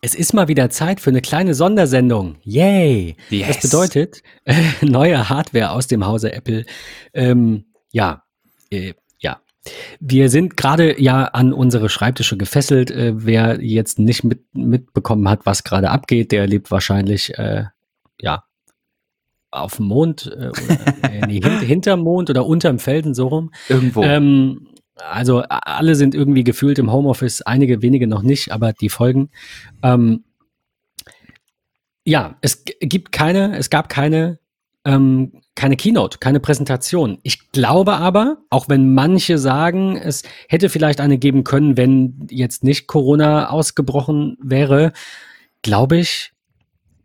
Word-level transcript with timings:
Es 0.00 0.14
ist 0.14 0.34
mal 0.34 0.48
wieder 0.48 0.70
Zeit 0.70 1.00
für 1.00 1.10
eine 1.10 1.20
kleine 1.20 1.54
Sondersendung. 1.54 2.36
Yay! 2.42 3.16
Yes. 3.30 3.48
Das 3.48 3.70
bedeutet, 3.70 4.22
äh, 4.44 4.54
neue 4.82 5.28
Hardware 5.28 5.70
aus 5.70 5.86
dem 5.86 6.06
Hause 6.06 6.32
Apple. 6.32 6.64
Ähm, 7.14 7.64
ja, 7.92 8.22
äh, 8.70 8.94
ja. 9.18 9.40
Wir 10.00 10.28
sind 10.28 10.56
gerade 10.56 11.00
ja 11.00 11.24
an 11.24 11.52
unsere 11.52 11.88
Schreibtische 11.88 12.36
gefesselt. 12.36 12.90
Äh, 12.90 13.12
wer 13.16 13.62
jetzt 13.62 13.98
nicht 13.98 14.24
mit, 14.24 14.44
mitbekommen 14.52 15.28
hat, 15.28 15.46
was 15.46 15.64
gerade 15.64 15.90
abgeht, 15.90 16.32
der 16.32 16.46
lebt 16.46 16.70
wahrscheinlich, 16.70 17.36
äh, 17.38 17.64
ja, 18.20 18.44
auf 19.50 19.76
dem 19.76 19.86
Mond, 19.86 20.26
äh, 20.26 20.48
oder, 20.48 21.10
äh, 21.10 21.26
nee, 21.26 21.40
hint, 21.40 21.62
hinterm 21.62 22.00
Mond 22.00 22.30
oder 22.30 22.46
unterm 22.46 22.78
Felsen, 22.78 23.14
so 23.14 23.28
rum. 23.28 23.50
Irgendwo. 23.68 24.02
Ähm, 24.02 24.68
also 24.96 25.42
alle 25.48 25.94
sind 25.94 26.14
irgendwie 26.14 26.44
gefühlt 26.44 26.78
im 26.78 26.92
Homeoffice, 26.92 27.42
einige 27.42 27.82
wenige 27.82 28.06
noch 28.06 28.22
nicht, 28.22 28.52
aber 28.52 28.72
die 28.72 28.88
folgen. 28.88 29.30
Ähm, 29.82 30.24
ja, 32.04 32.36
es 32.40 32.64
gibt 32.80 33.12
keine, 33.12 33.56
es 33.56 33.68
gab 33.68 33.88
keine, 33.88 34.38
ähm, 34.84 35.42
keine 35.54 35.76
Keynote, 35.76 36.18
keine 36.18 36.40
Präsentation. 36.40 37.18
Ich 37.22 37.50
glaube 37.50 37.94
aber, 37.94 38.38
auch 38.50 38.68
wenn 38.68 38.94
manche 38.94 39.38
sagen, 39.38 39.96
es 39.96 40.22
hätte 40.48 40.68
vielleicht 40.68 41.00
eine 41.00 41.18
geben 41.18 41.44
können, 41.44 41.76
wenn 41.76 42.26
jetzt 42.30 42.62
nicht 42.62 42.86
Corona 42.86 43.50
ausgebrochen 43.50 44.38
wäre, 44.40 44.92
glaube 45.62 45.98
ich, 45.98 46.32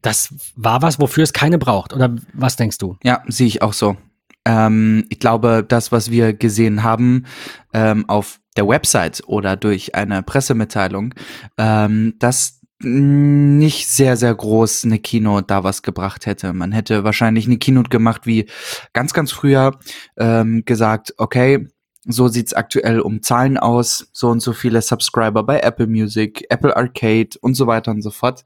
das 0.01 0.33
war 0.55 0.81
was, 0.81 0.99
wofür 0.99 1.23
es 1.23 1.33
keine 1.33 1.57
braucht. 1.57 1.93
Oder 1.93 2.15
was 2.33 2.55
denkst 2.55 2.77
du? 2.77 2.97
Ja, 3.03 3.23
sehe 3.27 3.47
ich 3.47 3.61
auch 3.61 3.73
so. 3.73 3.97
Ähm, 4.45 5.05
ich 5.09 5.19
glaube, 5.19 5.65
das, 5.67 5.91
was 5.91 6.11
wir 6.11 6.33
gesehen 6.33 6.83
haben 6.83 7.25
ähm, 7.73 8.07
auf 8.07 8.39
der 8.57 8.67
Website 8.67 9.23
oder 9.27 9.55
durch 9.55 9.95
eine 9.95 10.23
Pressemitteilung, 10.23 11.13
ähm, 11.57 12.15
dass 12.19 12.61
nicht 12.83 13.87
sehr, 13.87 14.17
sehr 14.17 14.33
groß 14.33 14.85
eine 14.85 14.99
Keynote 14.99 15.45
da 15.47 15.63
was 15.63 15.83
gebracht 15.83 16.25
hätte. 16.25 16.51
Man 16.53 16.71
hätte 16.71 17.03
wahrscheinlich 17.03 17.45
eine 17.45 17.57
Keynote 17.57 17.89
gemacht 17.89 18.25
wie 18.25 18.47
ganz, 18.93 19.13
ganz 19.13 19.31
früher 19.31 19.77
ähm, 20.17 20.63
gesagt, 20.65 21.13
okay, 21.17 21.67
so 22.03 22.27
sieht's 22.27 22.53
aktuell 22.53 22.99
um 22.99 23.21
Zahlen 23.21 23.57
aus, 23.57 24.09
so 24.11 24.29
und 24.29 24.39
so 24.39 24.53
viele 24.53 24.81
Subscriber 24.81 25.43
bei 25.43 25.59
Apple 25.59 25.87
Music, 25.87 26.45
Apple 26.49 26.75
Arcade 26.75 27.29
und 27.41 27.53
so 27.53 27.67
weiter 27.67 27.91
und 27.91 28.01
so 28.01 28.09
fort. 28.09 28.43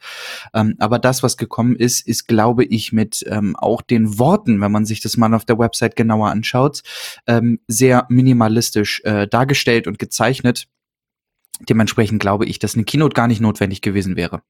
Ähm, 0.53 0.75
aber 0.79 0.99
das, 0.99 1.23
was 1.23 1.37
gekommen 1.37 1.75
ist, 1.75 2.05
ist, 2.05 2.27
glaube 2.27 2.65
ich, 2.65 2.91
mit 2.91 3.23
ähm, 3.27 3.55
auch 3.55 3.81
den 3.81 4.19
Worten, 4.19 4.59
wenn 4.59 4.71
man 4.71 4.85
sich 4.85 4.99
das 4.99 5.15
mal 5.15 5.33
auf 5.33 5.45
der 5.45 5.57
Website 5.57 5.95
genauer 5.95 6.29
anschaut, 6.29 6.81
ähm, 7.27 7.59
sehr 7.67 8.05
minimalistisch 8.09 9.01
äh, 9.05 9.27
dargestellt 9.27 9.87
und 9.87 9.99
gezeichnet. 9.99 10.67
Dementsprechend 11.69 12.19
glaube 12.19 12.45
ich, 12.45 12.59
dass 12.59 12.75
eine 12.75 12.83
Keynote 12.83 13.13
gar 13.13 13.27
nicht 13.27 13.39
notwendig 13.39 13.81
gewesen 13.81 14.17
wäre. 14.17 14.41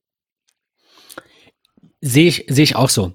Sehe 2.01 2.27
ich, 2.27 2.45
sehe 2.49 2.63
ich 2.63 2.75
auch 2.75 2.89
so. 2.89 3.13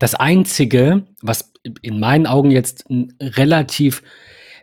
Das 0.00 0.14
Einzige, 0.16 1.06
was 1.22 1.52
in 1.82 2.00
meinen 2.00 2.26
Augen 2.26 2.50
jetzt 2.50 2.84
relativ, 3.20 4.02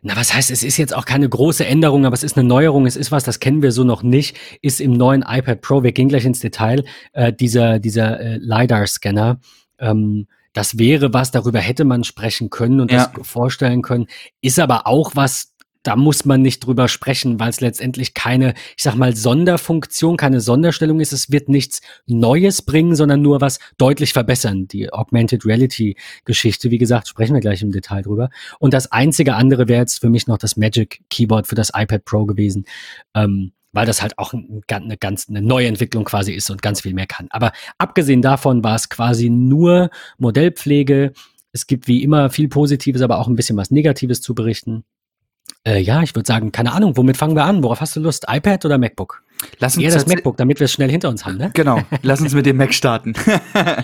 na 0.03 0.15
was 0.15 0.33
heißt, 0.33 0.51
es 0.51 0.63
ist 0.63 0.77
jetzt 0.77 0.93
auch 0.95 1.05
keine 1.05 1.27
große 1.27 1.65
Änderung, 1.65 2.05
aber 2.05 2.13
es 2.13 2.23
ist 2.23 2.37
eine 2.37 2.47
Neuerung, 2.47 2.85
es 2.85 2.95
ist 2.97 3.11
was, 3.11 3.23
das 3.23 3.39
kennen 3.39 3.61
wir 3.61 3.71
so 3.71 3.83
noch 3.83 4.03
nicht, 4.03 4.37
ist 4.61 4.81
im 4.81 4.91
neuen 4.93 5.23
iPad 5.27 5.61
Pro, 5.61 5.81
wir 5.83 5.93
gehen 5.93 6.09
gleich 6.09 6.25
ins 6.25 6.39
Detail, 6.39 6.83
äh, 7.13 7.31
dieser, 7.33 7.79
dieser 7.79 8.19
äh, 8.19 8.37
LiDAR-Scanner. 8.37 9.39
Ähm, 9.79 10.27
das 10.51 10.77
wäre 10.77 11.13
was, 11.13 11.31
darüber 11.31 11.59
hätte 11.59 11.83
man 11.83 12.03
sprechen 12.03 12.49
können 12.49 12.79
und 12.79 12.91
Ja. 12.91 13.07
das 13.15 13.27
vorstellen 13.27 13.81
können, 13.81 14.07
ist 14.41 14.59
aber 14.59 14.85
auch 14.87 15.15
was, 15.15 15.52
da 15.83 15.97
muss 15.97 16.25
man 16.25 16.41
nicht 16.41 16.61
drüber 16.61 16.87
sprechen, 16.87 17.39
weil 17.39 17.49
es 17.49 17.61
letztendlich 17.61 18.13
keine, 18.13 18.53
ich 18.77 18.83
sag 18.83 18.95
mal, 18.95 19.15
Sonderfunktion, 19.15 20.17
keine 20.17 20.39
Sonderstellung 20.39 21.01
ist. 21.01 21.11
Es 21.11 21.29
wird 21.29 21.49
nichts 21.49 21.81
Neues 22.05 22.61
bringen, 22.61 22.95
sondern 22.95 23.21
nur 23.21 23.41
was 23.41 23.59
deutlich 23.77 24.13
verbessern. 24.13 24.67
Die 24.67 24.91
Augmented 24.91 25.45
Reality 25.45 25.97
Geschichte, 26.25 26.71
wie 26.71 26.77
gesagt, 26.77 27.09
sprechen 27.09 27.33
wir 27.33 27.41
gleich 27.41 27.61
im 27.61 27.71
Detail 27.71 28.01
drüber. 28.01 28.29
Und 28.59 28.73
das 28.73 28.91
einzige 28.91 29.35
andere 29.35 29.67
wäre 29.67 29.81
jetzt 29.81 29.99
für 29.99 30.09
mich 30.09 30.25
noch 30.27 30.37
das 30.37 30.55
Magic 30.55 31.01
Keyboard 31.09 31.47
für 31.47 31.55
das 31.55 31.71
iPad 31.75 32.05
Pro 32.05 32.25
gewesen. 32.25 32.65
Ähm, 33.13 33.51
weil 33.73 33.85
das 33.87 34.01
halt 34.01 34.17
auch 34.19 34.33
ein, 34.33 34.61
eine 34.69 34.97
ganz 34.97 35.27
eine 35.27 35.41
neue 35.41 35.67
Entwicklung 35.67 36.05
quasi 36.05 36.31
ist 36.31 36.49
und 36.49 36.61
ganz 36.61 36.81
viel 36.81 36.93
mehr 36.93 37.07
kann. 37.07 37.27
Aber 37.31 37.51
abgesehen 37.79 38.21
davon 38.21 38.63
war 38.63 38.75
es 38.75 38.87
quasi 38.87 39.29
nur 39.29 39.89
Modellpflege. 40.19 41.11
Es 41.51 41.67
gibt 41.67 41.87
wie 41.87 42.03
immer 42.03 42.29
viel 42.29 42.47
Positives, 42.47 43.01
aber 43.01 43.17
auch 43.17 43.27
ein 43.27 43.35
bisschen 43.35 43.57
was 43.57 43.71
Negatives 43.71 44.21
zu 44.21 44.35
berichten. 44.35 44.85
Äh, 45.65 45.79
ja, 45.79 46.01
ich 46.01 46.15
würde 46.15 46.27
sagen, 46.27 46.51
keine 46.51 46.73
Ahnung, 46.73 46.97
womit 46.97 47.17
fangen 47.17 47.35
wir 47.35 47.45
an? 47.45 47.63
Worauf 47.63 47.81
hast 47.81 47.95
du 47.95 47.99
Lust? 47.99 48.25
iPad 48.29 48.65
oder 48.65 48.77
MacBook? 48.77 49.23
Lass 49.59 49.75
uns 49.75 49.85
Eher 49.85 49.91
das 49.91 50.07
MacBook, 50.07 50.37
damit 50.37 50.59
wir 50.59 50.65
es 50.65 50.71
schnell 50.71 50.89
hinter 50.89 51.09
uns 51.09 51.25
haben, 51.25 51.37
ne? 51.37 51.51
Genau, 51.53 51.81
lass 52.01 52.21
uns 52.21 52.33
mit 52.33 52.45
dem 52.45 52.57
Mac 52.57 52.73
starten. 52.73 53.13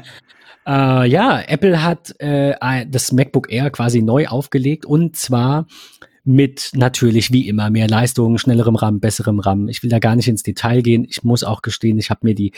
Äh, 0.67 1.07
ja, 1.07 1.41
Apple 1.41 1.83
hat 1.83 2.13
äh, 2.19 2.53
das 2.87 3.11
MacBook 3.11 3.51
Air 3.51 3.71
quasi 3.71 4.03
neu 4.03 4.27
aufgelegt 4.27 4.85
und 4.85 5.15
zwar 5.15 5.65
mit 6.29 6.69
natürlich 6.75 7.33
wie 7.33 7.47
immer 7.47 7.71
mehr 7.71 7.87
Leistung, 7.87 8.37
schnellerem 8.37 8.75
RAM, 8.75 8.99
besserem 8.99 9.39
RAM. 9.39 9.67
Ich 9.67 9.81
will 9.81 9.89
da 9.89 9.97
gar 9.97 10.15
nicht 10.15 10.27
ins 10.27 10.43
Detail 10.43 10.83
gehen. 10.83 11.03
Ich 11.09 11.23
muss 11.23 11.43
auch 11.43 11.63
gestehen, 11.63 11.97
ich 11.97 12.11
habe 12.11 12.19
mir 12.21 12.35
die 12.35 12.51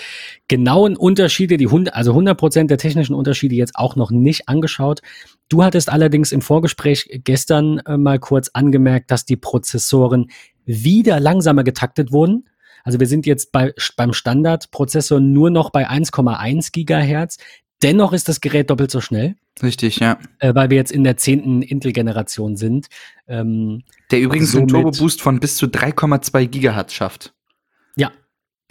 genauen 0.50 0.98
Unterschiede, 0.98 1.56
die 1.56 1.68
100, 1.68 1.96
also 1.96 2.12
100 2.12 2.38
Prozent 2.38 2.70
der 2.70 2.78
technischen 2.78 3.14
Unterschiede 3.14 3.56
jetzt 3.56 3.78
auch 3.78 3.96
noch 3.96 4.12
nicht 4.12 4.50
angeschaut. 4.50 5.00
Du 5.48 5.64
hattest 5.64 5.90
allerdings 5.90 6.34
im 6.34 6.42
Vorgespräch 6.42 7.22
gestern 7.24 7.80
äh, 7.80 7.96
mal 7.96 8.20
kurz 8.20 8.50
angemerkt, 8.50 9.10
dass 9.10 9.24
die 9.24 9.38
Prozessoren 9.38 10.30
wieder 10.66 11.22
langsamer 11.22 11.64
getaktet 11.64 12.12
wurden. 12.12 12.50
Also 12.84 13.00
wir 13.00 13.08
sind 13.08 13.26
jetzt 13.26 13.54
bei, 13.54 13.74
beim 13.96 14.12
Standardprozessor 14.12 15.22
nur 15.22 15.50
noch 15.50 15.70
bei 15.70 15.90
1,1 15.90 16.74
Gigahertz. 16.74 17.38
Dennoch 17.82 18.12
ist 18.12 18.28
das 18.28 18.42
Gerät 18.42 18.70
doppelt 18.70 18.92
so 18.92 19.00
schnell, 19.00 19.38
Richtig, 19.62 19.98
ja. 20.00 20.18
äh, 20.40 20.56
weil 20.56 20.70
wir 20.70 20.78
jetzt 20.78 20.92
in 20.92 21.04
der 21.04 21.18
zehnten 21.18 21.62
Intel-Generation 21.62 22.56
sind. 22.58 22.88
Ähm, 23.28 23.84
Der 24.10 24.20
übrigens 24.22 24.56
einen 24.56 24.68
Somit- 24.70 24.84
Turbo-Boost 24.84 25.22
von 25.22 25.40
bis 25.40 25.58
zu 25.58 25.68
3,2 25.68 26.48
Gigahertz 26.48 26.94
schafft. 26.94 27.34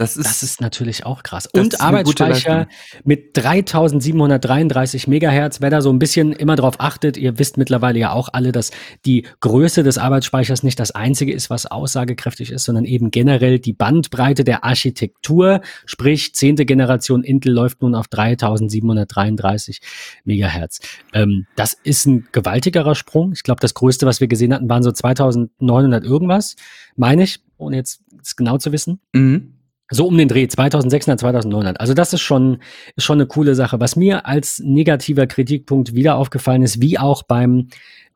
Das 0.00 0.16
ist, 0.16 0.24
das 0.24 0.42
ist 0.42 0.62
natürlich 0.62 1.04
auch 1.04 1.22
krass. 1.22 1.46
Und 1.52 1.82
Arbeitsspeicher 1.82 2.68
mit 3.04 3.36
3733 3.36 5.06
Megahertz. 5.06 5.60
Wer 5.60 5.68
da 5.68 5.82
so 5.82 5.90
ein 5.90 5.98
bisschen 5.98 6.32
immer 6.32 6.56
drauf 6.56 6.76
achtet, 6.78 7.18
ihr 7.18 7.38
wisst 7.38 7.58
mittlerweile 7.58 7.98
ja 7.98 8.12
auch 8.12 8.30
alle, 8.32 8.50
dass 8.50 8.70
die 9.04 9.26
Größe 9.40 9.82
des 9.82 9.98
Arbeitsspeichers 9.98 10.62
nicht 10.62 10.80
das 10.80 10.92
einzige 10.92 11.34
ist, 11.34 11.50
was 11.50 11.66
aussagekräftig 11.66 12.50
ist, 12.50 12.64
sondern 12.64 12.86
eben 12.86 13.10
generell 13.10 13.58
die 13.58 13.74
Bandbreite 13.74 14.42
der 14.42 14.64
Architektur. 14.64 15.60
Sprich, 15.84 16.34
zehnte 16.34 16.64
Generation 16.64 17.22
Intel 17.22 17.52
läuft 17.52 17.82
nun 17.82 17.94
auf 17.94 18.08
3733 18.08 19.82
Megahertz. 20.24 20.80
Ähm, 21.12 21.46
das 21.56 21.74
ist 21.74 22.06
ein 22.06 22.26
gewaltigerer 22.32 22.94
Sprung. 22.94 23.32
Ich 23.34 23.42
glaube, 23.42 23.60
das 23.60 23.74
größte, 23.74 24.06
was 24.06 24.22
wir 24.22 24.28
gesehen 24.28 24.54
hatten, 24.54 24.70
waren 24.70 24.82
so 24.82 24.92
2900 24.92 26.04
irgendwas, 26.04 26.56
meine 26.96 27.24
ich, 27.24 27.40
ohne 27.58 27.76
jetzt 27.76 28.00
genau 28.38 28.56
zu 28.56 28.72
wissen. 28.72 29.00
mhm. 29.12 29.59
So 29.90 30.06
um 30.06 30.16
den 30.16 30.28
Dreh, 30.28 30.46
2600, 30.46 31.18
2900. 31.20 31.80
Also 31.80 31.94
das 31.94 32.12
ist 32.12 32.20
schon, 32.20 32.58
ist 32.96 33.04
schon 33.04 33.18
eine 33.18 33.26
coole 33.26 33.54
Sache. 33.54 33.80
Was 33.80 33.96
mir 33.96 34.26
als 34.26 34.60
negativer 34.60 35.26
Kritikpunkt 35.26 35.94
wieder 35.94 36.16
aufgefallen 36.16 36.62
ist, 36.62 36.80
wie 36.80 36.98
auch 36.98 37.24
beim, 37.24 37.68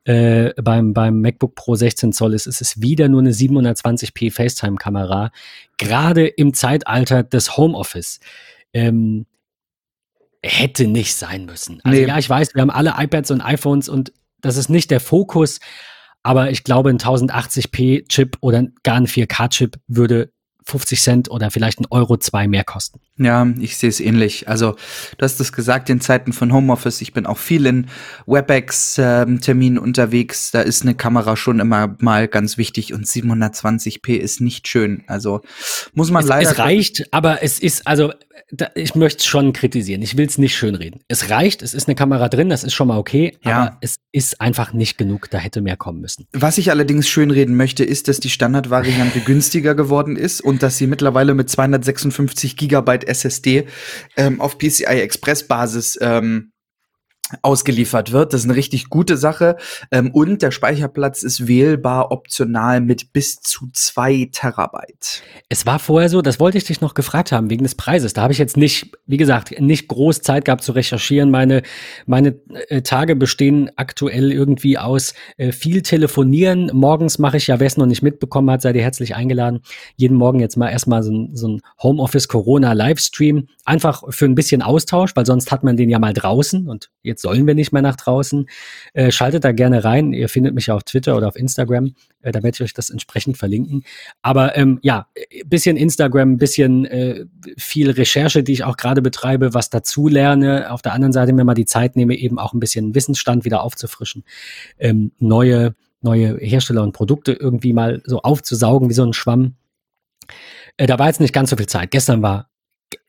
äh, 0.05 0.53
beim, 0.61 0.93
beim 0.93 1.21
MacBook 1.21 1.55
Pro 1.55 1.75
16 1.75 2.13
Zoll 2.13 2.33
ist, 2.33 2.47
es 2.47 2.61
ist 2.61 2.81
wieder 2.81 3.09
nur 3.09 3.21
eine 3.21 3.31
720p 3.31 4.31
FaceTime-Kamera. 4.31 5.31
Gerade 5.77 6.27
im 6.27 6.53
Zeitalter 6.53 7.23
des 7.23 7.57
Homeoffice. 7.57 8.19
Ähm, 8.73 9.25
hätte 10.45 10.87
nicht 10.87 11.15
sein 11.15 11.45
müssen. 11.45 11.81
Also 11.83 11.99
Nee. 11.99 12.07
ja, 12.07 12.17
ich 12.17 12.29
weiß, 12.29 12.53
wir 12.53 12.61
haben 12.61 12.69
alle 12.69 12.93
iPads 12.97 13.31
und 13.31 13.41
iPhones 13.41 13.89
und 13.89 14.13
das 14.41 14.57
ist 14.57 14.69
nicht 14.69 14.91
der 14.91 14.99
Fokus, 14.99 15.59
aber 16.21 16.51
ich 16.51 16.63
glaube, 16.63 16.89
ein 16.89 16.99
1080p-Chip 16.99 18.37
oder 18.41 18.67
gar 18.83 18.97
ein 18.97 19.07
4K-Chip 19.07 19.77
würde 19.87 20.31
50 20.67 21.01
Cent 21.01 21.31
oder 21.31 21.51
vielleicht 21.51 21.79
ein 21.79 21.85
Euro 21.91 22.17
zwei 22.17 22.47
mehr 22.47 22.63
kosten. 22.63 22.99
Ja, 23.17 23.47
ich 23.59 23.77
sehe 23.77 23.89
es 23.89 23.99
ähnlich. 23.99 24.49
Also, 24.49 24.75
du 25.17 25.23
hast 25.23 25.39
es 25.39 25.53
gesagt, 25.53 25.89
in 25.89 26.01
Zeiten 26.01 26.33
von 26.33 26.51
Homeoffice, 26.51 27.01
ich 27.01 27.13
bin 27.13 27.25
auch 27.25 27.37
viel 27.37 27.65
in 27.65 27.87
WebEx-Terminen 28.25 29.77
unterwegs, 29.77 30.51
da 30.51 30.61
ist 30.61 30.81
eine 30.83 30.95
Kamera 30.95 31.35
schon 31.37 31.59
immer 31.59 31.95
mal 31.99 32.27
ganz 32.27 32.57
wichtig 32.57 32.93
und 32.93 33.05
720p 33.05 34.15
ist 34.15 34.41
nicht 34.41 34.67
schön. 34.67 35.03
Also, 35.07 35.41
muss 35.93 36.11
man 36.11 36.23
Es, 36.23 36.29
leider. 36.29 36.51
es 36.51 36.57
reicht, 36.59 37.05
aber 37.13 37.43
es 37.43 37.59
ist, 37.59 37.85
also 37.87 38.11
da, 38.51 38.69
ich 38.75 38.95
möchte 38.95 39.19
es 39.19 39.25
schon 39.25 39.53
kritisieren. 39.53 40.01
Ich 40.01 40.17
will 40.17 40.27
es 40.27 40.37
nicht 40.37 40.55
schönreden. 40.55 41.01
Es 41.07 41.29
reicht, 41.29 41.61
es 41.61 41.73
ist 41.73 41.87
eine 41.87 41.95
Kamera 41.95 42.29
drin, 42.29 42.49
das 42.49 42.63
ist 42.63 42.73
schon 42.73 42.87
mal 42.87 42.97
okay, 42.97 43.37
Ja. 43.43 43.55
aber 43.57 43.77
es 43.81 43.95
ist 44.15 44.39
einfach 44.39 44.71
nicht 44.71 44.97
genug, 44.97 45.29
da 45.29 45.37
hätte 45.39 45.59
mehr 45.59 45.75
kommen 45.75 45.99
müssen. 45.99 46.25
Was 46.31 46.57
ich 46.57 46.71
allerdings 46.71 47.09
schönreden 47.09 47.57
möchte, 47.57 47.83
ist, 47.83 48.07
dass 48.07 48.21
die 48.21 48.29
Standardvariante 48.29 49.19
günstiger 49.25 49.75
geworden 49.75 50.15
ist 50.15 50.39
und 50.39 50.63
dass 50.63 50.77
sie 50.77 50.87
mittlerweile 50.87 51.33
mit 51.33 51.49
256 51.49 52.55
Gigabyte 52.55 53.05
SSD 53.05 53.67
ähm, 54.15 54.39
auf 54.39 54.57
PCI 54.57 55.01
Express 55.01 55.45
Basis 55.49 55.99
ähm, 55.99 56.53
ausgeliefert 57.41 58.11
wird. 58.11 58.33
Das 58.33 58.41
ist 58.41 58.49
eine 58.49 58.55
richtig 58.55 58.89
gute 58.89 59.17
Sache. 59.17 59.57
Ähm, 59.91 60.11
und 60.11 60.41
der 60.41 60.51
Speicherplatz 60.51 61.23
ist 61.23 61.47
wählbar 61.47 62.11
optional 62.11 62.81
mit 62.81 63.13
bis 63.13 63.41
zu 63.41 63.69
zwei 63.73 64.29
Terabyte. 64.31 65.21
Es 65.49 65.65
war 65.65 65.79
vorher 65.79 66.09
so, 66.09 66.21
das 66.21 66.39
wollte 66.39 66.57
ich 66.57 66.65
dich 66.65 66.81
noch 66.81 66.93
gefragt 66.93 67.31
haben, 67.31 67.49
wegen 67.49 67.63
des 67.63 67.75
Preises. 67.75 68.13
Da 68.13 68.21
habe 68.21 68.33
ich 68.33 68.39
jetzt 68.39 68.57
nicht, 68.57 68.91
wie 69.05 69.17
gesagt, 69.17 69.59
nicht 69.59 69.87
groß 69.87 70.21
Zeit 70.21 70.45
gehabt 70.45 70.63
zu 70.63 70.71
recherchieren. 70.71 71.31
Meine, 71.31 71.61
meine 72.05 72.35
äh, 72.69 72.81
Tage 72.81 73.15
bestehen 73.15 73.71
aktuell 73.75 74.31
irgendwie 74.31 74.77
aus 74.77 75.13
äh, 75.37 75.51
viel 75.51 75.81
telefonieren. 75.81 76.71
Morgens 76.73 77.19
mache 77.19 77.37
ich 77.37 77.47
ja, 77.47 77.59
wer 77.59 77.67
es 77.67 77.77
noch 77.77 77.85
nicht 77.85 78.01
mitbekommen 78.01 78.49
hat, 78.51 78.61
seid 78.61 78.75
ihr 78.75 78.81
herzlich 78.81 79.15
eingeladen. 79.15 79.61
Jeden 79.95 80.17
Morgen 80.17 80.39
jetzt 80.39 80.57
mal 80.57 80.69
erstmal 80.69 81.03
so, 81.03 81.27
so 81.33 81.47
ein 81.47 81.61
Homeoffice 81.81 82.27
Corona 82.27 82.73
Livestream. 82.73 83.47
Einfach 83.65 84.03
für 84.09 84.25
ein 84.25 84.35
bisschen 84.35 84.61
Austausch, 84.61 85.15
weil 85.15 85.25
sonst 85.25 85.51
hat 85.51 85.63
man 85.63 85.77
den 85.77 85.89
ja 85.89 85.99
mal 85.99 86.13
draußen 86.13 86.67
und 86.67 86.89
jetzt 87.01 87.21
sollen 87.25 87.47
wir 87.47 87.55
nicht 87.55 87.71
mehr 87.71 87.81
nach 87.81 87.95
draußen. 87.95 88.47
Äh, 88.93 89.09
schaltet 89.09 89.43
da 89.43 89.51
gerne 89.51 89.83
rein. 89.83 90.13
Ihr 90.13 90.29
findet 90.29 90.53
mich 90.53 90.69
auf 90.69 90.83
Twitter 90.83 91.17
oder 91.17 91.27
auf 91.27 91.35
Instagram. 91.35 91.95
Äh, 92.21 92.31
da 92.31 92.43
werde 92.43 92.55
ich 92.55 92.61
euch 92.61 92.73
das 92.75 92.91
entsprechend 92.91 93.35
verlinken. 93.35 93.83
Aber 94.21 94.55
ähm, 94.55 94.77
ja, 94.83 95.07
bisschen 95.47 95.75
Instagram, 95.75 96.37
bisschen 96.37 96.85
äh, 96.85 97.25
viel 97.57 97.89
Recherche, 97.89 98.43
die 98.43 98.53
ich 98.53 98.63
auch 98.63 98.77
gerade 98.77 99.01
betreibe, 99.01 99.55
was 99.55 99.71
dazu 99.71 100.07
lerne. 100.07 100.71
Auf 100.71 100.83
der 100.83 100.93
anderen 100.93 101.13
Seite 101.13 101.33
mir 101.33 101.45
mal 101.45 101.55
die 101.55 101.65
Zeit 101.65 101.95
nehme, 101.95 102.13
eben 102.13 102.37
auch 102.37 102.53
ein 102.53 102.59
bisschen 102.59 102.93
Wissensstand 102.93 103.43
wieder 103.43 103.63
aufzufrischen. 103.63 104.23
Ähm, 104.77 105.11
neue, 105.17 105.73
neue 106.01 106.37
Hersteller 106.37 106.83
und 106.83 106.91
Produkte 106.91 107.33
irgendwie 107.33 107.73
mal 107.73 108.03
so 108.05 108.21
aufzusaugen 108.21 108.87
wie 108.87 108.93
so 108.93 109.03
ein 109.03 109.13
Schwamm. 109.13 109.55
Äh, 110.77 110.85
da 110.85 110.99
war 110.99 111.07
jetzt 111.07 111.21
nicht 111.21 111.33
ganz 111.33 111.49
so 111.49 111.57
viel 111.57 111.65
Zeit. 111.65 111.89
Gestern 111.89 112.21
war 112.21 112.51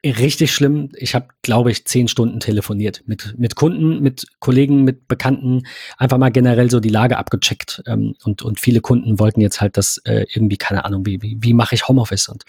richtig 0.05 0.53
schlimm. 0.53 0.91
Ich 0.97 1.15
habe, 1.15 1.29
glaube 1.43 1.71
ich, 1.71 1.85
zehn 1.85 2.09
Stunden 2.09 2.41
telefoniert 2.41 3.03
mit, 3.07 3.35
mit 3.39 3.57
Kunden, 3.57 4.01
mit 4.01 4.27
Kollegen, 4.39 4.85
mit 4.85 5.09
Bekannten, 5.09 5.67
einfach 5.99 6.19
mal 6.19 6.31
generell 6.31 6.71
so 6.71 6.81
die 6.81 6.89
Lage 6.89 7.19
abgecheckt. 7.19 7.83
Ähm, 7.87 8.15
und, 8.25 8.43
und 8.43 8.61
viele 8.61 8.81
Kunden 8.81 9.19
wollten 9.19 9.41
jetzt 9.41 9.61
halt 9.61 9.77
das 9.77 9.99
äh, 10.05 10.27
irgendwie, 10.33 10.57
keine 10.57 10.85
Ahnung, 10.85 11.07
wie, 11.07 11.21
wie, 11.23 11.39
wie 11.41 11.55
mache 11.55 11.75
ich 11.75 11.89
Homeoffice 11.89 12.29
und 12.29 12.45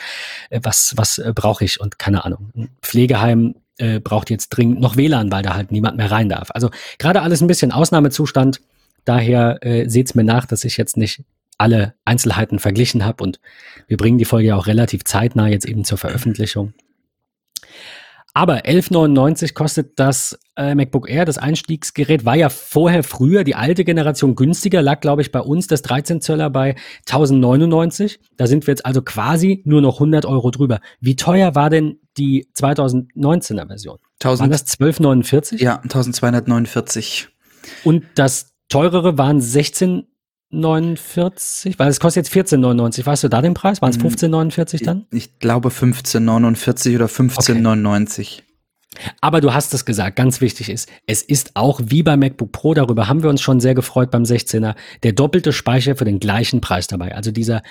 äh, 0.49 0.59
was, 0.63 0.93
was 0.97 1.17
äh, 1.17 1.33
brauche 1.33 1.65
ich 1.65 1.79
und 1.79 1.99
keine 1.99 2.25
Ahnung. 2.25 2.51
Ein 2.55 2.69
Pflegeheim 2.81 3.55
äh, 3.77 3.99
braucht 3.99 4.29
jetzt 4.29 4.49
dringend 4.49 4.79
noch 4.79 4.97
WLAN, 4.97 5.31
weil 5.31 5.43
da 5.43 5.55
halt 5.55 5.71
niemand 5.71 5.97
mehr 5.97 6.11
rein 6.11 6.29
darf. 6.29 6.49
Also 6.51 6.69
gerade 6.99 7.21
alles 7.21 7.41
ein 7.41 7.47
bisschen 7.47 7.71
Ausnahmezustand. 7.71 8.61
Daher 9.05 9.59
äh, 9.61 9.87
seht's 9.87 10.15
mir 10.15 10.23
nach, 10.23 10.45
dass 10.45 10.63
ich 10.63 10.77
jetzt 10.77 10.97
nicht 10.97 11.23
alle 11.57 11.95
Einzelheiten 12.05 12.59
verglichen 12.59 13.03
habe 13.03 13.23
und 13.23 13.39
wir 13.87 13.97
bringen 13.97 14.19
die 14.19 14.25
Folge 14.25 14.49
ja 14.49 14.55
auch 14.55 14.67
relativ 14.67 15.05
zeitnah 15.05 15.47
jetzt 15.47 15.65
eben 15.65 15.83
zur 15.83 15.97
Veröffentlichung. 15.97 16.73
Aber 18.37 18.65
11,99 18.65 19.55
kostet 19.55 19.99
das 19.99 20.37
äh, 20.55 20.75
MacBook 20.75 21.09
Air, 21.09 21.25
das 21.25 21.39
Einstiegsgerät, 21.39 22.23
war 22.23 22.35
ja 22.35 22.49
vorher 22.49 23.01
früher 23.03 23.43
die 23.43 23.55
alte 23.55 23.83
Generation 23.83 24.35
günstiger, 24.35 24.83
lag 24.83 24.99
glaube 24.99 25.23
ich 25.23 25.31
bei 25.31 25.39
uns 25.39 25.65
das 25.65 25.81
13 25.81 26.21
Zöller 26.21 26.51
bei 26.51 26.75
1099. 27.07 28.19
Da 28.37 28.45
sind 28.45 28.67
wir 28.67 28.73
jetzt 28.73 28.85
also 28.85 29.01
quasi 29.01 29.63
nur 29.65 29.81
noch 29.81 29.95
100 29.95 30.27
Euro 30.27 30.51
drüber. 30.51 30.81
Wie 30.99 31.15
teuer 31.15 31.55
war 31.55 31.71
denn 31.71 31.99
die 32.15 32.47
2019er 32.55 33.65
Version? 33.65 33.97
1000, 34.21 34.39
waren 34.39 34.51
das 34.51 34.61
1249? 34.61 35.59
Ja, 35.59 35.77
1249. 35.77 37.29
Und 37.83 38.05
das 38.13 38.53
teurere 38.69 39.17
waren 39.17 39.41
16 39.41 40.05
49, 40.49 41.77
weil 41.77 41.89
es 41.89 41.99
kostet 41.99 42.27
jetzt 42.27 42.53
14,99. 42.53 43.05
Weißt 43.05 43.23
du 43.23 43.27
da 43.27 43.41
den 43.41 43.53
Preis? 43.53 43.81
Waren 43.81 43.89
es 43.89 43.99
15,49 43.99 44.83
dann? 44.83 45.05
Ich, 45.11 45.25
ich 45.25 45.39
glaube 45.39 45.69
15,49 45.69 46.95
oder 46.95 47.07
15,99. 47.07 48.21
Okay. 48.21 48.43
Aber 49.21 49.41
du 49.41 49.53
hast 49.53 49.73
es 49.73 49.85
gesagt, 49.85 50.15
ganz 50.15 50.41
wichtig 50.41 50.69
ist, 50.69 50.89
es 51.05 51.21
ist 51.21 51.51
auch 51.55 51.81
wie 51.83 52.03
beim 52.03 52.19
MacBook 52.19 52.51
Pro, 52.51 52.73
darüber 52.73 53.07
haben 53.07 53.21
wir 53.21 53.29
uns 53.29 53.41
schon 53.41 53.59
sehr 53.59 53.75
gefreut 53.75 54.11
beim 54.11 54.23
16er, 54.23 54.75
der 55.03 55.11
doppelte 55.11 55.53
Speicher 55.53 55.95
für 55.95 56.05
den 56.05 56.19
gleichen 56.19 56.61
Preis 56.61 56.87
dabei. 56.87 57.13
Also 57.13 57.31
dieser 57.31 57.61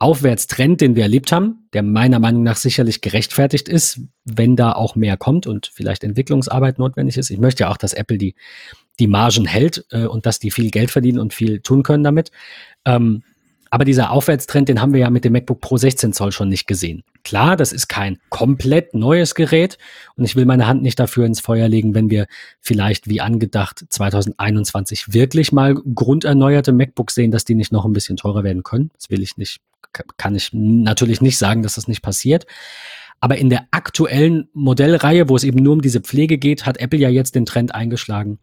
Aufwärtstrend, 0.00 0.80
den 0.80 0.96
wir 0.96 1.04
erlebt 1.04 1.30
haben, 1.32 1.68
der 1.72 1.82
meiner 1.82 2.18
Meinung 2.18 2.42
nach 2.42 2.56
sicherlich 2.56 3.00
gerechtfertigt 3.00 3.68
ist, 3.68 4.00
wenn 4.24 4.56
da 4.56 4.72
auch 4.72 4.96
mehr 4.96 5.16
kommt 5.16 5.46
und 5.46 5.70
vielleicht 5.72 6.02
Entwicklungsarbeit 6.02 6.78
notwendig 6.78 7.16
ist. 7.16 7.30
Ich 7.30 7.38
möchte 7.38 7.62
ja 7.62 7.70
auch, 7.70 7.76
dass 7.76 7.94
Apple 7.94 8.18
die 8.18 8.34
die 9.00 9.06
Margen 9.06 9.46
hält 9.46 9.84
äh, 9.90 10.06
und 10.06 10.26
dass 10.26 10.38
die 10.38 10.50
viel 10.50 10.70
Geld 10.70 10.90
verdienen 10.90 11.18
und 11.18 11.34
viel 11.34 11.60
tun 11.60 11.82
können 11.82 12.04
damit. 12.04 12.30
Ähm, 12.84 13.22
aber 13.74 13.84
dieser 13.84 14.12
Aufwärtstrend, 14.12 14.68
den 14.68 14.80
haben 14.80 14.92
wir 14.92 15.00
ja 15.00 15.10
mit 15.10 15.24
dem 15.24 15.32
MacBook 15.32 15.60
Pro 15.60 15.76
16 15.76 16.12
Zoll 16.12 16.30
schon 16.30 16.48
nicht 16.48 16.68
gesehen. 16.68 17.02
Klar, 17.24 17.56
das 17.56 17.72
ist 17.72 17.88
kein 17.88 18.18
komplett 18.28 18.94
neues 18.94 19.34
Gerät 19.34 19.78
und 20.14 20.24
ich 20.24 20.36
will 20.36 20.46
meine 20.46 20.68
Hand 20.68 20.82
nicht 20.82 21.00
dafür 21.00 21.26
ins 21.26 21.40
Feuer 21.40 21.66
legen, 21.66 21.92
wenn 21.92 22.08
wir 22.08 22.28
vielleicht 22.60 23.08
wie 23.08 23.20
angedacht 23.20 23.84
2021 23.88 25.12
wirklich 25.12 25.50
mal 25.50 25.74
grunderneuerte 25.74 26.70
MacBooks 26.70 27.16
sehen, 27.16 27.32
dass 27.32 27.44
die 27.44 27.56
nicht 27.56 27.72
noch 27.72 27.84
ein 27.84 27.92
bisschen 27.92 28.16
teurer 28.16 28.44
werden 28.44 28.62
können. 28.62 28.92
Das 28.94 29.10
will 29.10 29.22
ich 29.22 29.36
nicht, 29.38 29.60
kann 30.18 30.36
ich 30.36 30.50
natürlich 30.52 31.20
nicht 31.20 31.38
sagen, 31.38 31.64
dass 31.64 31.74
das 31.74 31.88
nicht 31.88 32.02
passiert. 32.02 32.46
Aber 33.18 33.38
in 33.38 33.50
der 33.50 33.66
aktuellen 33.72 34.48
Modellreihe, 34.52 35.28
wo 35.28 35.34
es 35.34 35.42
eben 35.42 35.60
nur 35.60 35.72
um 35.72 35.82
diese 35.82 36.00
Pflege 36.00 36.38
geht, 36.38 36.64
hat 36.64 36.76
Apple 36.76 37.00
ja 37.00 37.08
jetzt 37.08 37.34
den 37.34 37.44
Trend 37.44 37.74
eingeschlagen, 37.74 38.38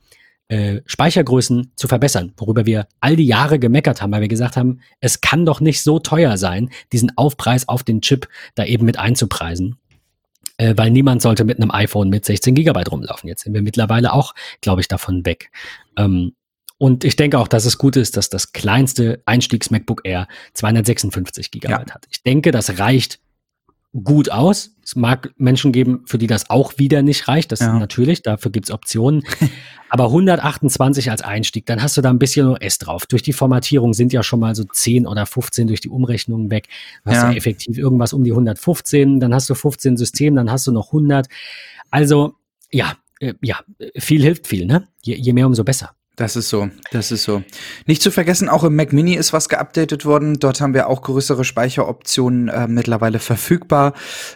äh, 0.52 0.82
Speichergrößen 0.86 1.72
zu 1.78 1.88
verbessern, 1.88 2.34
worüber 2.36 2.66
wir 2.66 2.86
all 3.00 3.16
die 3.16 3.26
Jahre 3.26 3.58
gemeckert 3.58 4.02
haben, 4.02 4.12
weil 4.12 4.20
wir 4.20 4.28
gesagt 4.28 4.58
haben, 4.58 4.82
es 5.00 5.22
kann 5.22 5.46
doch 5.46 5.62
nicht 5.62 5.82
so 5.82 5.98
teuer 5.98 6.36
sein, 6.36 6.70
diesen 6.92 7.18
Aufpreis 7.18 7.70
auf 7.70 7.84
den 7.84 8.02
Chip 8.02 8.28
da 8.56 8.66
eben 8.66 8.86
mit 8.86 9.00
einzupreisen. 9.00 9.78
Äh, 10.58 10.74
weil 10.76 10.92
niemand 10.92 11.22
sollte 11.22 11.46
mit 11.46 11.58
einem 11.58 11.72
iPhone 11.72 12.10
mit 12.10 12.26
16 12.26 12.54
Gigabyte 12.54 12.92
rumlaufen. 12.92 13.30
Jetzt 13.30 13.44
sind 13.44 13.54
wir 13.54 13.62
mittlerweile 13.62 14.12
auch, 14.12 14.36
glaube 14.60 14.82
ich, 14.82 14.90
davon 14.90 15.26
weg. 15.26 15.52
Ähm, 15.96 16.34
und 16.78 17.06
ich 17.06 17.16
denke 17.16 17.40
auch, 17.40 17.48
dass 17.48 17.64
es 17.64 17.78
gut 17.78 17.96
ist, 17.96 18.18
dass 18.18 18.28
das 18.28 18.52
kleinste 18.52 19.24
Einstiegs-MacBook 19.26 20.02
Air 20.04 20.28
256 20.52 21.50
Gigabyte 21.52 21.88
ja. 21.88 21.96
hat. 21.96 22.08
Ich 22.12 22.24
denke, 22.24 22.52
das 22.52 22.78
reicht 22.78 23.21
gut 23.94 24.32
aus. 24.32 24.76
Es 24.84 24.96
mag 24.96 25.34
Menschen 25.38 25.72
geben, 25.72 26.04
für 26.06 26.18
die 26.18 26.28
das 26.28 26.50
auch 26.50 26.78
wieder 26.78 27.02
nicht 27.02 27.28
reicht. 27.28 27.52
Das 27.52 27.60
ja. 27.60 27.78
natürlich, 27.78 28.22
dafür 28.22 28.52
gibt's 28.52 28.72
Optionen. 28.72 29.24
Aber 29.90 30.06
128 30.06 31.12
als 31.12 31.22
Einstieg, 31.22 31.66
dann 31.66 31.84
hast 31.84 31.98
du 31.98 32.02
da 32.02 32.10
ein 32.10 32.20
bisschen 32.20 32.48
OS 32.48 32.78
drauf. 32.78 33.06
Durch 33.06 33.22
die 33.22 33.34
Formatierung 33.34 33.94
sind 33.94 34.14
ja 34.14 34.24
schon 34.24 34.40
mal 34.40 34.56
so 34.56 34.64
10 34.64 35.06
oder 35.06 35.26
15 35.26 35.68
durch 35.68 35.82
die 35.82 35.90
Umrechnungen 35.90 36.50
weg. 36.50 36.70
Du 37.04 37.12
hast 37.12 37.18
ja. 37.18 37.32
ja 37.32 37.38
effektiv 37.38 37.78
irgendwas 37.78 38.14
um 38.14 38.24
die 38.24 38.32
115, 38.32 39.20
dann 39.20 39.34
hast 39.34 39.50
du 39.50 39.56
15 39.56 39.98
System, 39.98 40.36
dann 40.36 40.50
hast 40.50 40.66
du 40.68 40.72
noch 40.72 40.88
100. 40.88 41.28
Also, 41.90 42.36
ja, 42.72 42.94
äh, 43.20 43.34
ja, 43.42 43.60
viel 43.98 44.22
hilft 44.22 44.48
viel, 44.48 44.66
ne? 44.66 44.88
Je, 45.02 45.16
je 45.16 45.34
mehr, 45.34 45.48
umso 45.48 45.66
besser. 45.66 45.92
Das 46.22 46.36
ist 46.36 46.50
so, 46.50 46.70
das 46.92 47.12
ist 47.12 47.24
so. 47.24 47.42
Nicht 47.88 48.04
zu 48.04 48.12
vergessen, 48.12 48.48
auch 48.48 48.64
im 48.64 48.76
Mac 48.76 48.94
Mini 48.94 49.16
ist 49.16 49.34
was 49.34 49.50
geupdatet 49.50 50.06
worden. 50.06 50.38
Dort 50.40 50.62
haben 50.62 50.76
wir 50.76 50.88
auch 50.88 51.02
größere 51.02 51.44
Speicheroptionen 51.44 52.48
äh, 52.48 52.68
mittlerweile 52.68 53.18
verfügbar. 53.18 53.94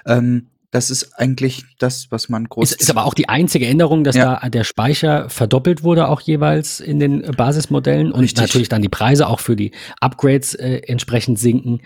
Ähm, 0.07 0.47
das 0.71 0.89
ist 0.89 1.13
eigentlich 1.19 1.63
das, 1.77 2.07
was 2.09 2.27
man 2.27 2.45
groß. 2.45 2.71
Ist, 2.71 2.81
ist 2.81 2.89
aber 2.89 3.05
auch 3.05 3.13
die 3.13 3.29
einzige 3.29 3.67
Änderung, 3.67 4.03
dass 4.03 4.15
ja. 4.15 4.39
da 4.41 4.49
der 4.49 4.63
Speicher 4.63 5.29
verdoppelt 5.29 5.83
wurde, 5.83 6.07
auch 6.07 6.21
jeweils 6.21 6.79
in 6.79 6.99
den 6.99 7.21
Basismodellen 7.21 8.11
und 8.11 8.21
Richtig. 8.21 8.41
natürlich 8.41 8.69
dann 8.69 8.81
die 8.81 8.89
Preise 8.89 9.27
auch 9.27 9.39
für 9.39 9.55
die 9.55 9.71
Upgrades 9.99 10.55
äh, 10.55 10.81
entsprechend 10.87 11.37
sinken. 11.37 11.81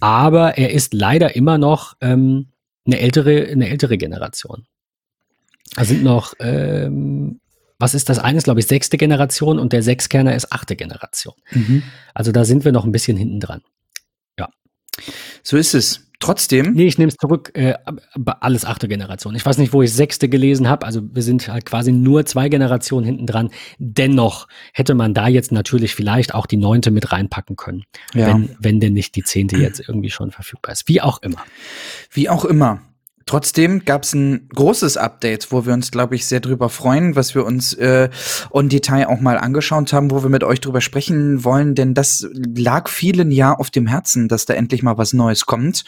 Aber 0.00 0.56
er 0.56 0.70
ist 0.70 0.94
leider 0.94 1.36
immer 1.36 1.58
noch 1.58 1.92
ähm, 2.00 2.46
eine 2.86 3.00
ältere, 3.00 3.48
eine 3.48 3.68
ältere 3.68 3.98
Generation. 3.98 4.64
Da 5.76 5.84
sind 5.84 6.02
noch 6.02 6.32
ähm, 6.40 7.38
was 7.82 7.94
ist 7.94 8.08
das 8.08 8.20
eine? 8.20 8.38
Ist, 8.38 8.44
glaube 8.44 8.60
ich, 8.60 8.66
sechste 8.66 8.96
Generation 8.96 9.58
und 9.58 9.72
der 9.72 9.82
Sechskerner 9.82 10.34
ist 10.36 10.52
achte 10.52 10.76
Generation. 10.76 11.34
Mhm. 11.50 11.82
Also 12.14 12.30
da 12.30 12.44
sind 12.44 12.64
wir 12.64 12.70
noch 12.70 12.84
ein 12.84 12.92
bisschen 12.92 13.16
hinten 13.16 13.40
dran. 13.40 13.60
Ja. 14.38 14.48
So 15.42 15.56
ist 15.56 15.74
es. 15.74 16.06
Trotzdem. 16.20 16.74
Nee, 16.74 16.86
ich 16.86 16.98
nehme 16.98 17.08
es 17.08 17.16
zurück, 17.16 17.50
äh, 17.54 17.74
alles 18.38 18.64
achte 18.64 18.86
Generation. 18.86 19.34
Ich 19.34 19.44
weiß 19.44 19.58
nicht, 19.58 19.72
wo 19.72 19.82
ich 19.82 19.92
sechste 19.92 20.28
gelesen 20.28 20.68
habe. 20.68 20.86
Also 20.86 21.00
wir 21.12 21.24
sind 21.24 21.48
halt 21.48 21.66
quasi 21.66 21.90
nur 21.90 22.24
zwei 22.24 22.48
Generationen 22.48 23.04
hinten 23.04 23.26
dran. 23.26 23.50
Dennoch 23.78 24.46
hätte 24.72 24.94
man 24.94 25.14
da 25.14 25.26
jetzt 25.26 25.50
natürlich 25.50 25.96
vielleicht 25.96 26.32
auch 26.32 26.46
die 26.46 26.58
neunte 26.58 26.92
mit 26.92 27.10
reinpacken 27.10 27.56
können. 27.56 27.82
Ja. 28.14 28.28
Wenn, 28.28 28.54
wenn 28.60 28.78
denn 28.78 28.92
nicht 28.92 29.16
die 29.16 29.24
zehnte 29.24 29.56
jetzt 29.56 29.80
irgendwie 29.80 30.10
schon 30.10 30.30
verfügbar 30.30 30.72
ist. 30.72 30.86
Wie 30.86 31.00
auch 31.00 31.20
immer. 31.22 31.42
Wie 32.12 32.28
auch 32.28 32.44
immer. 32.44 32.80
Trotzdem 33.32 33.86
gab 33.86 34.02
es 34.02 34.12
ein 34.12 34.46
großes 34.54 34.98
Update, 34.98 35.52
wo 35.52 35.64
wir 35.64 35.72
uns, 35.72 35.90
glaube 35.90 36.14
ich, 36.14 36.26
sehr 36.26 36.40
drüber 36.40 36.68
freuen, 36.68 37.16
was 37.16 37.34
wir 37.34 37.46
uns 37.46 37.72
äh, 37.72 38.10
on 38.50 38.68
Detail 38.68 39.06
auch 39.06 39.20
mal 39.20 39.38
angeschaut 39.38 39.94
haben, 39.94 40.10
wo 40.10 40.22
wir 40.22 40.28
mit 40.28 40.44
euch 40.44 40.60
drüber 40.60 40.82
sprechen 40.82 41.42
wollen, 41.42 41.74
denn 41.74 41.94
das 41.94 42.28
lag 42.34 42.90
vielen 42.90 43.30
ja 43.30 43.54
auf 43.54 43.70
dem 43.70 43.86
Herzen, 43.86 44.28
dass 44.28 44.44
da 44.44 44.52
endlich 44.52 44.82
mal 44.82 44.98
was 44.98 45.14
Neues 45.14 45.46
kommt. 45.46 45.84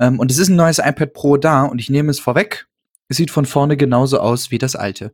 Ähm, 0.00 0.18
und 0.18 0.32
es 0.32 0.38
ist 0.38 0.48
ein 0.48 0.56
neues 0.56 0.80
iPad 0.80 1.12
Pro 1.12 1.36
da 1.36 1.66
und 1.66 1.78
ich 1.80 1.88
nehme 1.88 2.10
es 2.10 2.18
vorweg. 2.18 2.66
Es 3.06 3.16
sieht 3.16 3.30
von 3.30 3.46
vorne 3.46 3.76
genauso 3.76 4.18
aus 4.18 4.50
wie 4.50 4.58
das 4.58 4.74
alte. 4.74 5.12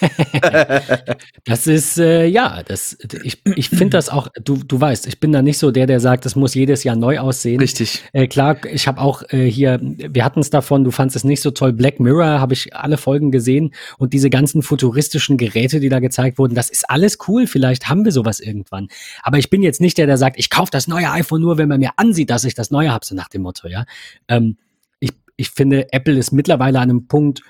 das 1.44 1.66
ist, 1.66 1.98
äh, 1.98 2.26
ja, 2.26 2.62
das, 2.62 2.98
ich, 3.22 3.40
ich 3.44 3.68
finde 3.68 3.90
das 3.90 4.08
auch, 4.08 4.28
du, 4.42 4.56
du 4.56 4.80
weißt, 4.80 5.06
ich 5.06 5.20
bin 5.20 5.32
da 5.32 5.42
nicht 5.42 5.58
so 5.58 5.70
der, 5.70 5.86
der 5.86 6.00
sagt, 6.00 6.26
es 6.26 6.36
muss 6.36 6.54
jedes 6.54 6.84
Jahr 6.84 6.96
neu 6.96 7.18
aussehen. 7.18 7.60
Richtig. 7.60 8.04
Äh, 8.12 8.26
klar, 8.26 8.64
ich 8.66 8.86
habe 8.86 9.00
auch 9.00 9.22
äh, 9.30 9.50
hier, 9.50 9.78
wir 9.80 10.24
hatten 10.24 10.40
es 10.40 10.50
davon, 10.50 10.84
du 10.84 10.90
fandest 10.90 11.16
es 11.16 11.24
nicht 11.24 11.40
so 11.40 11.50
toll. 11.50 11.72
Black 11.72 12.00
Mirror 12.00 12.40
habe 12.40 12.54
ich 12.54 12.74
alle 12.74 12.96
Folgen 12.96 13.30
gesehen 13.30 13.72
und 13.98 14.12
diese 14.12 14.30
ganzen 14.30 14.62
futuristischen 14.62 15.36
Geräte, 15.36 15.80
die 15.80 15.88
da 15.88 16.00
gezeigt 16.00 16.38
wurden, 16.38 16.54
das 16.54 16.70
ist 16.70 16.88
alles 16.88 17.18
cool. 17.28 17.46
Vielleicht 17.46 17.88
haben 17.88 18.04
wir 18.04 18.12
sowas 18.12 18.40
irgendwann. 18.40 18.88
Aber 19.22 19.38
ich 19.38 19.50
bin 19.50 19.62
jetzt 19.62 19.80
nicht 19.80 19.98
der, 19.98 20.06
der 20.06 20.18
sagt, 20.18 20.38
ich 20.38 20.50
kaufe 20.50 20.70
das 20.70 20.88
neue 20.88 21.10
iPhone 21.10 21.40
nur, 21.40 21.58
wenn 21.58 21.68
man 21.68 21.80
mir 21.80 21.90
ansieht, 21.96 22.30
dass 22.30 22.44
ich 22.44 22.54
das 22.54 22.70
neue 22.70 22.92
habe, 22.92 23.04
so 23.04 23.14
nach 23.14 23.28
dem 23.28 23.42
Motto, 23.42 23.68
ja. 23.68 23.84
Ähm, 24.28 24.56
ich, 25.00 25.12
ich 25.36 25.50
finde, 25.50 25.92
Apple 25.92 26.16
ist 26.16 26.32
mittlerweile 26.32 26.78
an 26.78 26.90
einem 26.90 27.06
Punkt, 27.06 27.42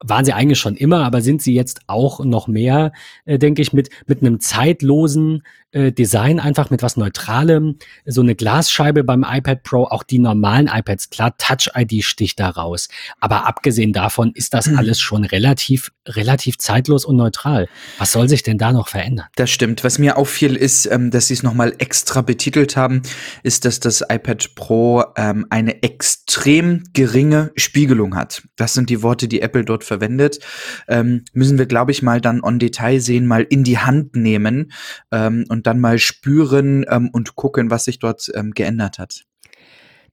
waren 0.00 0.24
sie 0.24 0.32
eigentlich 0.32 0.58
schon 0.58 0.76
immer, 0.76 1.04
aber 1.04 1.20
sind 1.20 1.42
sie 1.42 1.54
jetzt 1.54 1.80
auch 1.86 2.24
noch 2.24 2.48
mehr, 2.48 2.92
äh, 3.24 3.38
denke 3.38 3.62
ich, 3.62 3.72
mit, 3.72 3.90
mit 4.06 4.20
einem 4.20 4.40
zeitlosen 4.40 5.42
äh, 5.72 5.92
Design, 5.92 6.40
einfach 6.40 6.70
mit 6.70 6.82
was 6.82 6.96
Neutralem, 6.96 7.76
so 8.04 8.20
eine 8.20 8.34
Glasscheibe 8.34 9.04
beim 9.04 9.24
iPad 9.28 9.62
Pro, 9.62 9.84
auch 9.84 10.02
die 10.02 10.18
normalen 10.18 10.68
iPads, 10.68 11.10
klar, 11.10 11.36
Touch 11.38 11.70
ID 11.76 12.04
sticht 12.04 12.40
da 12.40 12.50
raus. 12.50 12.88
Aber 13.20 13.46
abgesehen 13.46 13.92
davon 13.92 14.32
ist 14.34 14.54
das 14.54 14.66
mhm. 14.66 14.78
alles 14.78 15.00
schon 15.00 15.24
relativ, 15.24 15.92
relativ 16.06 16.58
zeitlos 16.58 17.04
und 17.04 17.16
neutral. 17.16 17.68
Was 17.98 18.12
soll 18.12 18.28
sich 18.28 18.42
denn 18.42 18.58
da 18.58 18.72
noch 18.72 18.88
verändern? 18.88 19.26
Das 19.36 19.50
stimmt. 19.50 19.84
Was 19.84 19.98
mir 19.98 20.16
auffiel, 20.16 20.56
ist, 20.56 20.86
ähm, 20.86 21.10
dass 21.10 21.28
sie 21.28 21.34
es 21.34 21.42
nochmal 21.42 21.74
extra 21.78 22.22
betitelt 22.22 22.76
haben, 22.76 23.02
ist, 23.42 23.64
dass 23.64 23.80
das 23.80 24.02
iPad 24.08 24.54
Pro 24.54 25.04
ähm, 25.16 25.46
eine 25.50 25.82
extrem 25.82 26.84
geringe 26.92 27.52
Spiegelung 27.56 28.16
hat. 28.16 28.42
Das 28.56 28.74
sind 28.74 28.90
die 28.90 29.02
Worte, 29.02 29.28
die 29.28 29.40
Apple 29.40 29.64
dort 29.64 29.84
verwendet. 29.84 30.40
Ähm, 30.88 31.24
müssen 31.32 31.58
wir, 31.58 31.66
glaube 31.66 31.92
ich, 31.92 32.02
mal 32.02 32.20
dann 32.20 32.42
on 32.42 32.58
Detail 32.58 33.00
sehen, 33.00 33.26
mal 33.26 33.46
in 33.48 33.64
die 33.64 33.78
Hand 33.78 34.16
nehmen 34.16 34.72
ähm, 35.12 35.44
und 35.48 35.59
und 35.60 35.66
dann 35.66 35.78
mal 35.78 35.98
spüren 35.98 36.86
ähm, 36.88 37.10
und 37.12 37.36
gucken, 37.36 37.70
was 37.70 37.84
sich 37.84 37.98
dort 37.98 38.32
ähm, 38.34 38.52
geändert 38.52 38.98
hat. 38.98 39.26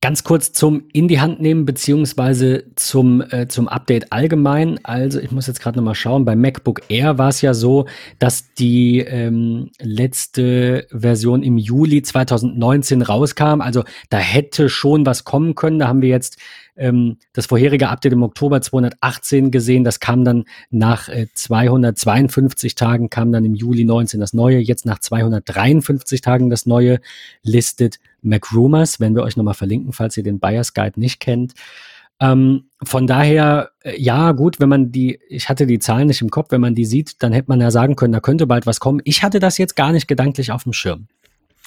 Ganz 0.02 0.26
kurz 0.26 0.52
zum 0.52 0.84
in 0.92 1.08
die 1.08 1.22
Hand 1.22 1.40
nehmen 1.40 1.66
beziehungsweise 1.66 2.66
zum 2.76 3.22
äh, 3.32 3.48
zum 3.48 3.70
Update 3.70 4.12
allgemein. 4.12 4.78
Also 4.84 5.22
ich 5.22 5.32
muss 5.32 5.48
jetzt 5.48 5.62
gerade 5.62 5.78
noch 5.78 5.86
mal 5.86 5.96
schauen. 5.96 6.26
Bei 6.26 6.36
MacBook 6.36 6.82
Air 6.90 7.18
war 7.18 7.30
es 7.30 7.42
ja 7.42 7.54
so, 7.54 7.86
dass 8.20 8.54
die 8.56 9.00
ähm, 9.00 9.72
letzte 9.80 10.86
Version 10.92 11.44
im 11.44 11.58
Juli 11.58 12.02
2019 12.02 13.02
rauskam. 13.02 13.62
Also 13.62 13.86
da 14.10 14.18
hätte 14.18 14.68
schon 14.68 15.06
was 15.06 15.24
kommen 15.24 15.56
können. 15.56 15.80
Da 15.80 15.88
haben 15.88 16.02
wir 16.02 16.10
jetzt 16.10 16.38
ähm, 16.78 17.18
das 17.34 17.48
vorherige 17.48 17.90
Update 17.90 18.14
im 18.14 18.24
Oktober 18.24 18.62
218 18.62 19.52
gesehen. 19.52 19.84
Das 19.84 20.00
kam 20.00 20.24
dann 20.24 20.46
nach 20.70 21.10
äh, 21.10 21.28
252 21.34 22.76
Tagen, 22.76 23.10
kam 23.10 23.32
dann 23.32 23.46
im 23.46 23.56
Juli 23.56 23.84
19 23.86 24.20
das 24.20 24.34
neue. 24.34 24.60
Jetzt 24.60 24.86
nach 24.86 25.00
253 25.00 26.22
Tagen 26.22 26.50
das 26.50 26.66
neue 26.66 27.00
listet 27.44 28.00
MacRumors, 28.22 29.00
wenn 29.00 29.16
wir 29.16 29.24
euch 29.24 29.38
nochmal 29.38 29.54
verlinken, 29.54 29.94
falls 29.94 30.18
ihr 30.18 30.24
den 30.24 30.40
Buyers 30.40 30.74
Guide 30.74 31.00
nicht 31.00 31.20
kennt. 31.20 31.54
Ähm, 32.20 32.66
von 32.82 33.06
daher, 33.06 33.70
äh, 33.84 34.00
ja, 34.02 34.32
gut, 34.32 34.60
wenn 34.60 34.70
man 34.70 34.92
die, 34.92 35.20
ich 35.30 35.50
hatte 35.50 35.68
die 35.68 35.80
Zahlen 35.80 36.08
nicht 36.08 36.22
im 36.22 36.32
Kopf, 36.32 36.52
wenn 36.52 36.62
man 36.62 36.74
die 36.74 36.86
sieht, 36.86 37.22
dann 37.22 37.32
hätte 37.32 37.50
man 37.50 37.62
ja 37.62 37.70
sagen 37.70 37.96
können, 37.96 38.14
da 38.14 38.20
könnte 38.20 38.48
bald 38.48 38.66
was 38.66 38.80
kommen. 38.80 39.02
Ich 39.04 39.22
hatte 39.22 39.40
das 39.40 39.58
jetzt 39.58 39.76
gar 39.76 39.92
nicht 39.92 40.08
gedanklich 40.08 40.52
auf 40.52 40.64
dem 40.64 40.74
Schirm 40.74 41.08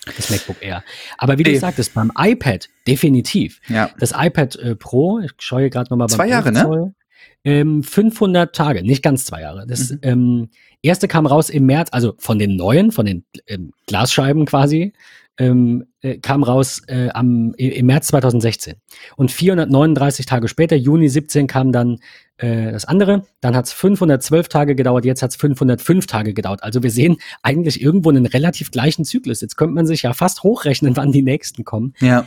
das 0.04 0.30
MacBook 0.30 0.56
Air. 0.60 0.82
Aber 1.18 1.38
wie 1.38 1.42
du 1.42 1.58
sagtest, 1.58 1.94
beim 1.94 2.10
iPad 2.16 2.68
definitiv. 2.86 3.60
Ja. 3.68 3.90
Das 3.98 4.12
iPad 4.16 4.56
äh, 4.56 4.76
Pro, 4.76 5.20
ich 5.20 5.32
scheue 5.38 5.70
gerade 5.70 5.90
nochmal 5.90 6.08
Zwei 6.08 6.28
Jahre, 6.28 6.52
ne? 6.52 6.94
Ähm, 7.42 7.82
500 7.82 8.54
Tage, 8.54 8.82
nicht 8.82 9.02
ganz 9.02 9.24
zwei 9.24 9.42
Jahre. 9.42 9.66
Das 9.66 9.90
mhm. 9.90 9.98
ähm, 10.02 10.48
erste 10.82 11.08
kam 11.08 11.26
raus 11.26 11.48
im 11.48 11.64
März, 11.64 11.88
also 11.92 12.14
von 12.18 12.38
den 12.38 12.56
neuen, 12.56 12.92
von 12.92 13.06
den 13.06 13.24
ähm, 13.46 13.72
Glasscheiben 13.86 14.44
quasi, 14.44 14.92
ähm, 15.40 15.86
äh, 16.02 16.18
kam 16.18 16.42
raus 16.42 16.82
äh, 16.86 17.08
am, 17.14 17.54
im 17.56 17.86
März 17.86 18.08
2016. 18.08 18.74
Und 19.16 19.30
439 19.30 20.26
Tage 20.26 20.48
später, 20.48 20.76
Juni 20.76 21.08
17, 21.08 21.46
kam 21.46 21.72
dann 21.72 21.96
äh, 22.36 22.70
das 22.70 22.84
andere. 22.84 23.24
Dann 23.40 23.56
hat 23.56 23.64
es 23.64 23.72
512 23.72 24.48
Tage 24.48 24.74
gedauert, 24.74 25.06
jetzt 25.06 25.22
hat 25.22 25.30
es 25.30 25.36
505 25.36 26.06
Tage 26.06 26.34
gedauert. 26.34 26.62
Also 26.62 26.82
wir 26.82 26.90
sehen 26.90 27.16
eigentlich 27.42 27.80
irgendwo 27.80 28.10
einen 28.10 28.26
relativ 28.26 28.70
gleichen 28.70 29.06
Zyklus. 29.06 29.40
Jetzt 29.40 29.56
könnte 29.56 29.74
man 29.74 29.86
sich 29.86 30.02
ja 30.02 30.12
fast 30.12 30.42
hochrechnen, 30.42 30.94
wann 30.96 31.10
die 31.10 31.22
nächsten 31.22 31.64
kommen. 31.64 31.94
Ja. 32.00 32.26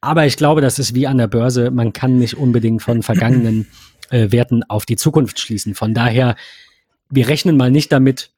Aber 0.00 0.24
ich 0.24 0.36
glaube, 0.36 0.60
das 0.60 0.78
ist 0.78 0.94
wie 0.94 1.08
an 1.08 1.18
der 1.18 1.26
Börse. 1.26 1.72
Man 1.72 1.92
kann 1.92 2.18
nicht 2.18 2.36
unbedingt 2.36 2.82
von 2.82 3.02
vergangenen 3.02 3.66
äh, 4.10 4.30
Werten 4.30 4.62
auf 4.62 4.86
die 4.86 4.96
Zukunft 4.96 5.40
schließen. 5.40 5.74
Von 5.74 5.92
daher, 5.92 6.36
wir 7.10 7.26
rechnen 7.28 7.56
mal 7.56 7.72
nicht 7.72 7.90
damit, 7.90 8.30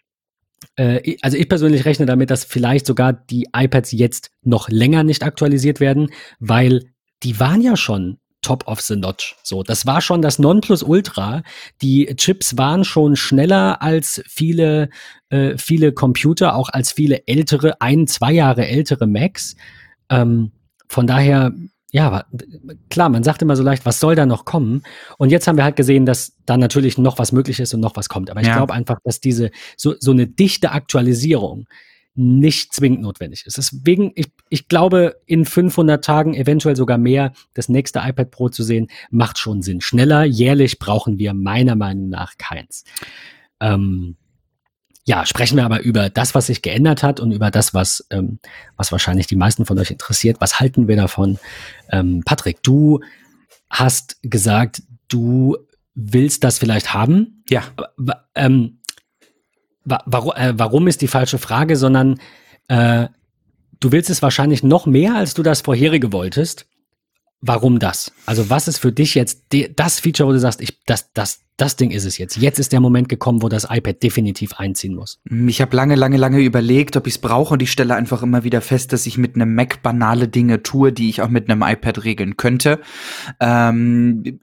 äh, 0.76 1.16
also 1.22 1.36
ich 1.36 1.48
persönlich 1.48 1.84
rechne 1.84 2.06
damit, 2.06 2.30
dass 2.30 2.44
vielleicht 2.44 2.86
sogar 2.86 3.12
die 3.12 3.48
iPads 3.54 3.92
jetzt 3.92 4.30
noch 4.42 4.68
länger 4.68 5.04
nicht 5.04 5.22
aktualisiert 5.22 5.80
werden, 5.80 6.10
weil 6.38 6.84
die 7.22 7.38
waren 7.40 7.60
ja 7.60 7.76
schon 7.76 8.18
top 8.42 8.68
of 8.68 8.80
the 8.80 8.94
notch. 8.94 9.36
So, 9.42 9.64
das 9.64 9.86
war 9.86 10.00
schon 10.00 10.22
das 10.22 10.38
Nonplusultra. 10.38 11.42
Die 11.82 12.06
Chips 12.16 12.56
waren 12.56 12.84
schon 12.84 13.16
schneller 13.16 13.82
als 13.82 14.22
viele, 14.28 14.88
äh, 15.30 15.58
viele 15.58 15.92
Computer, 15.92 16.54
auch 16.54 16.68
als 16.68 16.92
viele 16.92 17.26
ältere, 17.26 17.80
ein, 17.80 18.06
zwei 18.06 18.32
Jahre 18.32 18.66
ältere 18.68 19.08
Macs. 19.08 19.56
Ähm, 20.10 20.52
von 20.88 21.08
daher 21.08 21.52
ja, 21.92 22.06
aber 22.06 22.26
klar, 22.90 23.08
man 23.08 23.22
sagt 23.22 23.42
immer 23.42 23.56
so 23.56 23.62
leicht, 23.62 23.86
was 23.86 24.00
soll 24.00 24.16
da 24.16 24.26
noch 24.26 24.44
kommen? 24.44 24.82
Und 25.18 25.30
jetzt 25.30 25.46
haben 25.46 25.56
wir 25.56 25.64
halt 25.64 25.76
gesehen, 25.76 26.04
dass 26.04 26.36
da 26.44 26.56
natürlich 26.56 26.98
noch 26.98 27.18
was 27.18 27.32
möglich 27.32 27.60
ist 27.60 27.72
und 27.74 27.80
noch 27.80 27.96
was 27.96 28.08
kommt. 28.08 28.28
Aber 28.30 28.40
ich 28.40 28.48
ja. 28.48 28.56
glaube 28.56 28.74
einfach, 28.74 28.98
dass 29.04 29.20
diese 29.20 29.50
so, 29.76 29.94
so 29.98 30.10
eine 30.10 30.26
dichte 30.26 30.72
Aktualisierung 30.72 31.66
nicht 32.16 32.72
zwingend 32.72 33.02
notwendig 33.02 33.44
ist. 33.46 33.58
Deswegen, 33.58 34.10
ich, 34.14 34.26
ich 34.48 34.68
glaube, 34.68 35.20
in 35.26 35.44
500 35.44 36.02
Tagen, 36.02 36.34
eventuell 36.34 36.74
sogar 36.74 36.98
mehr, 36.98 37.32
das 37.54 37.68
nächste 37.68 38.00
iPad 38.00 38.30
Pro 38.30 38.48
zu 38.48 38.62
sehen, 38.62 38.88
macht 39.10 39.38
schon 39.38 39.62
Sinn. 39.62 39.82
Schneller, 39.82 40.24
jährlich 40.24 40.78
brauchen 40.78 41.18
wir 41.18 41.34
meiner 41.34 41.76
Meinung 41.76 42.08
nach 42.08 42.38
keins. 42.38 42.84
Ähm, 43.60 44.16
ja, 45.06 45.24
sprechen 45.24 45.56
wir 45.56 45.64
aber 45.64 45.82
über 45.82 46.10
das, 46.10 46.34
was 46.34 46.46
sich 46.46 46.62
geändert 46.62 47.04
hat 47.04 47.20
und 47.20 47.30
über 47.30 47.52
das, 47.52 47.72
was, 47.72 48.04
ähm, 48.10 48.40
was 48.76 48.90
wahrscheinlich 48.90 49.28
die 49.28 49.36
meisten 49.36 49.64
von 49.64 49.78
euch 49.78 49.92
interessiert. 49.92 50.40
Was 50.40 50.58
halten 50.58 50.88
wir 50.88 50.96
davon? 50.96 51.38
Ähm, 51.90 52.22
Patrick, 52.24 52.60
du 52.64 53.00
hast 53.70 54.18
gesagt, 54.22 54.82
du 55.06 55.56
willst 55.94 56.42
das 56.42 56.58
vielleicht 56.58 56.92
haben. 56.92 57.44
Ja. 57.48 57.62
Ähm, 58.34 58.80
warum, 59.84 60.32
äh, 60.34 60.54
warum 60.56 60.88
ist 60.88 61.00
die 61.02 61.08
falsche 61.08 61.38
Frage, 61.38 61.76
sondern 61.76 62.20
äh, 62.66 63.06
du 63.78 63.92
willst 63.92 64.10
es 64.10 64.22
wahrscheinlich 64.22 64.64
noch 64.64 64.86
mehr, 64.86 65.14
als 65.14 65.34
du 65.34 65.44
das 65.44 65.60
vorherige 65.60 66.12
wolltest. 66.12 66.66
Warum 67.40 67.78
das? 67.78 68.12
Also 68.24 68.48
was 68.50 68.66
ist 68.66 68.78
für 68.78 68.92
dich 68.92 69.14
jetzt 69.14 69.44
das 69.76 70.00
Feature, 70.00 70.28
wo 70.28 70.32
du 70.32 70.40
sagst, 70.40 70.60
ich, 70.60 70.82
das, 70.86 71.12
das, 71.12 71.40
das 71.56 71.76
Ding 71.76 71.90
ist 71.90 72.04
es 72.04 72.18
jetzt. 72.18 72.36
Jetzt 72.36 72.58
ist 72.58 72.72
der 72.72 72.80
Moment 72.80 73.08
gekommen, 73.08 73.42
wo 73.42 73.48
das 73.48 73.66
iPad 73.70 74.02
definitiv 74.02 74.54
einziehen 74.54 74.94
muss. 74.94 75.20
Ich 75.46 75.60
habe 75.60 75.76
lange, 75.76 75.94
lange, 75.94 76.16
lange 76.16 76.40
überlegt, 76.40 76.96
ob 76.96 77.06
ich 77.06 77.14
es 77.14 77.18
brauche 77.18 77.54
und 77.54 77.62
ich 77.62 77.70
stelle 77.70 77.94
einfach 77.94 78.22
immer 78.22 78.44
wieder 78.44 78.60
fest, 78.60 78.92
dass 78.92 79.06
ich 79.06 79.18
mit 79.18 79.34
einem 79.34 79.54
Mac 79.54 79.82
banale 79.82 80.28
Dinge 80.28 80.62
tue, 80.62 80.92
die 80.92 81.08
ich 81.08 81.22
auch 81.22 81.28
mit 81.28 81.50
einem 81.50 81.62
iPad 81.62 82.04
regeln 82.04 82.36
könnte. 82.36 82.80
Ähm, 83.40 84.40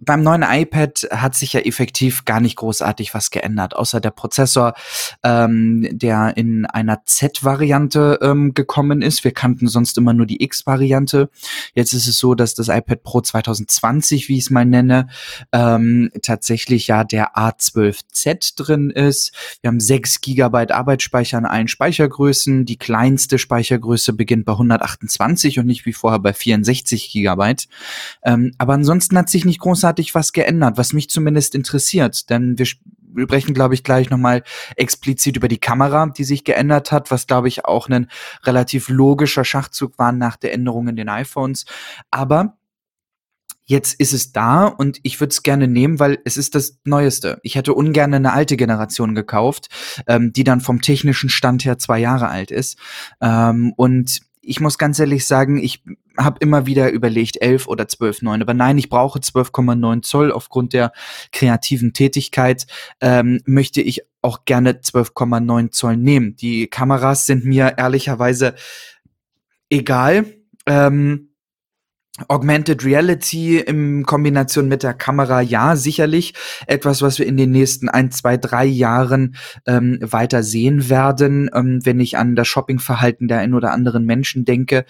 beim 0.00 0.22
neuen 0.22 0.42
iPad 0.42 1.06
hat 1.10 1.34
sich 1.34 1.52
ja 1.52 1.60
effektiv 1.60 2.24
gar 2.24 2.40
nicht 2.40 2.56
großartig 2.56 3.14
was 3.14 3.30
geändert, 3.30 3.76
außer 3.76 4.00
der 4.00 4.10
Prozessor, 4.10 4.74
ähm, 5.22 5.86
der 5.92 6.36
in 6.36 6.64
einer 6.64 7.04
Z-Variante 7.04 8.18
ähm, 8.22 8.54
gekommen 8.54 9.02
ist. 9.02 9.24
Wir 9.24 9.32
kannten 9.32 9.68
sonst 9.68 9.98
immer 9.98 10.14
nur 10.14 10.26
die 10.26 10.42
X-Variante. 10.42 11.28
Jetzt 11.74 11.92
ist 11.92 12.08
es 12.08 12.18
so, 12.18 12.34
dass 12.34 12.54
das 12.54 12.68
iPad 12.68 13.02
Pro 13.02 13.20
2020, 13.20 14.28
wie 14.28 14.38
ich 14.38 14.44
es 14.44 14.50
mal 14.50 14.64
nenne, 14.64 15.08
ähm, 15.52 16.10
tatsächlich 16.22 16.86
ja 16.86 17.04
der 17.04 17.36
A12Z 17.36 18.56
drin 18.56 18.90
ist. 18.90 19.32
Wir 19.60 19.68
haben 19.68 19.80
6 19.80 20.22
GB 20.22 20.72
Arbeitsspeicher 20.72 21.36
an 21.36 21.46
allen 21.46 21.68
Speichergrößen. 21.68 22.64
Die 22.64 22.78
kleinste 22.78 23.38
Speichergröße 23.38 24.14
beginnt 24.14 24.46
bei 24.46 24.52
128 24.52 25.58
und 25.58 25.66
nicht 25.66 25.84
wie 25.84 25.92
vorher 25.92 26.20
bei 26.20 26.32
64 26.32 27.12
GB. 27.12 27.54
Ähm, 28.24 28.52
aber 28.56 28.74
ansonsten 28.74 29.18
hat 29.18 29.28
sich 29.28 29.44
nicht 29.44 29.60
großartig 29.60 29.89
großartig 29.90 30.14
was 30.14 30.32
geändert, 30.32 30.78
was 30.78 30.92
mich 30.92 31.10
zumindest 31.10 31.54
interessiert. 31.54 32.30
Denn 32.30 32.58
wir 32.58 32.66
sprechen, 32.66 33.54
glaube 33.54 33.74
ich, 33.74 33.82
gleich 33.82 34.10
nochmal 34.10 34.42
explizit 34.76 35.36
über 35.36 35.48
die 35.48 35.58
Kamera, 35.58 36.06
die 36.06 36.24
sich 36.24 36.44
geändert 36.44 36.92
hat, 36.92 37.10
was, 37.10 37.26
glaube 37.26 37.48
ich, 37.48 37.64
auch 37.64 37.88
ein 37.88 38.06
relativ 38.44 38.88
logischer 38.88 39.44
Schachzug 39.44 39.98
war 39.98 40.12
nach 40.12 40.36
der 40.36 40.54
Änderung 40.54 40.88
in 40.88 40.96
den 40.96 41.08
iPhones. 41.08 41.64
Aber 42.10 42.56
jetzt 43.64 44.00
ist 44.00 44.12
es 44.12 44.32
da 44.32 44.66
und 44.66 44.98
ich 45.02 45.20
würde 45.20 45.30
es 45.32 45.42
gerne 45.42 45.66
nehmen, 45.66 45.98
weil 45.98 46.18
es 46.24 46.36
ist 46.36 46.54
das 46.54 46.78
Neueste. 46.84 47.38
Ich 47.42 47.56
hätte 47.56 47.74
ungern 47.74 48.14
eine 48.14 48.32
alte 48.32 48.56
Generation 48.56 49.14
gekauft, 49.14 49.68
ähm, 50.06 50.32
die 50.32 50.44
dann 50.44 50.60
vom 50.60 50.80
technischen 50.80 51.30
Stand 51.30 51.64
her 51.64 51.78
zwei 51.78 51.98
Jahre 51.98 52.28
alt 52.28 52.50
ist. 52.50 52.78
Ähm, 53.20 53.72
und 53.76 54.20
ich 54.42 54.60
muss 54.60 54.78
ganz 54.78 54.98
ehrlich 54.98 55.26
sagen, 55.26 55.58
ich 55.58 55.82
habe 56.16 56.38
immer 56.40 56.66
wieder 56.66 56.90
überlegt, 56.90 57.40
11 57.40 57.66
oder 57.68 57.84
12,9. 57.84 58.40
Aber 58.40 58.54
nein, 58.54 58.78
ich 58.78 58.88
brauche 58.88 59.18
12,9 59.18 60.02
Zoll 60.02 60.32
aufgrund 60.32 60.72
der 60.72 60.92
kreativen 61.32 61.92
Tätigkeit. 61.92 62.66
Ähm, 63.00 63.40
möchte 63.44 63.80
ich 63.80 64.02
auch 64.22 64.44
gerne 64.44 64.72
12,9 64.72 65.70
Zoll 65.70 65.96
nehmen. 65.96 66.36
Die 66.36 66.66
Kameras 66.68 67.26
sind 67.26 67.44
mir 67.44 67.74
ehrlicherweise 67.78 68.54
egal. 69.68 70.26
Ähm, 70.66 71.29
Augmented 72.28 72.84
Reality 72.84 73.58
in 73.58 74.04
Kombination 74.04 74.68
mit 74.68 74.82
der 74.82 74.94
Kamera, 74.94 75.40
ja, 75.40 75.76
sicherlich 75.76 76.34
etwas, 76.66 77.02
was 77.02 77.18
wir 77.18 77.26
in 77.26 77.36
den 77.36 77.50
nächsten 77.50 77.88
ein, 77.88 78.10
zwei, 78.10 78.36
drei 78.36 78.64
Jahren 78.64 79.36
ähm, 79.66 79.98
weiter 80.00 80.42
sehen 80.42 80.88
werden, 80.88 81.50
ähm, 81.54 81.80
wenn 81.84 82.00
ich 82.00 82.16
an 82.16 82.36
das 82.36 82.48
Shoppingverhalten 82.48 83.28
der 83.28 83.38
ein 83.38 83.54
oder 83.54 83.72
anderen 83.72 84.04
Menschen 84.04 84.44
denke. 84.44 84.84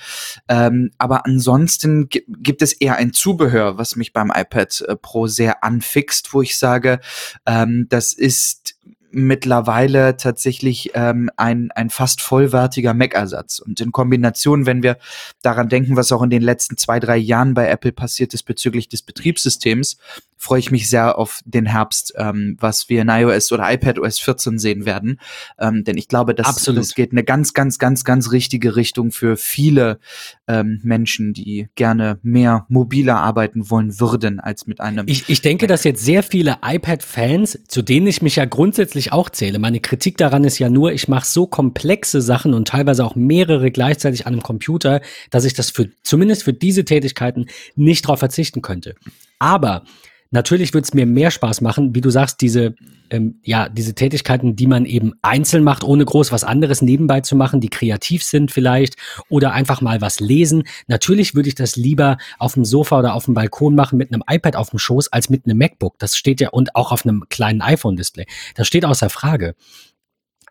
Ähm, 0.48 0.90
aber 0.98 1.26
ansonsten 1.26 2.08
gibt 2.08 2.62
es 2.62 2.72
eher 2.72 2.96
ein 2.96 3.12
Zubehör, 3.12 3.78
was 3.78 3.96
mich 3.96 4.12
beim 4.12 4.32
iPad 4.34 4.80
äh, 4.88 4.96
Pro 4.96 5.26
sehr 5.26 5.64
anfixt, 5.64 6.32
wo 6.32 6.42
ich 6.42 6.58
sage, 6.58 7.00
ähm, 7.46 7.86
das 7.88 8.12
ist 8.12 8.79
mittlerweile 9.12 10.16
tatsächlich 10.16 10.90
ähm, 10.94 11.30
ein, 11.36 11.70
ein 11.72 11.90
fast 11.90 12.20
vollwertiger 12.20 12.94
Mac-Ersatz. 12.94 13.58
Und 13.58 13.80
in 13.80 13.92
Kombination, 13.92 14.66
wenn 14.66 14.82
wir 14.82 14.98
daran 15.42 15.68
denken, 15.68 15.96
was 15.96 16.12
auch 16.12 16.22
in 16.22 16.30
den 16.30 16.42
letzten 16.42 16.76
zwei, 16.76 17.00
drei 17.00 17.16
Jahren 17.16 17.54
bei 17.54 17.68
Apple 17.68 17.92
passiert 17.92 18.34
ist 18.34 18.44
bezüglich 18.44 18.88
des 18.88 19.02
Betriebssystems, 19.02 19.98
freue 20.40 20.58
ich 20.58 20.70
mich 20.70 20.88
sehr 20.88 21.18
auf 21.18 21.42
den 21.44 21.66
Herbst, 21.66 22.14
ähm, 22.16 22.56
was 22.58 22.88
wir 22.88 23.02
in 23.02 23.10
iOS 23.10 23.52
oder 23.52 23.70
iPadOS 23.70 24.20
14 24.20 24.58
sehen 24.58 24.86
werden. 24.86 25.20
Ähm, 25.58 25.84
denn 25.84 25.98
ich 25.98 26.08
glaube, 26.08 26.34
das, 26.34 26.46
Absolut. 26.46 26.80
das 26.80 26.94
geht 26.94 27.12
eine 27.12 27.24
ganz, 27.24 27.52
ganz, 27.52 27.78
ganz, 27.78 28.04
ganz 28.04 28.32
richtige 28.32 28.74
Richtung 28.74 29.12
für 29.12 29.36
viele 29.36 30.00
ähm, 30.48 30.80
Menschen, 30.82 31.34
die 31.34 31.68
gerne 31.74 32.18
mehr 32.22 32.64
mobiler 32.70 33.18
arbeiten 33.18 33.68
wollen 33.68 34.00
würden 34.00 34.40
als 34.40 34.66
mit 34.66 34.80
einem. 34.80 35.06
Ich, 35.08 35.28
ich 35.28 35.42
denke, 35.42 35.66
dass 35.66 35.84
jetzt 35.84 36.02
sehr 36.02 36.22
viele 36.22 36.56
iPad-Fans, 36.64 37.60
zu 37.68 37.82
denen 37.82 38.06
ich 38.06 38.22
mich 38.22 38.36
ja 38.36 38.46
grundsätzlich 38.46 39.12
auch 39.12 39.28
zähle, 39.28 39.58
meine 39.58 39.80
Kritik 39.80 40.16
daran 40.16 40.44
ist 40.44 40.58
ja 40.58 40.70
nur, 40.70 40.92
ich 40.92 41.06
mache 41.06 41.26
so 41.26 41.46
komplexe 41.46 42.22
Sachen 42.22 42.54
und 42.54 42.66
teilweise 42.66 43.04
auch 43.04 43.14
mehrere 43.14 43.70
gleichzeitig 43.70 44.26
an 44.26 44.32
einem 44.32 44.42
Computer, 44.42 45.02
dass 45.28 45.44
ich 45.44 45.52
das 45.52 45.70
für 45.70 45.90
zumindest 46.02 46.44
für 46.44 46.54
diese 46.54 46.86
Tätigkeiten 46.86 47.44
nicht 47.76 48.06
darauf 48.06 48.20
verzichten 48.20 48.62
könnte. 48.62 48.94
Aber 49.38 49.84
Natürlich 50.32 50.72
wird 50.74 50.84
es 50.84 50.94
mir 50.94 51.06
mehr 51.06 51.32
Spaß 51.32 51.60
machen, 51.60 51.94
wie 51.94 52.00
du 52.00 52.10
sagst, 52.10 52.40
diese, 52.40 52.76
ähm, 53.10 53.40
ja, 53.42 53.68
diese 53.68 53.96
Tätigkeiten, 53.96 54.54
die 54.54 54.68
man 54.68 54.84
eben 54.84 55.14
einzeln 55.22 55.64
macht, 55.64 55.82
ohne 55.82 56.04
groß 56.04 56.30
was 56.30 56.44
anderes 56.44 56.82
nebenbei 56.82 57.20
zu 57.20 57.34
machen, 57.34 57.60
die 57.60 57.68
kreativ 57.68 58.22
sind 58.22 58.52
vielleicht 58.52 58.94
oder 59.28 59.52
einfach 59.52 59.80
mal 59.80 60.00
was 60.00 60.20
lesen. 60.20 60.62
Natürlich 60.86 61.34
würde 61.34 61.48
ich 61.48 61.56
das 61.56 61.74
lieber 61.74 62.16
auf 62.38 62.54
dem 62.54 62.64
Sofa 62.64 63.00
oder 63.00 63.14
auf 63.14 63.24
dem 63.24 63.34
Balkon 63.34 63.74
machen 63.74 63.98
mit 63.98 64.12
einem 64.12 64.22
iPad 64.28 64.54
auf 64.54 64.70
dem 64.70 64.78
Schoß 64.78 65.08
als 65.08 65.30
mit 65.30 65.46
einem 65.46 65.58
MacBook. 65.58 65.98
Das 65.98 66.16
steht 66.16 66.40
ja 66.40 66.50
und 66.50 66.76
auch 66.76 66.92
auf 66.92 67.04
einem 67.04 67.24
kleinen 67.28 67.60
iPhone-Display. 67.60 68.26
Das 68.54 68.68
steht 68.68 68.84
außer 68.84 69.10
Frage. 69.10 69.56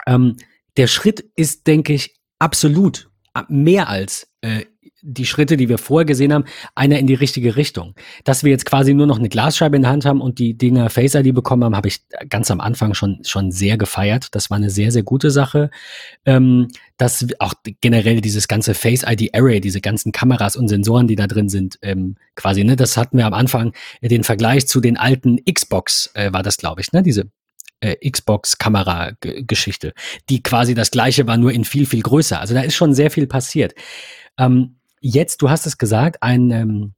Ähm, 0.05 0.35
der 0.75 0.87
Schritt 0.87 1.23
ist, 1.37 1.67
denke 1.67 1.93
ich, 1.93 2.15
absolut 2.37 3.09
mehr 3.47 3.87
als 3.87 4.29
äh, 4.41 4.65
die 5.01 5.25
Schritte, 5.25 5.57
die 5.57 5.69
wir 5.69 5.77
vorher 5.77 6.05
gesehen 6.05 6.33
haben, 6.33 6.45
einer 6.75 6.99
in 6.99 7.07
die 7.07 7.13
richtige 7.13 7.55
Richtung. 7.55 7.95
Dass 8.23 8.43
wir 8.43 8.51
jetzt 8.51 8.65
quasi 8.65 8.93
nur 8.93 9.07
noch 9.07 9.19
eine 9.19 9.29
Glasscheibe 9.29 9.75
in 9.75 9.83
der 9.83 9.91
Hand 9.91 10.05
haben 10.05 10.21
und 10.21 10.39
die 10.39 10.57
Dinger 10.57 10.89
Face 10.89 11.15
ID 11.15 11.33
bekommen 11.33 11.63
haben, 11.63 11.75
habe 11.75 11.87
ich 11.87 12.01
ganz 12.29 12.51
am 12.51 12.61
Anfang 12.61 12.93
schon, 12.93 13.19
schon 13.23 13.51
sehr 13.51 13.77
gefeiert. 13.77 14.35
Das 14.35 14.49
war 14.49 14.57
eine 14.57 14.69
sehr, 14.69 14.91
sehr 14.91 15.03
gute 15.03 15.31
Sache. 15.31 15.69
Ähm, 16.25 16.67
dass 16.97 17.25
auch 17.39 17.53
generell 17.79 18.19
dieses 18.19 18.47
ganze 18.47 18.73
Face 18.73 19.03
ID 19.07 19.33
Array, 19.33 19.61
diese 19.61 19.79
ganzen 19.79 20.11
Kameras 20.11 20.57
und 20.57 20.67
Sensoren, 20.67 21.07
die 21.07 21.15
da 21.15 21.27
drin 21.27 21.47
sind, 21.47 21.79
ähm, 21.81 22.17
quasi, 22.35 22.63
ne, 22.63 22.75
das 22.75 22.97
hatten 22.97 23.17
wir 23.17 23.25
am 23.25 23.33
Anfang 23.33 23.73
äh, 24.01 24.09
den 24.09 24.23
Vergleich 24.23 24.67
zu 24.67 24.81
den 24.81 24.97
alten 24.97 25.37
Xbox, 25.45 26.11
äh, 26.13 26.33
war 26.33 26.43
das, 26.43 26.57
glaube 26.57 26.81
ich, 26.81 26.91
ne, 26.91 27.01
diese 27.01 27.31
äh, 27.79 28.09
Xbox-Kamera-Geschichte, 28.09 29.93
die 30.29 30.43
quasi 30.43 30.75
das 30.75 30.91
gleiche 30.91 31.25
war, 31.27 31.37
nur 31.37 31.51
in 31.53 31.63
viel, 31.63 31.85
viel 31.85 32.01
größer. 32.01 32.39
Also 32.39 32.53
da 32.53 32.61
ist 32.61 32.75
schon 32.75 32.93
sehr 32.93 33.11
viel 33.11 33.27
passiert. 33.27 33.73
Ähm, 34.37 34.78
jetzt, 34.99 35.41
du 35.41 35.49
hast 35.49 35.65
es 35.65 35.77
gesagt, 35.77 36.21
ein, 36.21 36.51
ähm, 36.51 36.93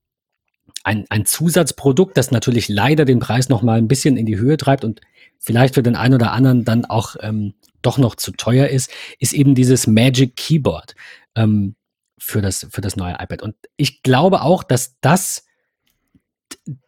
ein, 0.84 1.06
ein 1.10 1.26
Zusatzprodukt, 1.26 2.18
das 2.18 2.32
natürlich 2.32 2.70
leider 2.70 3.06
den 3.06 3.20
Preis 3.20 3.50
noch 3.50 3.62
mal 3.62 3.78
ein 3.78 3.88
bisschen 3.88 4.18
in 4.18 4.26
die 4.26 4.38
Höhe 4.38 4.58
treibt 4.58 4.84
und 4.84 5.02
vielleicht 5.40 5.76
für 5.76 5.84
den 5.84 5.96
einen 5.96 6.16
oder 6.16 6.32
anderen 6.32 6.66
dann 6.66 6.86
auch 6.86 7.16
ähm, 7.22 7.54
doch 7.82 7.98
noch 7.98 8.16
zu 8.16 8.32
teuer 8.32 8.68
ist, 8.68 8.92
ist 9.20 9.34
eben 9.34 9.56
dieses 9.56 9.88
Magic 9.88 10.36
Keyboard 10.36 10.96
ähm, 11.36 11.76
für, 12.18 12.42
das, 12.42 12.68
für 12.70 12.82
das 12.82 12.96
neue 12.96 13.14
iPad. 13.14 13.42
Und 13.42 13.56
ich 13.78 14.04
glaube 14.04 14.42
auch, 14.42 14.64
dass 14.64 15.00
das 15.02 15.46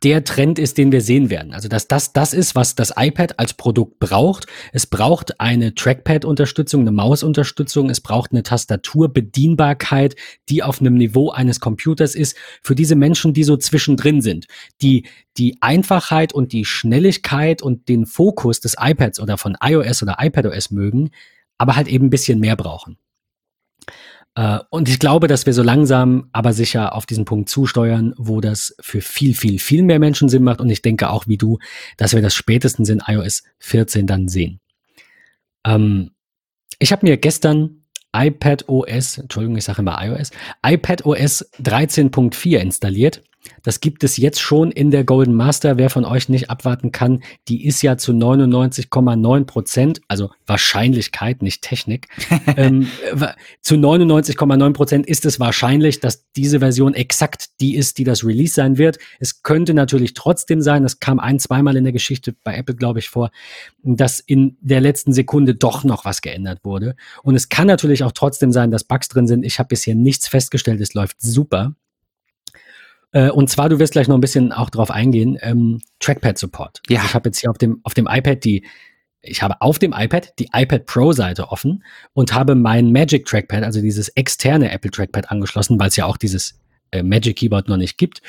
der 0.04 0.24
Trend 0.24 0.60
ist, 0.60 0.78
den 0.78 0.92
wir 0.92 1.02
sehen 1.02 1.30
werden. 1.30 1.54
Also, 1.54 1.68
dass 1.68 1.88
das 1.88 2.14
das 2.14 2.34
ist, 2.34 2.56
was 2.56 2.76
das 2.76 2.94
iPad 2.96 3.40
als 3.40 3.54
Produkt 3.54 4.00
braucht. 4.00 4.48
Es 4.72 4.86
braucht 4.86 5.40
eine 5.40 5.76
Trackpad-Unterstützung, 5.76 6.82
eine 6.82 6.92
Mausunterstützung, 6.92 7.90
es 7.90 8.02
braucht 8.02 8.32
eine 8.32 8.44
Tastaturbedienbarkeit, 8.44 10.16
die 10.50 10.64
auf 10.64 10.80
einem 10.80 10.96
Niveau 10.96 11.30
eines 11.32 11.60
Computers 11.60 12.16
ist, 12.16 12.38
für 12.62 12.76
diese 12.76 12.96
Menschen, 12.96 13.34
die 13.34 13.44
so 13.44 13.58
zwischendrin 13.58 14.22
sind, 14.22 14.48
die 14.82 15.06
die 15.38 15.58
Einfachheit 15.62 16.34
und 16.34 16.54
die 16.54 16.66
Schnelligkeit 16.66 17.62
und 17.62 17.90
den 17.90 18.06
Fokus 18.06 18.60
des 18.60 18.76
iPads 18.80 19.20
oder 19.20 19.38
von 19.38 19.58
iOS 19.62 20.04
oder 20.04 20.18
iPadOS 20.20 20.72
mögen, 20.72 21.10
aber 21.58 21.76
halt 21.76 21.88
eben 21.88 22.08
ein 22.08 22.12
bisschen 22.12 22.40
mehr 22.40 22.56
brauchen. 22.56 22.98
Äh, 24.36 24.60
und 24.70 24.90
ich 24.90 25.00
glaube, 25.00 25.28
dass 25.28 25.46
wir 25.46 25.54
so 25.54 25.64
langsam, 25.64 26.30
aber 26.32 26.54
sicher 26.54 26.96
auf 26.96 27.06
diesen 27.06 27.26
Punkt 27.26 27.50
zusteuern, 27.50 28.14
wo 28.18 28.42
das 28.42 28.76
für 28.80 29.02
viel, 29.02 29.34
viel, 29.34 29.60
viel 29.60 29.84
mehr 29.84 30.00
Menschen 30.00 30.30
Sinn 30.30 30.44
macht. 30.44 30.62
Und 30.62 30.70
ich 30.70 30.82
denke 30.82 31.10
auch 31.10 31.28
wie 31.28 31.38
du, 31.38 31.60
dass 31.98 32.14
wir 32.14 32.22
das 32.22 32.34
spätestens 32.34 32.90
in 32.90 33.02
iOS 33.06 33.44
14 33.60 34.08
dann 34.08 34.28
sehen. 34.28 34.60
Ähm, 35.66 36.12
ich 36.80 36.92
habe 36.92 37.06
mir 37.06 37.18
gestern 37.18 37.84
iPad 38.16 38.70
OS, 38.70 39.18
Entschuldigung, 39.18 39.58
ich 39.58 39.64
sage 39.64 39.82
immer 39.82 39.98
iOS, 40.04 40.32
iPad 40.64 41.06
OS 41.06 41.50
13.4 41.62 42.58
installiert 42.58 43.24
das 43.64 43.80
gibt 43.80 44.04
es 44.04 44.18
jetzt 44.18 44.42
schon 44.42 44.72
in 44.72 44.92
der 44.92 45.04
Golden 45.04 45.34
Master. 45.34 45.78
Wer 45.78 45.90
von 45.90 46.06
euch 46.06 46.30
nicht 46.30 46.50
abwarten 46.50 46.92
kann, 46.92 47.24
die 47.48 47.66
ist 47.66 47.82
ja 47.82 47.98
zu 47.98 48.12
99,9 48.12 49.46
Prozent, 49.46 50.02
also 50.08 50.32
Wahrscheinlichkeit, 50.46 51.42
nicht 51.42 51.62
Technik, 51.62 52.08
ähm, 52.58 52.88
zu 53.62 53.76
99,9 53.76 54.74
Prozent 54.74 55.06
ist 55.06 55.26
es 55.26 55.40
wahrscheinlich, 55.40 56.00
dass 56.00 56.26
diese 56.34 56.60
Version 56.60 56.94
exakt 56.94 57.60
die 57.60 57.76
ist, 57.76 57.98
die 57.98 58.04
das 58.04 58.26
Release 58.26 58.54
sein 58.54 58.78
wird. 58.78 58.98
Es 59.20 59.44
könnte 59.44 59.74
natürlich 59.74 60.14
trotzdem 60.14 60.62
sein, 60.62 60.84
das 60.84 61.00
kam 61.00 61.20
ein, 61.20 61.40
zweimal 61.40 61.76
in 61.76 61.84
der 61.84 61.94
Geschichte 61.94 62.36
bei 62.44 62.56
Apple, 62.56 62.76
glaube 62.76 63.00
ich, 63.00 63.10
vor, 63.10 63.32
dass 63.84 64.20
in 64.20 64.58
der 64.62 64.82
letzten 64.82 65.14
Sekunde 65.14 65.56
doch 65.56 65.84
noch 65.84 66.06
was 66.06 66.22
geändert 66.22 66.64
wurde. 66.64 66.96
Und 67.24 67.36
es 67.36 67.50
kann 67.50 67.68
natürlich 67.68 68.04
auch 68.04 68.12
trotzdem 68.12 68.52
sein, 68.52 68.72
dass 68.72 68.84
Bugs 68.84 69.08
drin 69.08 69.28
sind. 69.28 69.46
Ich 69.46 69.60
habe 69.60 69.70
bisher 69.70 69.96
nichts 69.96 70.28
festgestellt, 70.28 70.82
es 70.82 70.94
läuft 70.94 71.22
super. 71.22 71.76
Äh, 73.14 73.30
und 73.30 73.50
zwar, 73.50 73.70
du 73.70 73.80
wirst 73.80 73.94
gleich 73.94 74.08
noch 74.08 74.16
ein 74.16 74.22
bisschen 74.22 74.52
auch 74.52 74.70
drauf 74.70 74.92
eingehen, 74.92 75.38
ähm, 75.42 75.80
Trackpad-Support. 76.00 76.82
Ja. 76.90 77.00
Also 77.00 77.10
ich 77.10 77.14
habe 77.16 77.30
jetzt 77.30 77.40
hier 77.40 77.50
auf 77.50 77.58
dem, 77.58 77.80
auf 77.84 77.94
dem 77.94 78.08
iPad 78.10 78.44
die, 78.44 78.66
ich 79.22 79.42
habe 79.42 79.62
auf 79.62 79.80
dem 79.80 79.94
iPad 79.96 80.38
die 80.40 80.50
iPad 80.52 80.86
Pro-Seite 80.86 81.50
offen 81.50 81.84
und 82.14 82.34
habe 82.34 82.56
mein 82.56 82.92
Magic 82.92 83.26
Trackpad, 83.26 83.64
also 83.64 83.82
dieses 83.82 84.10
externe 84.10 84.72
Apple 84.72 84.92
Trackpad 84.92 85.32
angeschlossen, 85.32 85.80
weil 85.80 85.88
es 85.88 85.96
ja 85.96 86.06
auch 86.06 86.18
dieses 86.18 86.60
äh, 86.92 87.04
Magic 87.04 87.38
Keyboard 87.38 87.70
noch 87.70 87.78
nicht 87.78 87.98
gibt. 87.98 88.22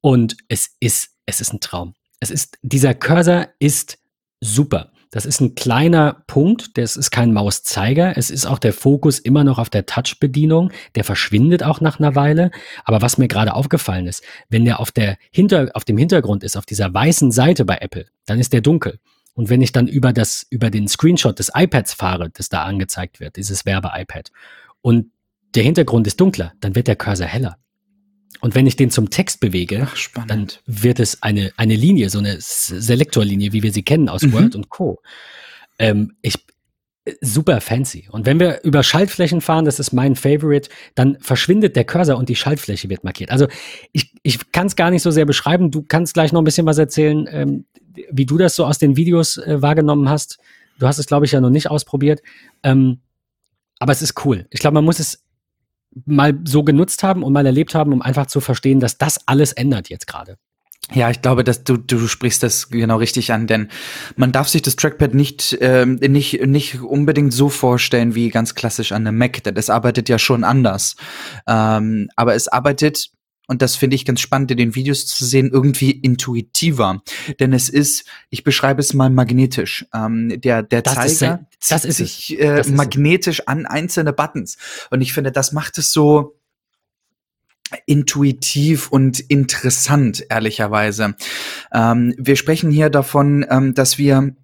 Und 0.00 0.36
es 0.48 0.76
ist, 0.78 1.10
es 1.26 1.40
ist 1.40 1.52
ein 1.52 1.60
Traum. 1.60 1.94
Es 2.20 2.30
ist, 2.30 2.58
dieser 2.62 2.94
Cursor 2.94 3.48
ist 3.58 3.98
super. 4.40 4.92
Das 5.10 5.24
ist 5.24 5.40
ein 5.40 5.54
kleiner 5.54 6.24
Punkt, 6.26 6.76
das 6.76 6.96
ist 6.96 7.10
kein 7.10 7.32
Mauszeiger. 7.32 8.16
Es 8.16 8.30
ist 8.30 8.46
auch 8.46 8.58
der 8.58 8.72
Fokus 8.72 9.18
immer 9.18 9.44
noch 9.44 9.58
auf 9.58 9.70
der 9.70 9.86
Touch-Bedienung. 9.86 10.72
Der 10.94 11.04
verschwindet 11.04 11.62
auch 11.62 11.80
nach 11.80 11.98
einer 11.98 12.14
Weile. 12.14 12.50
Aber 12.84 13.02
was 13.02 13.16
mir 13.18 13.28
gerade 13.28 13.54
aufgefallen 13.54 14.06
ist, 14.06 14.22
wenn 14.48 14.64
der 14.64 14.80
auf, 14.80 14.90
der 14.90 15.16
Hinter, 15.30 15.70
auf 15.74 15.84
dem 15.84 15.96
Hintergrund 15.96 16.42
ist, 16.42 16.56
auf 16.56 16.66
dieser 16.66 16.92
weißen 16.92 17.30
Seite 17.32 17.64
bei 17.64 17.78
Apple, 17.80 18.06
dann 18.26 18.40
ist 18.40 18.52
der 18.52 18.60
dunkel. 18.60 18.98
Und 19.34 19.50
wenn 19.50 19.60
ich 19.60 19.72
dann 19.72 19.86
über, 19.86 20.12
das, 20.12 20.46
über 20.50 20.70
den 20.70 20.88
Screenshot 20.88 21.38
des 21.38 21.52
iPads 21.54 21.92
fahre, 21.92 22.30
das 22.30 22.48
da 22.48 22.64
angezeigt 22.64 23.20
wird, 23.20 23.36
dieses 23.36 23.66
Werbe-iPad, 23.66 24.32
und 24.80 25.10
der 25.54 25.62
Hintergrund 25.62 26.06
ist 26.06 26.20
dunkler, 26.20 26.52
dann 26.60 26.74
wird 26.74 26.88
der 26.88 26.96
Cursor 26.96 27.26
heller. 27.26 27.58
Und 28.40 28.54
wenn 28.54 28.66
ich 28.66 28.76
den 28.76 28.90
zum 28.90 29.10
Text 29.10 29.40
bewege, 29.40 29.88
Ach, 29.90 30.26
dann 30.26 30.48
wird 30.66 31.00
es 31.00 31.22
eine, 31.22 31.52
eine 31.56 31.74
Linie, 31.74 32.10
so 32.10 32.18
eine 32.18 32.36
Selektorlinie, 32.40 33.52
wie 33.52 33.62
wir 33.62 33.72
sie 33.72 33.82
kennen 33.82 34.08
aus 34.08 34.22
mhm. 34.22 34.32
Word 34.32 34.54
und 34.56 34.68
Co. 34.68 35.00
Ähm, 35.78 36.16
ich, 36.22 36.36
super 37.20 37.60
fancy. 37.60 38.08
Und 38.10 38.26
wenn 38.26 38.40
wir 38.40 38.62
über 38.62 38.82
Schaltflächen 38.82 39.40
fahren, 39.40 39.64
das 39.64 39.78
ist 39.78 39.92
mein 39.92 40.16
Favorite, 40.16 40.68
dann 40.94 41.18
verschwindet 41.20 41.76
der 41.76 41.84
Cursor 41.84 42.16
und 42.16 42.28
die 42.28 42.36
Schaltfläche 42.36 42.88
wird 42.88 43.04
markiert. 43.04 43.30
Also 43.30 43.46
ich, 43.92 44.12
ich 44.22 44.52
kann 44.52 44.66
es 44.66 44.76
gar 44.76 44.90
nicht 44.90 45.02
so 45.02 45.10
sehr 45.10 45.26
beschreiben. 45.26 45.70
Du 45.70 45.82
kannst 45.82 46.14
gleich 46.14 46.32
noch 46.32 46.40
ein 46.40 46.44
bisschen 46.44 46.66
was 46.66 46.78
erzählen, 46.78 47.28
ähm, 47.30 47.64
wie 48.10 48.26
du 48.26 48.38
das 48.38 48.56
so 48.56 48.64
aus 48.64 48.78
den 48.78 48.96
Videos 48.96 49.38
äh, 49.38 49.62
wahrgenommen 49.62 50.08
hast. 50.08 50.38
Du 50.78 50.86
hast 50.86 50.98
es, 50.98 51.06
glaube 51.06 51.26
ich, 51.26 51.32
ja 51.32 51.40
noch 51.40 51.50
nicht 51.50 51.70
ausprobiert. 51.70 52.22
Ähm, 52.62 53.00
aber 53.78 53.92
es 53.92 54.02
ist 54.02 54.24
cool. 54.24 54.46
Ich 54.50 54.60
glaube, 54.60 54.74
man 54.74 54.84
muss 54.84 54.98
es 54.98 55.22
mal 56.04 56.38
so 56.44 56.62
genutzt 56.62 57.02
haben 57.02 57.22
und 57.22 57.32
mal 57.32 57.46
erlebt 57.46 57.74
haben, 57.74 57.92
um 57.92 58.02
einfach 58.02 58.26
zu 58.26 58.40
verstehen, 58.40 58.80
dass 58.80 58.98
das 58.98 59.26
alles 59.26 59.52
ändert 59.52 59.88
jetzt 59.88 60.06
gerade. 60.06 60.36
Ja, 60.92 61.10
ich 61.10 61.20
glaube, 61.20 61.42
dass 61.42 61.64
du, 61.64 61.76
du 61.76 62.06
sprichst 62.06 62.44
das 62.44 62.68
genau 62.68 62.98
richtig 62.98 63.32
an, 63.32 63.48
denn 63.48 63.68
man 64.14 64.30
darf 64.30 64.48
sich 64.48 64.62
das 64.62 64.76
Trackpad 64.76 65.14
nicht, 65.14 65.58
ähm, 65.60 65.96
nicht, 65.96 66.46
nicht 66.46 66.80
unbedingt 66.80 67.32
so 67.32 67.48
vorstellen 67.48 68.14
wie 68.14 68.28
ganz 68.28 68.54
klassisch 68.54 68.92
an 68.92 69.04
einem 69.04 69.18
Mac, 69.18 69.42
denn 69.42 69.56
es 69.56 69.68
arbeitet 69.68 70.08
ja 70.08 70.18
schon 70.18 70.44
anders. 70.44 70.94
Ähm, 71.48 72.08
aber 72.14 72.36
es 72.36 72.46
arbeitet 72.46 73.10
und 73.46 73.62
das 73.62 73.76
finde 73.76 73.96
ich 73.96 74.04
ganz 74.04 74.20
spannend 74.20 74.50
in 74.50 74.56
den 74.56 74.74
Videos 74.74 75.06
zu 75.06 75.24
sehen, 75.24 75.50
irgendwie 75.52 75.90
intuitiver. 75.90 77.02
Denn 77.38 77.52
es 77.52 77.68
ist, 77.68 78.04
ich 78.28 78.44
beschreibe 78.44 78.80
es 78.80 78.92
mal 78.92 79.10
magnetisch. 79.10 79.86
Ähm, 79.94 80.40
der 80.40 80.62
der 80.62 80.82
das 80.82 80.94
Zeiger 80.94 81.46
ist, 81.50 81.72
das 81.72 81.84
ist 81.84 81.96
sich 81.98 82.38
äh, 82.40 82.56
das 82.56 82.68
magnetisch 82.70 83.40
ist 83.40 83.48
an 83.48 83.66
einzelne 83.66 84.12
Buttons. 84.12 84.56
Und 84.90 85.00
ich 85.00 85.12
finde, 85.12 85.32
das 85.32 85.52
macht 85.52 85.78
es 85.78 85.92
so 85.92 86.36
intuitiv 87.84 88.88
und 88.88 89.20
interessant, 89.20 90.24
ehrlicherweise. 90.28 91.14
Ähm, 91.72 92.14
wir 92.18 92.36
sprechen 92.36 92.70
hier 92.70 92.90
davon, 92.90 93.44
ähm, 93.48 93.74
dass 93.74 93.98
wir, 93.98 94.34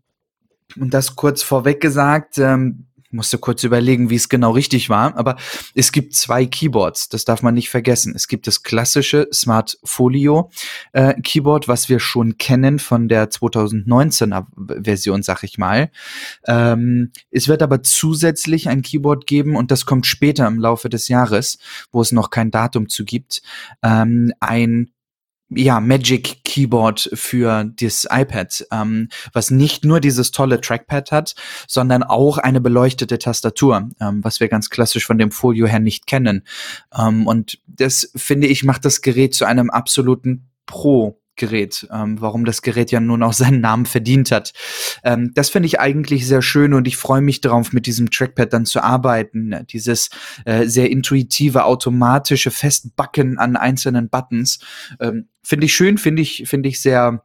und 0.76 0.94
das 0.94 1.14
kurz 1.14 1.42
vorweg 1.42 1.80
gesagt, 1.80 2.38
ähm, 2.38 2.86
musste 3.12 3.38
kurz 3.38 3.64
überlegen, 3.64 4.10
wie 4.10 4.16
es 4.16 4.28
genau 4.28 4.52
richtig 4.52 4.88
war, 4.88 5.16
aber 5.16 5.36
es 5.74 5.92
gibt 5.92 6.14
zwei 6.14 6.46
Keyboards, 6.46 7.08
das 7.08 7.24
darf 7.24 7.42
man 7.42 7.54
nicht 7.54 7.70
vergessen. 7.70 8.14
Es 8.16 8.28
gibt 8.28 8.46
das 8.46 8.62
klassische 8.62 9.28
Smart 9.32 9.78
Folio 9.84 10.50
äh, 10.92 11.14
Keyboard, 11.20 11.68
was 11.68 11.88
wir 11.88 12.00
schon 12.00 12.38
kennen 12.38 12.78
von 12.78 13.08
der 13.08 13.30
2019er 13.30 14.46
Version, 14.82 15.22
sag 15.22 15.42
ich 15.44 15.58
mal. 15.58 15.90
Ähm, 16.46 17.12
es 17.30 17.48
wird 17.48 17.62
aber 17.62 17.82
zusätzlich 17.82 18.68
ein 18.68 18.82
Keyboard 18.82 19.26
geben 19.26 19.56
und 19.56 19.70
das 19.70 19.86
kommt 19.86 20.06
später 20.06 20.46
im 20.46 20.58
Laufe 20.58 20.88
des 20.88 21.08
Jahres, 21.08 21.58
wo 21.90 22.00
es 22.00 22.12
noch 22.12 22.30
kein 22.30 22.50
Datum 22.50 22.88
zu 22.88 23.04
gibt, 23.04 23.42
ähm, 23.82 24.32
ein 24.40 24.90
ja, 25.56 25.80
Magic 25.80 26.44
Keyboard 26.44 27.10
für 27.14 27.64
das 27.64 28.06
iPad, 28.10 28.66
ähm, 28.70 29.08
was 29.32 29.50
nicht 29.50 29.84
nur 29.84 30.00
dieses 30.00 30.30
tolle 30.30 30.60
Trackpad 30.60 31.12
hat, 31.12 31.34
sondern 31.66 32.02
auch 32.02 32.38
eine 32.38 32.60
beleuchtete 32.60 33.18
Tastatur, 33.18 33.88
ähm, 34.00 34.22
was 34.22 34.40
wir 34.40 34.48
ganz 34.48 34.70
klassisch 34.70 35.06
von 35.06 35.18
dem 35.18 35.30
Folio 35.30 35.66
her 35.66 35.80
nicht 35.80 36.06
kennen. 36.06 36.44
Ähm, 36.96 37.26
und 37.26 37.58
das 37.66 38.10
finde 38.16 38.46
ich 38.46 38.64
macht 38.64 38.84
das 38.84 39.00
Gerät 39.00 39.34
zu 39.34 39.44
einem 39.44 39.70
absoluten 39.70 40.48
Pro 40.66 41.21
Gerät, 41.42 41.88
ähm, 41.92 42.20
warum 42.20 42.44
das 42.44 42.62
Gerät 42.62 42.92
ja 42.92 43.00
nun 43.00 43.24
auch 43.24 43.32
seinen 43.32 43.60
Namen 43.60 43.84
verdient 43.84 44.30
hat. 44.30 44.52
Ähm, 45.02 45.32
das 45.34 45.50
finde 45.50 45.66
ich 45.66 45.80
eigentlich 45.80 46.24
sehr 46.24 46.40
schön 46.40 46.72
und 46.72 46.86
ich 46.86 46.96
freue 46.96 47.20
mich 47.20 47.40
darauf, 47.40 47.72
mit 47.72 47.86
diesem 47.86 48.10
Trackpad 48.10 48.52
dann 48.52 48.64
zu 48.64 48.80
arbeiten. 48.80 49.66
Dieses 49.70 50.10
äh, 50.44 50.68
sehr 50.68 50.88
intuitive, 50.88 51.64
automatische 51.64 52.52
Festbacken 52.52 53.38
an 53.38 53.56
einzelnen 53.56 54.08
Buttons. 54.08 54.60
Ähm, 55.00 55.26
finde 55.42 55.66
ich 55.66 55.74
schön, 55.74 55.98
finde 55.98 56.22
ich, 56.22 56.44
finde 56.46 56.68
ich 56.68 56.80
sehr, 56.80 57.24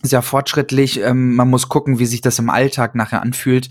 sehr 0.00 0.22
fortschrittlich. 0.22 1.00
Ähm, 1.00 1.34
man 1.34 1.50
muss 1.50 1.68
gucken, 1.68 1.98
wie 1.98 2.06
sich 2.06 2.20
das 2.20 2.38
im 2.38 2.50
Alltag 2.50 2.94
nachher 2.94 3.20
anfühlt. 3.20 3.68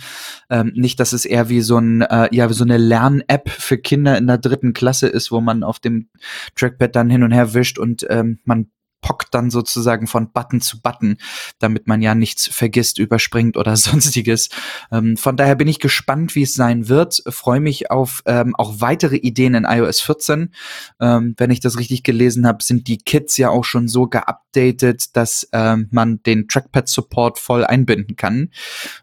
Ähm, 0.49 0.73
nicht, 0.75 0.99
dass 0.99 1.13
es 1.13 1.23
eher 1.23 1.47
wie 1.47 1.61
so 1.61 1.77
ein, 1.77 2.01
äh, 2.01 2.27
ja, 2.35 2.49
so 2.49 2.65
eine 2.65 2.77
Lern-App 2.77 3.49
für 3.49 3.77
Kinder 3.77 4.17
in 4.17 4.27
der 4.27 4.39
dritten 4.39 4.73
Klasse 4.73 5.07
ist, 5.07 5.31
wo 5.31 5.39
man 5.39 5.63
auf 5.63 5.79
dem 5.79 6.09
Trackpad 6.55 6.97
dann 6.97 7.09
hin 7.09 7.23
und 7.23 7.31
her 7.31 7.53
wischt 7.53 7.79
und 7.79 8.05
ähm, 8.09 8.39
man 8.43 8.69
pockt 9.01 9.33
dann 9.33 9.49
sozusagen 9.49 10.07
von 10.07 10.31
Button 10.31 10.61
zu 10.61 10.81
Button, 10.81 11.17
damit 11.59 11.87
man 11.87 12.01
ja 12.01 12.15
nichts 12.15 12.47
vergisst, 12.47 12.99
überspringt 12.99 13.57
oder 13.57 13.75
sonstiges. 13.77 14.49
Ähm, 14.91 15.17
von 15.17 15.37
daher 15.37 15.55
bin 15.55 15.67
ich 15.67 15.79
gespannt, 15.79 16.35
wie 16.35 16.43
es 16.43 16.53
sein 16.53 16.89
wird. 16.89 17.23
Freue 17.29 17.59
mich 17.59 17.91
auf 17.91 18.21
ähm, 18.25 18.55
auch 18.55 18.81
weitere 18.81 19.15
Ideen 19.15 19.55
in 19.55 19.65
iOS 19.65 20.01
14. 20.01 20.53
Ähm, 20.99 21.35
wenn 21.37 21.51
ich 21.51 21.59
das 21.59 21.79
richtig 21.79 22.03
gelesen 22.03 22.45
habe, 22.45 22.63
sind 22.63 22.87
die 22.87 22.97
Kits 22.97 23.37
ja 23.37 23.49
auch 23.49 23.63
schon 23.63 23.87
so 23.87 24.07
geupdatet, 24.07 25.15
dass 25.15 25.47
ähm, 25.53 25.87
man 25.91 26.21
den 26.23 26.47
Trackpad-Support 26.47 27.39
voll 27.39 27.65
einbinden 27.65 28.15
kann. 28.15 28.49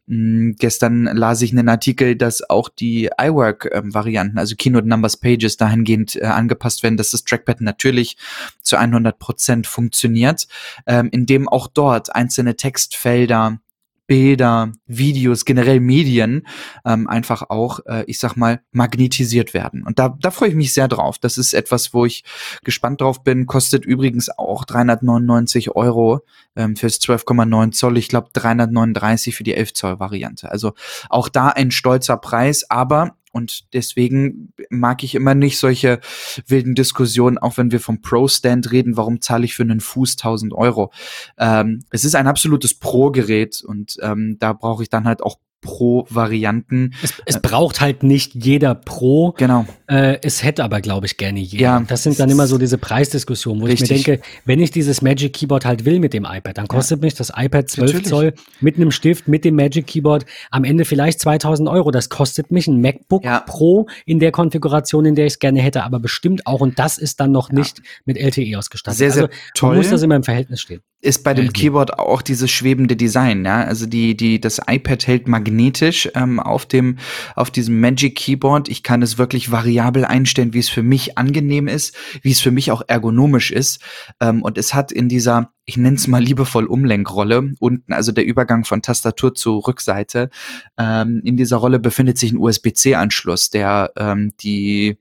Ähm, 0.09 0.57
gestern 0.59 1.05
las 1.05 1.43
ich 1.43 1.53
einen 1.53 1.69
Artikel, 1.69 2.17
dass 2.17 2.49
auch 2.49 2.69
die 2.69 3.11
iWork-Varianten, 3.19 4.39
also 4.39 4.57
Keynote 4.57 4.89
Numbers 4.89 5.17
Pages, 5.17 5.57
dahingehend 5.57 6.17
äh, 6.17 6.25
angepasst 6.27 6.83
werden, 6.83 6.97
dass 6.97 7.11
das 7.11 7.25
Trackpad 7.25 7.61
natürlich 7.61 8.17
zu 8.61 8.77
100 8.77 9.19
Prozent 9.19 9.67
funktioniert 9.67 9.86
funktioniert, 9.87 10.49
ähm, 10.87 11.09
indem 11.13 11.49
auch 11.49 11.69
dort 11.69 12.15
einzelne 12.15 12.57
Textfelder 12.57 13.59
Bilder, 14.07 14.71
Videos, 14.87 15.45
generell 15.45 15.81
Medien 15.81 16.47
ähm, 16.85 17.09
einfach 17.09 17.51
auch, 17.51 17.81
äh, 17.87 18.05
ich 18.07 18.21
sag 18.21 18.37
mal, 18.37 18.61
magnetisiert 18.71 19.53
werden. 19.53 19.83
Und 19.85 19.99
da, 19.99 20.17
da 20.21 20.31
freue 20.31 20.51
ich 20.51 20.55
mich 20.55 20.73
sehr 20.73 20.87
drauf. 20.87 21.19
Das 21.19 21.39
ist 21.39 21.55
etwas, 21.55 21.93
wo 21.93 22.07
ich 22.07 22.23
gespannt 22.63 23.01
drauf 23.01 23.25
bin. 23.25 23.47
Kostet 23.47 23.85
übrigens 23.85 24.29
auch 24.39 24.65
399 24.65 25.75
Euro 25.75 26.21
ähm, 26.55 26.77
fürs 26.77 27.01
12,9 27.01 27.73
Zoll. 27.73 27.99
Ich 27.99 28.09
glaube 28.09 28.29
339 28.33 29.35
für 29.35 29.43
die 29.43 29.55
11 29.55 29.75
Zoll 29.75 29.99
Variante. 29.99 30.53
Also 30.53 30.75
auch 31.11 31.29
da 31.29 31.49
ein 31.49 31.73
stolzer 31.73 32.17
Preis, 32.17 32.71
aber 32.71 33.17
und 33.37 33.75
deswegen 33.75 34.55
mag 34.71 35.05
ich 35.05 35.15
immer 35.15 35.35
nicht 35.35 35.59
solche 35.59 36.01
wilden 36.47 36.75
Diskussionen, 36.75 37.37
auch 37.37 37.59
wenn 37.59 37.71
wir 37.71 37.81
vom 37.81 38.01
Pro-Stand 38.01 38.73
reden, 38.73 38.97
warum 38.97 39.21
zahle 39.21 39.45
ich 39.45 39.55
für 39.55 39.63
einen 39.63 39.81
Fuß 39.81 40.13
1000 40.13 40.55
Euro? 40.55 40.91
Ähm, 41.37 41.85
es 41.91 42.05
ist 42.05 42.15
ein 42.15 42.27
absolutes 42.27 42.73
Pro-Gerät 42.73 43.63
und 43.63 43.99
ähm, 44.01 44.39
da 44.41 44.55
brauche 44.55 44.83
ich 44.83 44.89
dann 44.89 45.05
halt 45.05 45.23
auch 45.23 45.37
Pro-Varianten. 45.61 46.95
Es, 47.03 47.15
es, 47.27 47.43
braucht 47.43 47.81
halt 47.81 48.03
nicht 48.03 48.35
jeder 48.35 48.75
Pro. 48.75 49.33
Genau. 49.33 49.67
Äh, 49.89 50.19
es 50.23 50.43
hätte 50.43 50.65
aber, 50.65 50.81
glaube 50.81 51.07
ich, 51.07 51.17
gerne 51.17 51.39
jeder. 51.39 51.63
Ja, 51.63 51.85
das 51.87 52.03
sind 52.03 52.19
dann 52.19 52.29
immer 52.29 52.47
so 52.47 52.59
diese 52.59 52.77
Preisdiskussionen, 52.77 53.63
wo 53.63 53.67
richtig. 53.67 53.91
ich 53.91 54.07
mir 54.07 54.15
denke, 54.15 54.29
wenn 54.45 54.61
ich 54.61 54.71
dieses 54.71 55.01
Magic 55.01 55.33
Keyboard 55.33 55.65
halt 55.65 55.85
will 55.85 56.01
mit 56.01 56.13
dem 56.13 56.25
iPad, 56.25 56.59
dann 56.59 56.67
kostet 56.67 56.99
ja. 56.99 57.07
mich 57.07 57.15
das 57.15 57.31
iPad 57.37 57.69
12 57.71 57.87
Natürlich. 57.87 58.09
Zoll 58.09 58.35
mit 58.61 58.77
einem 58.77 58.91
Stift, 58.91 59.29
mit 59.29 59.45
dem 59.45 59.55
Magic 59.55 59.87
Keyboard 59.87 60.27
am 60.51 60.65
Ende 60.65 60.85
vielleicht 60.85 61.21
2000 61.21 61.69
Euro. 61.69 61.91
Das 61.91 62.09
kostet 62.09 62.51
mich 62.51 62.67
ein 62.67 62.81
MacBook 62.81 63.25
ja. 63.25 63.41
Pro 63.41 63.87
in 64.05 64.19
der 64.19 64.33
Konfiguration, 64.33 65.05
in 65.05 65.15
der 65.15 65.27
ich 65.27 65.35
es 65.35 65.39
gerne 65.39 65.61
hätte, 65.61 65.85
aber 65.85 66.01
bestimmt 66.01 66.47
auch. 66.47 66.61
Und 66.61 66.79
das 66.79 66.99
ist 66.99 67.21
dann 67.21 67.31
noch 67.31 67.51
nicht 67.51 67.81
mit 68.05 68.17
LTE 68.17 68.59
ausgestattet. 68.59 68.99
Sehr, 68.99 69.11
sehr 69.13 69.25
also, 69.25 69.35
toll. 69.55 69.77
muss 69.77 69.91
das 69.91 70.03
immer 70.03 70.17
im 70.17 70.25
Verhältnis 70.25 70.61
stehen 70.61 70.81
ist 71.07 71.23
bei 71.23 71.35
dem 71.35 71.53
Keyboard 71.53 71.99
auch 71.99 72.21
dieses 72.21 72.51
schwebende 72.51 72.97
Design, 72.97 73.45
ja. 73.45 73.63
Also 73.63 73.87
die, 73.87 74.17
die, 74.17 74.41
das 74.41 74.61
iPad 74.67 75.07
hält 75.07 75.29
magnetisch 75.29 76.09
ähm, 76.15 76.41
auf 76.41 76.67
dem, 76.67 76.99
auf 77.37 77.51
diesem 77.51 77.81
Magic 77.81 78.17
Keyboard. 78.17 78.69
Ich 78.69 78.83
kann 78.83 79.03
es 79.03 79.17
wirklich 79.17 79.53
variabel 79.77 80.05
einstellen, 80.07 80.55
wie 80.55 80.59
es 80.59 80.69
für 80.69 80.83
mich 80.83 81.19
angenehm 81.19 81.69
ist, 81.69 81.95
wie 82.23 82.31
es 82.31 82.41
für 82.41 82.51
mich 82.51 82.71
auch 82.71 82.83
ergonomisch 82.87 83.51
ist. 83.51 83.81
Ähm, 84.21 84.43
und 84.43 84.57
es 84.57 84.73
hat 84.73 84.91
in 84.91 85.09
dieser, 85.09 85.53
ich 85.67 85.77
nenne 85.77 85.97
es 85.97 86.07
mal 86.07 86.23
liebevoll 86.23 86.65
Umlenkrolle, 86.65 87.53
unten, 87.59 87.93
also 87.93 88.13
der 88.13 88.25
Übergang 88.25 88.65
von 88.65 88.81
Tastatur 88.81 89.35
zu 89.35 89.59
Rückseite, 89.59 90.31
ähm, 90.79 91.21
in 91.25 91.37
dieser 91.37 91.59
Rolle 91.59 91.79
befindet 91.79 92.17
sich 92.19 92.33
ein 92.33 92.39
USB-C-Anschluss, 92.39 93.51
der 93.51 93.93
ähm, 93.97 94.33
die 94.41 94.99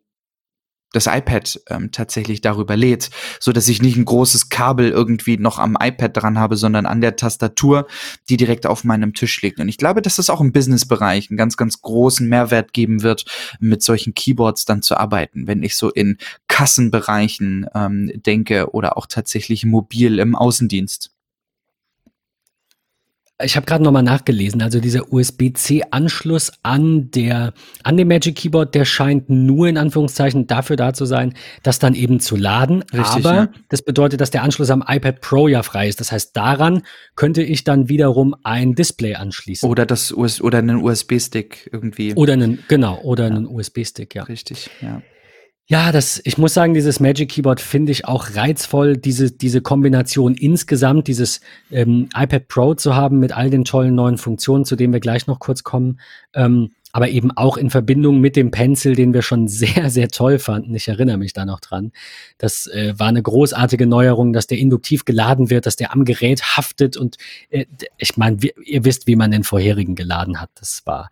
das 0.96 1.08
iPad 1.08 1.62
ähm, 1.70 1.92
tatsächlich 1.92 2.42
darüber 2.42 2.76
lädt, 2.76 3.10
so 3.40 3.52
dass 3.52 3.68
ich 3.68 3.82
nicht 3.82 3.98
ein 3.98 4.06
großes 4.06 4.50
Kabel 4.50 4.90
irgendwie 4.90 5.38
noch 5.38 5.60
am 5.60 5.78
iPad 5.80 6.16
dran 6.16 6.40
habe, 6.40 6.58
sondern 6.58 6.86
an 6.86 7.02
der 7.02 7.16
Tastatur, 7.16 7.88
die 8.30 8.38
direkt 8.38 8.66
auf 8.66 8.84
meinem 8.84 9.14
Tisch 9.14 9.42
liegt. 9.42 9.60
Und 9.60 9.70
ich 9.70 9.78
glaube, 9.78 10.02
dass 10.02 10.16
das 10.16 10.30
auch 10.30 10.42
im 10.42 10.52
Businessbereich 10.52 11.30
einen 11.30 11.38
ganz, 11.38 11.58
ganz 11.58 11.82
großen 11.82 12.28
Mehrwert 12.28 12.74
geben 12.74 13.04
wird, 13.04 13.26
mit 13.60 13.84
solchen 13.84 14.14
Keyboards 14.14 14.66
dann 14.66 14.82
zu 14.82 14.98
arbeiten, 14.98 15.48
wenn 15.48 15.64
ich 15.64 15.76
so 15.76 15.90
in 15.90 16.18
Kassenbereichen 16.48 17.68
ähm, 17.74 18.12
denke 18.16 18.72
oder 18.72 18.98
auch 18.98 19.08
tatsächlich 19.08 19.66
mobil 19.66 20.20
im 20.20 20.36
Außendienst. 20.36 21.15
Ich 23.44 23.58
habe 23.58 23.66
gerade 23.66 23.84
nochmal 23.84 24.02
nachgelesen, 24.02 24.62
also 24.62 24.80
dieser 24.80 25.12
USB-C-Anschluss 25.12 26.54
an 26.64 27.12
der 27.12 27.54
an 27.84 27.98
dem 27.98 28.08
Magic 28.08 28.38
Keyboard, 28.38 28.74
der 28.74 28.86
scheint 28.86 29.30
nur 29.30 29.68
in 29.68 29.78
Anführungszeichen 29.78 30.48
dafür 30.48 30.78
da 30.78 30.94
zu 30.94 31.04
sein, 31.04 31.34
das 31.62 31.78
dann 31.80 31.96
eben 31.96 32.22
zu 32.22 32.38
laden. 32.38 32.84
Richtig, 32.94 33.26
Aber 33.26 33.36
ja. 33.36 33.48
das 33.68 33.82
bedeutet, 33.82 34.22
dass 34.22 34.32
der 34.32 34.44
Anschluss 34.44 34.70
am 34.70 34.86
iPad 34.88 35.20
Pro 35.20 35.50
ja 35.50 35.64
frei 35.64 35.90
ist. 35.90 36.00
Das 36.00 36.14
heißt, 36.14 36.38
daran 36.38 36.84
könnte 37.18 37.44
ich 37.44 37.66
dann 37.66 37.90
wiederum 37.90 38.36
ein 38.44 38.74
Display 38.74 39.16
anschließen. 39.16 39.70
Oder 39.70 39.86
das 39.86 40.14
US 40.14 40.40
oder 40.40 40.60
einen 40.60 40.82
USB-Stick 40.82 41.70
irgendwie. 41.74 42.14
Oder 42.14 42.34
einen 42.34 42.64
genau 42.70 43.02
oder 43.02 43.28
ja. 43.28 43.36
einen 43.36 43.48
USB-Stick, 43.48 44.16
ja. 44.16 44.24
Richtig, 44.24 44.70
ja. 44.82 45.02
Ja, 45.68 45.92
das, 45.92 46.22
ich 46.24 46.38
muss 46.38 46.54
sagen, 46.54 46.76
dieses 46.76 47.00
Magic 47.00 47.30
Keyboard 47.30 47.60
finde 47.60 47.92
ich 47.92 48.06
auch 48.06 48.36
reizvoll, 48.36 48.98
diese, 48.98 49.32
diese 49.32 49.62
Kombination 49.62 50.36
insgesamt, 50.36 51.08
dieses 51.08 51.42
ähm, 51.72 52.08
iPad 52.16 52.48
Pro 52.48 52.74
zu 52.76 52.96
haben 52.96 53.18
mit 53.20 53.36
all 53.36 53.50
den 53.50 53.66
tollen 53.66 53.96
neuen 53.96 54.20
Funktionen, 54.20 54.66
zu 54.66 54.76
denen 54.76 54.94
wir 54.94 55.00
gleich 55.00 55.26
noch 55.26 55.40
kurz 55.40 55.64
kommen. 55.64 56.00
Ähm, 56.36 56.70
aber 56.92 57.10
eben 57.10 57.36
auch 57.36 57.58
in 57.58 57.70
Verbindung 57.70 58.22
mit 58.22 58.38
dem 58.38 58.52
Pencil, 58.52 58.96
den 58.96 59.14
wir 59.14 59.22
schon 59.22 59.48
sehr, 59.50 59.90
sehr 59.90 60.08
toll 60.08 60.38
fanden. 60.38 60.76
Ich 60.76 60.88
erinnere 60.88 61.18
mich 61.18 61.34
da 61.34 61.46
noch 61.46 61.60
dran. 61.60 61.92
Das 62.38 62.68
äh, 62.68 62.94
war 62.98 63.08
eine 63.08 63.24
großartige 63.24 63.88
Neuerung, 63.88 64.34
dass 64.34 64.46
der 64.46 64.60
induktiv 64.60 65.04
geladen 65.04 65.50
wird, 65.50 65.66
dass 65.66 65.76
der 65.76 65.94
am 65.94 66.06
Gerät 66.06 66.56
haftet 66.56 66.96
und 66.96 67.18
äh, 67.50 67.66
ich 67.98 68.16
meine, 68.18 68.38
ihr 68.64 68.86
wisst, 68.86 69.08
wie 69.08 69.16
man 69.16 69.32
den 69.32 69.44
vorherigen 69.44 69.96
geladen 69.96 70.40
hat. 70.40 70.52
Das 70.56 70.84
war 70.86 71.10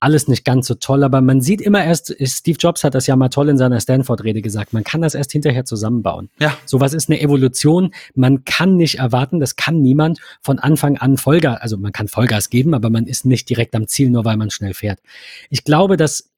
alles 0.00 0.28
nicht 0.28 0.44
ganz 0.46 0.66
so 0.66 0.74
toll, 0.74 1.04
aber 1.04 1.20
man 1.20 1.42
sieht 1.42 1.60
immer 1.60 1.84
erst, 1.84 2.16
Steve 2.22 2.56
Jobs 2.58 2.82
hat 2.84 2.94
das 2.94 3.06
ja 3.06 3.16
mal 3.16 3.28
toll 3.28 3.50
in 3.50 3.58
seiner 3.58 3.80
Stanford-Rede 3.80 4.40
gesagt, 4.40 4.72
man 4.72 4.82
kann 4.82 5.02
das 5.02 5.14
erst 5.14 5.30
hinterher 5.32 5.66
zusammenbauen. 5.66 6.30
Ja. 6.40 6.56
Sowas 6.64 6.94
ist 6.94 7.10
eine 7.10 7.20
Evolution. 7.20 7.92
Man 8.14 8.44
kann 8.44 8.76
nicht 8.76 8.98
erwarten, 8.98 9.40
das 9.40 9.56
kann 9.56 9.82
niemand 9.82 10.18
von 10.40 10.58
Anfang 10.58 10.96
an 10.96 11.18
Vollgas, 11.18 11.60
also 11.60 11.76
man 11.76 11.92
kann 11.92 12.08
Vollgas 12.08 12.48
geben, 12.48 12.72
aber 12.72 12.88
man 12.88 13.06
ist 13.06 13.26
nicht 13.26 13.48
direkt 13.50 13.74
am 13.76 13.86
Ziel, 13.86 14.10
nur 14.10 14.24
weil 14.24 14.38
man 14.38 14.50
schnell 14.50 14.72
fährt. 14.72 15.00
Ich 15.50 15.64
glaube, 15.64 15.98
dass 15.98 16.29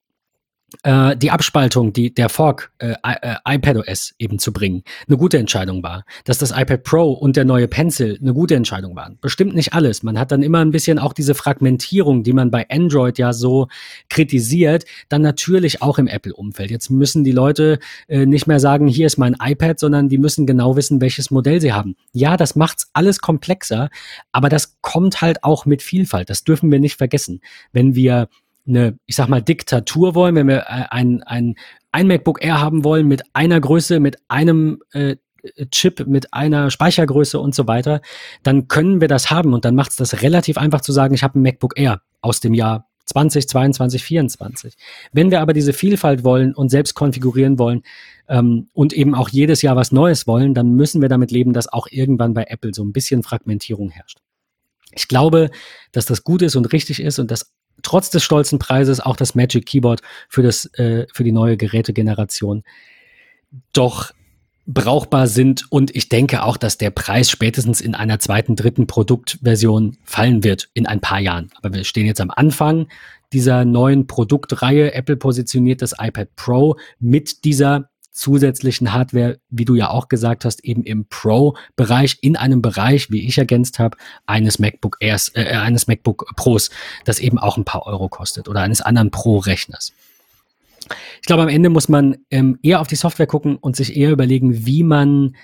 äh, 0.82 1.16
die 1.16 1.30
Abspaltung, 1.30 1.92
die 1.92 2.12
der 2.12 2.28
Fork 2.28 2.72
äh, 2.78 2.94
äh, 3.02 3.36
iPadOS 3.44 4.14
eben 4.18 4.38
zu 4.38 4.52
bringen, 4.52 4.82
eine 5.08 5.16
gute 5.16 5.38
Entscheidung 5.38 5.82
war. 5.82 6.04
Dass 6.24 6.38
das 6.38 6.50
iPad 6.50 6.82
Pro 6.82 7.12
und 7.12 7.36
der 7.36 7.44
neue 7.44 7.68
Pencil 7.68 8.18
eine 8.20 8.34
gute 8.34 8.54
Entscheidung 8.54 8.96
waren. 8.96 9.18
Bestimmt 9.20 9.54
nicht 9.54 9.72
alles. 9.72 10.02
Man 10.02 10.18
hat 10.18 10.32
dann 10.32 10.42
immer 10.42 10.60
ein 10.60 10.70
bisschen 10.70 10.98
auch 10.98 11.12
diese 11.12 11.34
Fragmentierung, 11.34 12.22
die 12.22 12.32
man 12.32 12.50
bei 12.50 12.66
Android 12.70 13.18
ja 13.18 13.32
so 13.32 13.68
kritisiert, 14.08 14.84
dann 15.08 15.22
natürlich 15.22 15.82
auch 15.82 15.98
im 15.98 16.06
Apple-Umfeld. 16.06 16.70
Jetzt 16.70 16.90
müssen 16.90 17.24
die 17.24 17.32
Leute 17.32 17.78
äh, 18.08 18.26
nicht 18.26 18.46
mehr 18.46 18.60
sagen, 18.60 18.86
hier 18.88 19.06
ist 19.06 19.18
mein 19.18 19.36
iPad, 19.40 19.78
sondern 19.78 20.08
die 20.08 20.18
müssen 20.18 20.46
genau 20.46 20.76
wissen, 20.76 21.00
welches 21.00 21.30
Modell 21.30 21.60
sie 21.60 21.72
haben. 21.72 21.96
Ja, 22.12 22.36
das 22.36 22.56
macht's 22.56 22.88
alles 22.92 23.20
komplexer, 23.20 23.90
aber 24.32 24.48
das 24.48 24.78
kommt 24.80 25.20
halt 25.20 25.44
auch 25.44 25.66
mit 25.66 25.82
Vielfalt. 25.82 26.30
Das 26.30 26.44
dürfen 26.44 26.70
wir 26.70 26.80
nicht 26.80 26.96
vergessen. 26.96 27.40
Wenn 27.72 27.94
wir 27.94 28.28
eine, 28.66 28.98
ich 29.06 29.16
sag 29.16 29.28
mal, 29.28 29.42
Diktatur 29.42 30.14
wollen, 30.14 30.34
wenn 30.34 30.48
wir 30.48 30.60
äh, 30.60 30.86
ein, 30.90 31.22
ein, 31.22 31.56
ein 31.90 32.06
MacBook 32.06 32.44
Air 32.44 32.60
haben 32.60 32.84
wollen 32.84 33.08
mit 33.08 33.22
einer 33.32 33.60
Größe, 33.60 34.00
mit 34.00 34.18
einem 34.28 34.80
äh, 34.92 35.16
Chip, 35.70 36.06
mit 36.06 36.32
einer 36.32 36.70
Speichergröße 36.70 37.38
und 37.38 37.54
so 37.54 37.66
weiter, 37.66 38.00
dann 38.42 38.68
können 38.68 39.00
wir 39.00 39.08
das 39.08 39.30
haben 39.30 39.54
und 39.54 39.64
dann 39.64 39.74
macht 39.74 39.90
es 39.90 39.96
das 39.96 40.22
relativ 40.22 40.56
einfach 40.56 40.80
zu 40.80 40.92
sagen, 40.92 41.14
ich 41.14 41.22
habe 41.22 41.38
ein 41.38 41.42
MacBook 41.42 41.76
Air 41.76 42.00
aus 42.20 42.40
dem 42.40 42.54
Jahr 42.54 42.88
2022, 43.06 44.04
24. 44.04 44.74
Wenn 45.12 45.30
wir 45.30 45.40
aber 45.40 45.52
diese 45.52 45.72
Vielfalt 45.72 46.22
wollen 46.22 46.54
und 46.54 46.68
selbst 46.68 46.94
konfigurieren 46.94 47.58
wollen 47.58 47.82
ähm, 48.28 48.68
und 48.72 48.92
eben 48.92 49.14
auch 49.14 49.28
jedes 49.28 49.62
Jahr 49.62 49.74
was 49.74 49.90
Neues 49.90 50.26
wollen, 50.26 50.54
dann 50.54 50.74
müssen 50.74 51.02
wir 51.02 51.08
damit 51.08 51.30
leben, 51.30 51.52
dass 51.52 51.72
auch 51.72 51.88
irgendwann 51.90 52.34
bei 52.34 52.44
Apple 52.44 52.72
so 52.72 52.84
ein 52.84 52.92
bisschen 52.92 53.22
Fragmentierung 53.22 53.90
herrscht. 53.90 54.18
Ich 54.92 55.08
glaube, 55.08 55.50
dass 55.90 56.06
das 56.06 56.22
gut 56.22 56.42
ist 56.42 56.54
und 56.54 56.72
richtig 56.72 57.00
ist 57.00 57.18
und 57.18 57.30
dass 57.30 57.52
trotz 57.82 58.10
des 58.10 58.22
stolzen 58.22 58.58
Preises 58.58 59.00
auch 59.00 59.16
das 59.16 59.34
Magic 59.34 59.66
Keyboard 59.66 60.00
für, 60.28 60.42
das, 60.42 60.66
äh, 60.74 61.06
für 61.12 61.24
die 61.24 61.32
neue 61.32 61.56
Gerätegeneration 61.56 62.62
doch 63.72 64.12
brauchbar 64.66 65.26
sind. 65.26 65.70
Und 65.70 65.94
ich 65.94 66.08
denke 66.08 66.44
auch, 66.44 66.56
dass 66.56 66.78
der 66.78 66.90
Preis 66.90 67.30
spätestens 67.30 67.80
in 67.80 67.94
einer 67.94 68.18
zweiten, 68.18 68.56
dritten 68.56 68.86
Produktversion 68.86 69.96
fallen 70.04 70.44
wird 70.44 70.68
in 70.74 70.86
ein 70.86 71.00
paar 71.00 71.20
Jahren. 71.20 71.50
Aber 71.56 71.74
wir 71.74 71.84
stehen 71.84 72.06
jetzt 72.06 72.20
am 72.20 72.30
Anfang 72.30 72.86
dieser 73.32 73.64
neuen 73.64 74.06
Produktreihe. 74.06 74.94
Apple 74.94 75.16
positioniert 75.16 75.82
das 75.82 75.94
iPad 75.98 76.34
Pro 76.36 76.76
mit 77.00 77.44
dieser 77.44 77.90
zusätzlichen 78.12 78.92
Hardware, 78.92 79.38
wie 79.48 79.64
du 79.64 79.74
ja 79.74 79.90
auch 79.90 80.08
gesagt 80.08 80.44
hast, 80.44 80.64
eben 80.64 80.84
im 80.84 81.06
Pro-Bereich, 81.06 82.18
in 82.20 82.36
einem 82.36 82.62
Bereich, 82.62 83.10
wie 83.10 83.26
ich 83.26 83.38
ergänzt 83.38 83.78
habe, 83.78 83.96
eines 84.26 84.58
MacBook 84.58 84.98
Airs, 85.00 85.30
äh, 85.34 85.44
eines 85.44 85.86
MacBook 85.86 86.26
Pros, 86.36 86.70
das 87.04 87.18
eben 87.18 87.38
auch 87.38 87.56
ein 87.56 87.64
paar 87.64 87.86
Euro 87.86 88.08
kostet 88.08 88.48
oder 88.48 88.60
eines 88.60 88.80
anderen 88.80 89.10
Pro-Rechners. 89.10 89.92
Ich 91.20 91.26
glaube, 91.26 91.42
am 91.42 91.48
Ende 91.48 91.70
muss 91.70 91.88
man 91.88 92.18
ähm, 92.30 92.58
eher 92.62 92.80
auf 92.80 92.88
die 92.88 92.96
Software 92.96 93.26
gucken 93.26 93.56
und 93.56 93.76
sich 93.76 93.96
eher 93.96 94.10
überlegen, 94.10 94.66
wie 94.66 94.82
man 94.82 95.34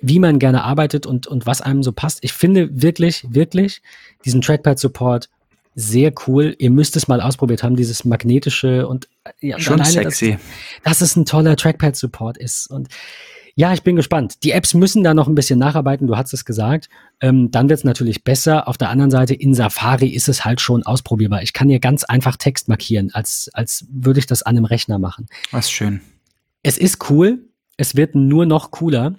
wie 0.00 0.18
man 0.18 0.38
gerne 0.38 0.64
arbeitet 0.64 1.04
und, 1.04 1.26
und 1.26 1.44
was 1.44 1.60
einem 1.60 1.82
so 1.82 1.92
passt. 1.92 2.20
Ich 2.22 2.32
finde 2.32 2.80
wirklich, 2.80 3.26
wirklich 3.28 3.82
diesen 4.24 4.40
Trackpad-Support 4.40 5.28
sehr 5.76 6.12
cool. 6.26 6.56
Ihr 6.58 6.70
müsst 6.70 6.96
es 6.96 7.06
mal 7.06 7.20
ausprobiert 7.20 7.62
haben, 7.62 7.76
dieses 7.76 8.04
magnetische 8.04 8.88
und 8.88 9.08
ja, 9.40 9.60
schon 9.60 9.84
sexy. 9.84 10.38
Dass, 10.82 10.98
dass 10.98 11.10
es 11.10 11.16
ein 11.16 11.26
toller 11.26 11.54
Trackpad-Support 11.54 12.38
ist. 12.38 12.68
Und 12.68 12.88
ja, 13.56 13.74
ich 13.74 13.82
bin 13.82 13.94
gespannt. 13.94 14.42
Die 14.42 14.52
Apps 14.52 14.72
müssen 14.72 15.04
da 15.04 15.12
noch 15.12 15.28
ein 15.28 15.34
bisschen 15.34 15.58
nacharbeiten, 15.58 16.06
du 16.06 16.16
hast 16.16 16.32
es 16.32 16.46
gesagt. 16.46 16.88
Ähm, 17.20 17.50
dann 17.50 17.68
wird 17.68 17.78
es 17.78 17.84
natürlich 17.84 18.24
besser. 18.24 18.68
Auf 18.68 18.78
der 18.78 18.88
anderen 18.88 19.10
Seite, 19.10 19.34
in 19.34 19.54
Safari 19.54 20.08
ist 20.08 20.28
es 20.28 20.46
halt 20.46 20.62
schon 20.62 20.82
ausprobierbar. 20.82 21.42
Ich 21.42 21.52
kann 21.52 21.68
hier 21.68 21.78
ganz 21.78 22.04
einfach 22.04 22.36
Text 22.36 22.68
markieren, 22.68 23.10
als, 23.12 23.50
als 23.52 23.86
würde 23.90 24.18
ich 24.18 24.26
das 24.26 24.42
an 24.42 24.56
einem 24.56 24.64
Rechner 24.64 24.98
machen. 24.98 25.26
Was 25.50 25.70
schön. 25.70 26.00
Es 26.62 26.78
ist 26.78 27.10
cool. 27.10 27.44
Es 27.76 27.96
wird 27.96 28.14
nur 28.14 28.46
noch 28.46 28.70
cooler. 28.70 29.14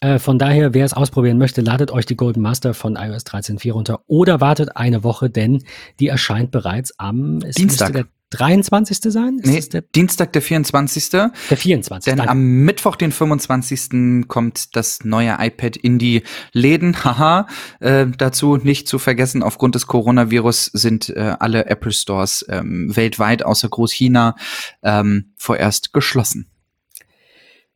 Äh, 0.00 0.18
von 0.18 0.38
daher, 0.38 0.72
wer 0.72 0.84
es 0.84 0.94
ausprobieren 0.94 1.38
möchte, 1.38 1.60
ladet 1.60 1.90
euch 1.90 2.06
die 2.06 2.16
Golden 2.16 2.40
Master 2.40 2.72
von 2.72 2.96
iOS 2.96 3.26
13.4 3.26 3.72
runter 3.72 4.00
oder 4.06 4.40
wartet 4.40 4.76
eine 4.76 5.04
Woche, 5.04 5.28
denn 5.28 5.62
die 6.00 6.08
erscheint 6.08 6.50
bereits 6.50 6.98
am 6.98 7.40
Dienstag. 7.40 7.92
Der 7.92 8.06
23. 8.30 8.98
sein? 9.12 9.40
Nee, 9.42 9.60
der 9.60 9.82
Dienstag, 9.82 10.32
der 10.32 10.40
24. 10.40 11.10
Der 11.10 11.32
24. 11.48 12.04
Denn 12.04 12.18
danke. 12.18 12.30
am 12.30 12.64
Mittwoch, 12.64 12.94
den 12.96 13.10
25. 13.10 14.28
kommt 14.28 14.76
das 14.76 15.04
neue 15.04 15.36
iPad 15.38 15.76
in 15.76 15.98
die 15.98 16.22
Läden. 16.52 16.96
Haha. 17.04 17.48
Äh, 17.80 18.06
dazu 18.16 18.56
nicht 18.56 18.88
zu 18.88 18.98
vergessen, 18.98 19.42
aufgrund 19.42 19.74
des 19.74 19.86
Coronavirus 19.86 20.66
sind 20.66 21.10
äh, 21.10 21.34
alle 21.40 21.66
Apple 21.66 21.92
Stores 21.92 22.46
ähm, 22.48 22.94
weltweit 22.94 23.44
außer 23.44 23.68
Großchina 23.68 24.36
ähm, 24.82 25.32
vorerst 25.36 25.92
geschlossen. 25.92 26.50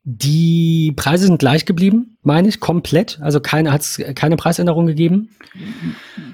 Die 0.07 0.93
Preise 0.95 1.25
sind 1.25 1.38
gleich 1.38 1.64
geblieben, 1.64 2.19
meine 2.23 2.47
ich, 2.49 2.61
komplett. 2.61 3.19
Also 3.23 3.40
keine, 3.40 3.73
hat 3.73 3.81
es 3.81 4.03
keine 4.14 4.37
Preisänderung 4.37 4.87
gegeben. 4.87 5.31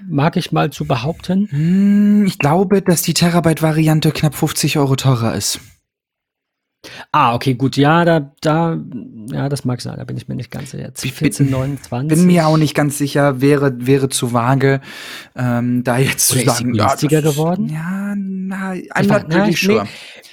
Mag 0.08 0.36
ich 0.36 0.50
mal 0.50 0.70
zu 0.70 0.86
behaupten. 0.86 1.46
Hm, 1.50 2.26
ich 2.26 2.40
glaube, 2.40 2.82
dass 2.82 3.02
die 3.02 3.14
Terabyte-Variante 3.14 4.10
knapp 4.10 4.34
50 4.34 4.76
Euro 4.78 4.96
teurer 4.96 5.36
ist. 5.36 5.60
Ah, 7.12 7.34
okay, 7.34 7.54
gut. 7.54 7.76
Ja, 7.76 8.06
da, 8.06 8.32
da, 8.40 8.78
ja, 9.30 9.50
das 9.50 9.66
mag 9.66 9.82
sein. 9.82 9.98
Da 9.98 10.04
bin 10.04 10.16
ich 10.16 10.28
mir 10.28 10.34
nicht 10.34 10.50
ganz 10.50 10.70
sicher. 10.70 10.84
Jetzt 10.84 11.04
14, 11.04 11.50
29. 11.50 12.08
Bin 12.08 12.26
mir 12.26 12.46
auch 12.46 12.56
nicht 12.56 12.74
ganz 12.74 12.96
sicher. 12.96 13.42
Wäre, 13.42 13.86
wäre 13.86 14.08
zu 14.08 14.32
vage, 14.32 14.80
ähm, 15.36 15.84
da 15.84 15.98
jetzt 15.98 16.32
Oder 16.32 16.40
zu 16.40 16.46
sagen. 16.46 16.70
Ist 16.70 16.76
sie 16.76 16.78
günstiger 16.78 17.20
ja, 17.20 17.30
geworden? 17.30 17.68
Ja, 17.68 18.14
na, 18.16 18.72
I'm 18.72 19.08
not 19.08 19.34
really 19.34 19.54
sure. 19.54 19.86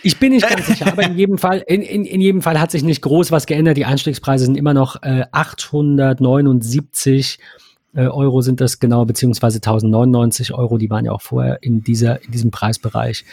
Ich 0.03 0.19
bin 0.19 0.31
nicht 0.31 0.47
ganz 0.47 0.67
sicher, 0.67 0.87
aber 0.87 1.03
in 1.03 1.17
jedem 1.17 1.37
Fall, 1.37 1.63
in, 1.67 1.81
in, 1.81 2.05
in 2.05 2.21
jedem 2.21 2.41
Fall 2.41 2.57
hat 2.59 2.71
sich 2.71 2.83
nicht 2.83 3.01
groß 3.01 3.31
was 3.31 3.45
geändert. 3.45 3.75
Die 3.75 3.85
Einstiegspreise 3.85 4.45
sind 4.45 4.55
immer 4.55 4.73
noch 4.73 5.03
äh, 5.03 5.25
879 5.31 7.39
äh, 7.93 8.07
Euro 8.07 8.41
sind 8.41 8.61
das 8.61 8.79
genau, 8.79 9.05
beziehungsweise 9.05 9.57
1099 9.57 10.53
Euro. 10.53 10.77
Die 10.77 10.89
waren 10.89 11.03
ja 11.05 11.11
auch 11.11 11.21
vorher 11.21 11.61
in 11.61 11.83
dieser, 11.83 12.23
in 12.23 12.31
diesem 12.31 12.51
Preisbereich. 12.51 13.25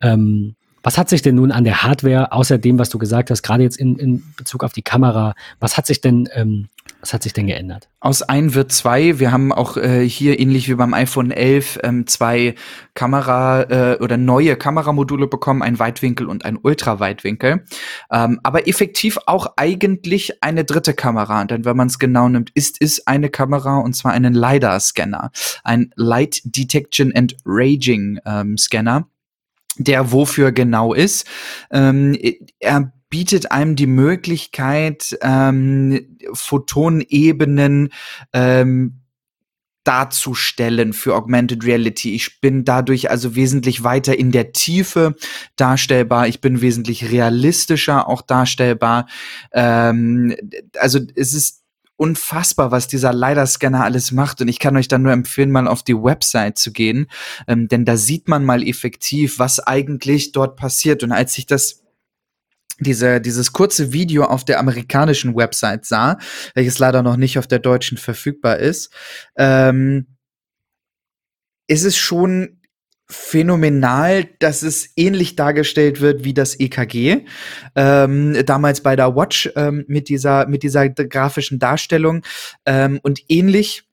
Ähm, 0.00 0.54
was 0.82 0.98
hat 0.98 1.08
sich 1.08 1.22
denn 1.22 1.34
nun 1.34 1.52
an 1.52 1.64
der 1.64 1.82
Hardware, 1.82 2.32
außer 2.32 2.58
dem, 2.58 2.78
was 2.78 2.88
du 2.88 2.98
gesagt 2.98 3.30
hast, 3.30 3.42
gerade 3.42 3.62
jetzt 3.62 3.78
in, 3.78 3.96
in 3.96 4.22
Bezug 4.36 4.64
auf 4.64 4.72
die 4.72 4.82
Kamera, 4.82 5.34
was 5.60 5.76
hat 5.76 5.86
sich 5.86 6.00
denn, 6.00 6.28
ähm, 6.34 6.68
was 7.00 7.12
hat 7.12 7.22
sich 7.22 7.32
denn 7.32 7.46
geändert? 7.46 7.88
Aus 8.00 8.22
ein 8.22 8.54
wird 8.54 8.72
zwei. 8.72 9.18
Wir 9.18 9.32
haben 9.32 9.52
auch 9.52 9.76
äh, 9.76 10.08
hier 10.08 10.38
ähnlich 10.40 10.68
wie 10.68 10.74
beim 10.74 10.94
iPhone 10.94 11.30
11 11.30 11.80
ähm, 11.82 12.06
zwei 12.06 12.54
Kamera 12.94 13.62
äh, 13.62 13.98
oder 14.00 14.16
neue 14.16 14.56
Kameramodule 14.56 15.26
bekommen, 15.26 15.62
ein 15.62 15.78
Weitwinkel 15.78 16.26
und 16.26 16.44
ein 16.44 16.58
Ultraweitwinkel. 16.60 17.64
Ähm, 18.10 18.40
aber 18.42 18.68
effektiv 18.68 19.18
auch 19.26 19.54
eigentlich 19.56 20.42
eine 20.42 20.64
dritte 20.64 20.94
Kamera, 20.94 21.44
denn 21.44 21.64
wenn 21.64 21.76
man 21.76 21.88
es 21.88 21.98
genau 21.98 22.28
nimmt, 22.28 22.50
ist 22.54 22.80
es 22.80 23.06
eine 23.06 23.30
Kamera 23.30 23.78
und 23.78 23.94
zwar 23.94 24.12
einen 24.12 24.34
LiDAR-Scanner, 24.34 25.30
ein 25.64 25.90
Light 25.96 26.40
Detection 26.44 27.12
and 27.14 27.36
Raging 27.44 28.20
ähm, 28.24 28.56
Scanner 28.56 29.08
der 29.78 30.12
wofür 30.12 30.52
genau 30.52 30.92
ist. 30.92 31.26
Ähm, 31.70 32.16
er 32.58 32.92
bietet 33.10 33.50
einem 33.50 33.76
die 33.76 33.86
Möglichkeit, 33.86 35.16
ähm, 35.22 36.18
Photonebenen 36.32 37.90
ähm, 38.32 39.00
darzustellen 39.84 40.92
für 40.92 41.14
Augmented 41.16 41.64
Reality. 41.64 42.14
Ich 42.14 42.42
bin 42.42 42.64
dadurch 42.64 43.10
also 43.10 43.34
wesentlich 43.34 43.84
weiter 43.84 44.18
in 44.18 44.32
der 44.32 44.52
Tiefe 44.52 45.16
darstellbar. 45.56 46.28
Ich 46.28 46.42
bin 46.42 46.60
wesentlich 46.60 47.10
realistischer 47.10 48.06
auch 48.06 48.20
darstellbar. 48.20 49.06
Ähm, 49.50 50.36
also 50.78 51.00
es 51.14 51.32
ist 51.32 51.62
unfassbar, 51.98 52.70
was 52.70 52.86
dieser 52.86 53.12
LiDAR-Scanner 53.12 53.84
alles 53.84 54.12
macht. 54.12 54.40
Und 54.40 54.48
ich 54.48 54.60
kann 54.60 54.76
euch 54.76 54.88
dann 54.88 55.02
nur 55.02 55.12
empfehlen, 55.12 55.50
mal 55.50 55.68
auf 55.68 55.82
die 55.82 55.96
Website 55.96 56.56
zu 56.56 56.72
gehen, 56.72 57.08
ähm, 57.46 57.68
denn 57.68 57.84
da 57.84 57.96
sieht 57.96 58.28
man 58.28 58.44
mal 58.44 58.66
effektiv, 58.66 59.38
was 59.38 59.60
eigentlich 59.60 60.32
dort 60.32 60.56
passiert. 60.56 61.02
Und 61.02 61.12
als 61.12 61.36
ich 61.36 61.46
das 61.46 61.82
diese, 62.80 63.20
dieses 63.20 63.52
kurze 63.52 63.92
Video 63.92 64.24
auf 64.24 64.44
der 64.44 64.60
amerikanischen 64.60 65.34
Website 65.34 65.84
sah, 65.84 66.18
welches 66.54 66.78
leider 66.78 67.02
noch 67.02 67.16
nicht 67.16 67.36
auf 67.36 67.48
der 67.48 67.58
deutschen 67.58 67.98
verfügbar 67.98 68.58
ist, 68.58 68.92
ähm, 69.36 70.06
ist 71.66 71.84
es 71.84 71.96
schon 71.96 72.57
phänomenal, 73.10 74.24
dass 74.38 74.62
es 74.62 74.90
ähnlich 74.96 75.34
dargestellt 75.34 76.00
wird 76.00 76.24
wie 76.24 76.34
das 76.34 76.58
EKG. 76.60 77.24
Ähm, 77.74 78.44
damals 78.44 78.82
bei 78.82 78.96
der 78.96 79.16
Watch 79.16 79.50
ähm, 79.56 79.84
mit 79.88 80.08
dieser 80.08 80.46
mit 80.46 80.62
dieser 80.62 80.88
grafischen 80.88 81.58
Darstellung 81.58 82.22
ähm, 82.66 83.00
und 83.02 83.20
ähnlich 83.28 83.84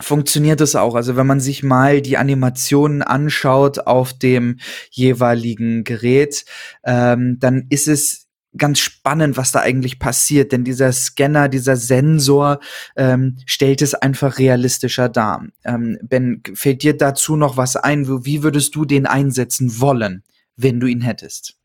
funktioniert 0.00 0.60
es 0.60 0.76
auch. 0.76 0.94
Also 0.94 1.16
wenn 1.16 1.26
man 1.26 1.40
sich 1.40 1.62
mal 1.62 2.00
die 2.00 2.16
Animationen 2.16 3.02
anschaut 3.02 3.80
auf 3.80 4.12
dem 4.12 4.58
jeweiligen 4.90 5.84
Gerät, 5.84 6.44
ähm, 6.84 7.38
dann 7.40 7.66
ist 7.68 7.88
es 7.88 8.27
ganz 8.56 8.78
spannend, 8.78 9.36
was 9.36 9.52
da 9.52 9.60
eigentlich 9.60 9.98
passiert, 9.98 10.52
denn 10.52 10.64
dieser 10.64 10.92
Scanner, 10.92 11.48
dieser 11.48 11.76
Sensor 11.76 12.60
ähm, 12.96 13.36
stellt 13.46 13.82
es 13.82 13.94
einfach 13.94 14.38
realistischer 14.38 15.08
dar. 15.08 15.46
Ähm, 15.64 15.98
ben, 16.02 16.42
fällt 16.54 16.82
dir 16.82 16.96
dazu 16.96 17.36
noch 17.36 17.56
was 17.56 17.76
ein? 17.76 18.08
Wie 18.24 18.42
würdest 18.42 18.74
du 18.74 18.84
den 18.84 19.06
einsetzen 19.06 19.80
wollen, 19.80 20.22
wenn 20.56 20.80
du 20.80 20.86
ihn 20.86 21.02
hättest? 21.02 21.58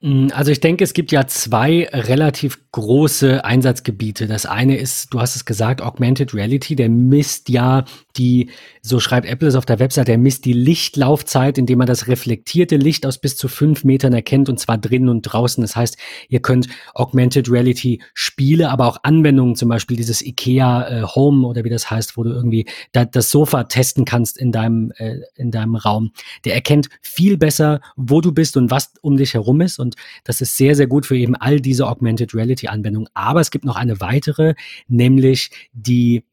Mm, 0.00 0.28
also 0.32 0.52
ich 0.52 0.60
denke, 0.60 0.84
es 0.84 0.92
gibt 0.92 1.12
ja 1.12 1.26
zwei 1.26 1.88
relativ 1.92 2.58
große 2.72 3.44
Einsatzgebiete. 3.44 4.26
Das 4.26 4.46
eine 4.46 4.76
ist, 4.76 5.12
du 5.12 5.20
hast 5.20 5.36
es 5.36 5.44
gesagt, 5.44 5.82
Augmented 5.82 6.34
Reality, 6.34 6.76
der 6.76 6.88
misst 6.88 7.48
ja 7.48 7.84
die, 8.18 8.50
so 8.82 9.00
schreibt 9.00 9.26
Apple 9.26 9.48
es 9.48 9.54
auf 9.54 9.66
der 9.66 9.78
Website, 9.78 10.08
der 10.08 10.18
misst 10.18 10.44
die 10.44 10.52
Lichtlaufzeit, 10.52 11.58
indem 11.58 11.78
man 11.78 11.86
das 11.86 12.08
reflektierte 12.08 12.76
Licht 12.76 13.06
aus 13.06 13.18
bis 13.18 13.36
zu 13.36 13.48
fünf 13.48 13.84
Metern 13.84 14.12
erkennt 14.12 14.48
und 14.48 14.58
zwar 14.58 14.78
drinnen 14.78 15.08
und 15.08 15.22
draußen. 15.22 15.62
Das 15.62 15.76
heißt, 15.76 15.96
ihr 16.28 16.40
könnt 16.40 16.68
Augmented 16.94 17.50
Reality 17.50 18.02
Spiele, 18.14 18.70
aber 18.70 18.86
auch 18.86 18.98
Anwendungen, 19.02 19.56
zum 19.56 19.68
Beispiel 19.68 19.96
dieses 19.96 20.22
IKEA 20.22 20.88
äh, 20.88 21.02
Home 21.02 21.46
oder 21.46 21.64
wie 21.64 21.70
das 21.70 21.90
heißt, 21.90 22.16
wo 22.16 22.24
du 22.24 22.30
irgendwie 22.30 22.66
da, 22.92 23.04
das 23.04 23.30
Sofa 23.30 23.64
testen 23.64 24.04
kannst 24.04 24.38
in 24.38 24.52
deinem, 24.52 24.92
äh, 24.96 25.20
in 25.36 25.50
deinem 25.50 25.76
Raum. 25.76 26.12
Der 26.44 26.54
erkennt 26.54 26.88
viel 27.00 27.36
besser, 27.36 27.80
wo 27.96 28.20
du 28.20 28.32
bist 28.32 28.56
und 28.56 28.70
was 28.70 28.92
um 29.02 29.16
dich 29.16 29.34
herum 29.34 29.60
ist. 29.60 29.78
Und 29.78 29.96
das 30.24 30.40
ist 30.40 30.56
sehr, 30.56 30.74
sehr 30.74 30.86
gut 30.86 31.06
für 31.06 31.16
eben 31.16 31.36
all 31.36 31.60
diese 31.60 31.86
Augmented 31.86 32.34
Reality 32.34 32.68
Anwendungen. 32.68 33.08
Aber 33.14 33.40
es 33.40 33.50
gibt 33.50 33.64
noch 33.64 33.76
eine 33.76 34.00
weitere, 34.00 34.54
nämlich 34.88 35.50
die 35.72 36.24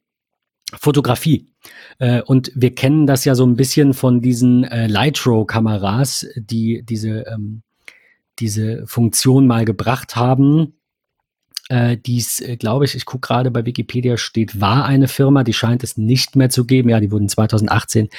Fotografie. 0.74 1.48
Äh, 2.00 2.22
und 2.22 2.52
wir 2.56 2.74
kennen 2.74 3.08
das 3.08 3.26
ja 3.26 3.36
so 3.36 3.46
ein 3.46 3.56
bisschen 3.56 3.94
von 3.94 4.22
diesen 4.22 4.64
äh, 4.64 4.88
Lightro-Kameras, 4.88 6.28
die 6.36 6.84
diese, 6.84 7.26
ähm, 7.28 7.62
diese 8.40 8.86
Funktion 8.88 9.48
mal 9.48 9.66
gebracht 9.66 10.16
haben. 10.16 10.74
Äh, 11.70 11.98
dies, 11.98 12.42
äh, 12.42 12.58
glaube 12.58 12.86
ich, 12.86 12.96
ich 12.96 13.06
gucke 13.06 13.28
gerade 13.28 13.50
bei 13.50 13.66
Wikipedia 13.66 14.18
steht, 14.18 14.60
war 14.62 14.86
eine 14.86 15.08
Firma, 15.08 15.44
die 15.44 15.54
scheint 15.54 15.84
es 15.84 15.98
nicht 15.98 16.36
mehr 16.36 16.50
zu 16.50 16.66
geben. 16.66 16.90
Ja, 16.90 17.00
die 17.00 17.12
wurden 17.12 17.30
2018 17.30 18.10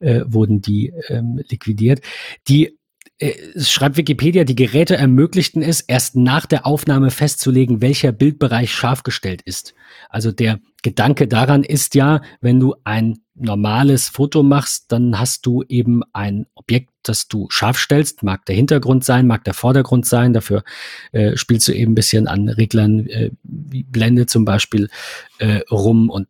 äh, 0.00 0.22
wurden 0.26 0.60
die 0.60 0.92
ähm, 1.08 1.40
liquidiert. 1.48 2.00
Die 2.48 2.78
es 3.18 3.70
schreibt 3.70 3.96
Wikipedia, 3.96 4.44
die 4.44 4.56
Geräte 4.56 4.96
ermöglichten 4.96 5.62
es, 5.62 5.80
erst 5.80 6.16
nach 6.16 6.46
der 6.46 6.66
Aufnahme 6.66 7.10
festzulegen, 7.10 7.80
welcher 7.80 8.10
Bildbereich 8.10 8.72
scharf 8.72 9.04
gestellt 9.04 9.42
ist. 9.42 9.74
Also 10.08 10.32
der 10.32 10.58
Gedanke 10.82 11.28
daran 11.28 11.62
ist 11.62 11.94
ja, 11.94 12.22
wenn 12.40 12.58
du 12.58 12.74
ein 12.82 13.18
normales 13.34 14.08
Foto 14.08 14.42
machst, 14.42 14.90
dann 14.90 15.18
hast 15.18 15.46
du 15.46 15.62
eben 15.68 16.02
ein 16.12 16.46
Objekt, 16.54 16.90
das 17.02 17.28
du 17.28 17.46
scharf 17.50 17.78
stellst. 17.78 18.22
Mag 18.22 18.44
der 18.46 18.56
Hintergrund 18.56 19.04
sein, 19.04 19.26
mag 19.26 19.44
der 19.44 19.54
Vordergrund 19.54 20.06
sein. 20.06 20.32
Dafür 20.32 20.64
äh, 21.12 21.36
spielst 21.36 21.68
du 21.68 21.72
eben 21.72 21.92
ein 21.92 21.94
bisschen 21.94 22.26
an 22.26 22.48
Reglern 22.48 23.06
äh, 23.06 23.30
wie 23.42 23.84
Blende 23.84 24.26
zum 24.26 24.44
Beispiel 24.44 24.88
äh, 25.38 25.60
rum 25.70 26.10
und 26.10 26.28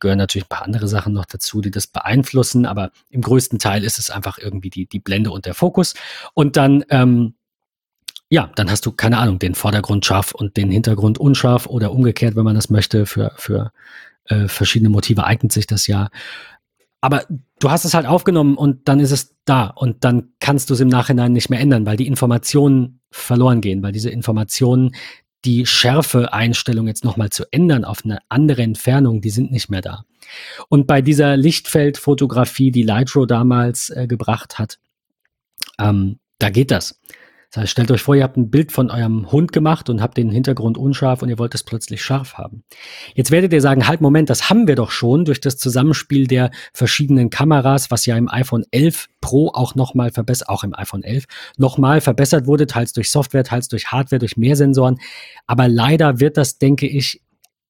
gehören 0.00 0.18
natürlich 0.18 0.46
ein 0.46 0.56
paar 0.56 0.64
andere 0.64 0.88
Sachen 0.88 1.12
noch 1.12 1.26
dazu, 1.26 1.60
die 1.60 1.70
das 1.70 1.86
beeinflussen, 1.86 2.66
aber 2.66 2.90
im 3.10 3.22
größten 3.22 3.58
Teil 3.58 3.84
ist 3.84 3.98
es 3.98 4.10
einfach 4.10 4.38
irgendwie 4.38 4.70
die, 4.70 4.86
die 4.86 5.00
Blende 5.00 5.30
und 5.30 5.46
der 5.46 5.54
Fokus. 5.54 5.94
Und 6.34 6.56
dann, 6.56 6.84
ähm, 6.90 7.34
ja, 8.30 8.50
dann 8.56 8.70
hast 8.70 8.84
du, 8.86 8.92
keine 8.92 9.18
Ahnung, 9.18 9.38
den 9.38 9.54
Vordergrund 9.54 10.04
scharf 10.04 10.32
und 10.32 10.56
den 10.56 10.70
Hintergrund 10.70 11.18
unscharf 11.18 11.66
oder 11.66 11.92
umgekehrt, 11.92 12.36
wenn 12.36 12.44
man 12.44 12.54
das 12.54 12.70
möchte. 12.70 13.06
Für, 13.06 13.32
für 13.36 13.72
äh, 14.24 14.48
verschiedene 14.48 14.90
Motive 14.90 15.24
eignet 15.24 15.52
sich 15.52 15.66
das 15.66 15.86
ja. 15.86 16.10
Aber 17.00 17.24
du 17.60 17.70
hast 17.70 17.84
es 17.84 17.94
halt 17.94 18.06
aufgenommen 18.06 18.56
und 18.56 18.88
dann 18.88 19.00
ist 19.00 19.12
es 19.12 19.36
da 19.44 19.66
und 19.66 20.04
dann 20.04 20.32
kannst 20.40 20.68
du 20.68 20.74
es 20.74 20.80
im 20.80 20.88
Nachhinein 20.88 21.32
nicht 21.32 21.48
mehr 21.48 21.60
ändern, 21.60 21.86
weil 21.86 21.96
die 21.96 22.06
Informationen 22.06 23.00
verloren 23.10 23.60
gehen, 23.60 23.82
weil 23.82 23.92
diese 23.92 24.10
Informationen, 24.10 24.94
die 25.44 25.66
Schärfe-Einstellung 25.66 26.86
jetzt 26.86 27.04
nochmal 27.04 27.30
zu 27.30 27.44
ändern 27.52 27.84
auf 27.84 28.04
eine 28.04 28.18
andere 28.28 28.62
Entfernung, 28.62 29.20
die 29.20 29.30
sind 29.30 29.52
nicht 29.52 29.70
mehr 29.70 29.80
da. 29.80 30.04
Und 30.68 30.86
bei 30.86 31.00
dieser 31.00 31.36
Lichtfeldfotografie, 31.36 32.70
die 32.70 32.82
Lightro 32.82 33.24
damals 33.24 33.90
äh, 33.90 34.06
gebracht 34.06 34.58
hat, 34.58 34.78
ähm, 35.78 36.18
da 36.38 36.50
geht 36.50 36.70
das. 36.70 37.00
Das 37.50 37.62
heißt, 37.62 37.72
stellt 37.72 37.90
euch 37.90 38.02
vor, 38.02 38.14
ihr 38.14 38.24
habt 38.24 38.36
ein 38.36 38.50
Bild 38.50 38.72
von 38.72 38.90
eurem 38.90 39.32
Hund 39.32 39.52
gemacht 39.52 39.88
und 39.88 40.02
habt 40.02 40.18
den 40.18 40.30
Hintergrund 40.30 40.76
unscharf 40.76 41.22
und 41.22 41.30
ihr 41.30 41.38
wollt 41.38 41.54
es 41.54 41.62
plötzlich 41.62 42.02
scharf 42.02 42.34
haben. 42.34 42.62
Jetzt 43.14 43.30
werdet 43.30 43.54
ihr 43.54 43.62
sagen, 43.62 43.88
halt 43.88 44.02
Moment, 44.02 44.28
das 44.28 44.50
haben 44.50 44.68
wir 44.68 44.76
doch 44.76 44.90
schon 44.90 45.24
durch 45.24 45.40
das 45.40 45.56
Zusammenspiel 45.56 46.26
der 46.26 46.50
verschiedenen 46.74 47.30
Kameras, 47.30 47.90
was 47.90 48.04
ja 48.04 48.18
im 48.18 48.28
iPhone 48.28 48.64
11 48.70 49.08
Pro 49.22 49.48
auch 49.54 49.74
nochmal 49.74 50.10
verbessert, 50.10 50.50
auch 50.50 50.62
im 50.62 50.74
iPhone 50.74 51.02
11 51.02 51.24
nochmal 51.56 52.02
verbessert 52.02 52.46
wurde, 52.46 52.66
teils 52.66 52.92
durch 52.92 53.10
Software, 53.10 53.44
teils 53.44 53.68
durch 53.68 53.86
Hardware, 53.86 54.18
durch 54.18 54.36
mehr 54.36 54.54
Sensoren. 54.54 54.98
Aber 55.46 55.68
leider 55.68 56.20
wird 56.20 56.36
das, 56.36 56.58
denke 56.58 56.86
ich, 56.86 57.22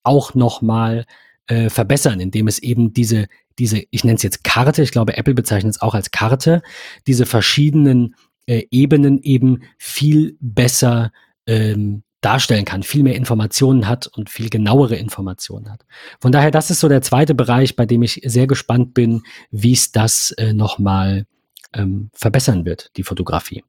auch 0.03 0.35
nochmal 0.35 1.05
äh, 1.47 1.71
verbessern, 1.71 2.19
indem 2.19 2.49
es 2.49 2.59
eben 2.59 2.93
diese 2.93 3.27
diese, 3.59 3.83
ich 3.91 4.05
nenne 4.05 4.17
es 4.17 4.23
jetzt 4.23 4.45
Karte, 4.45 4.83
ich 4.83 4.93
glaube, 4.93 5.17
Apple 5.17 5.35
bezeichnet 5.35 5.75
es 5.75 5.83
auch 5.83 5.95
als 5.95 6.11
Karte, 6.13 6.63
diese 7.07 7.27
verschiedenen 7.27 8.15
äh, 8.49 8.67
Ebenen 8.71 9.21
eben 9.23 9.63
viel 9.77 10.37
besser 10.41 11.13
ähm, 11.47 12.03
darstellen 12.21 12.65
kann, 12.65 12.83
viel 12.83 13.03
mehr 13.03 13.15
Informationen 13.15 13.87
hat 13.87 14.09
und 14.09 14.31
viel 14.31 14.49
genauere 14.49 14.97
Informationen 14.97 15.71
hat. 15.71 15.85
Von 16.21 16.33
daher, 16.33 16.51
das 16.51 16.71
ist 16.71 16.81
so 16.81 16.89
der 16.89 17.03
zweite 17.03 17.35
Bereich, 17.35 17.77
bei 17.77 17.87
dem 17.87 18.03
ich 18.03 18.23
sehr 18.25 18.47
gespannt 18.47 18.95
bin, 18.95 19.23
wie 19.51 19.73
es 19.73 19.93
das 19.93 20.33
äh, 20.33 20.53
nochmal 20.53 21.27
ähm, 21.75 22.11
verbessern 22.15 22.65
wird, 22.65 22.91
die 22.97 23.05
Fotografie. 23.05 23.63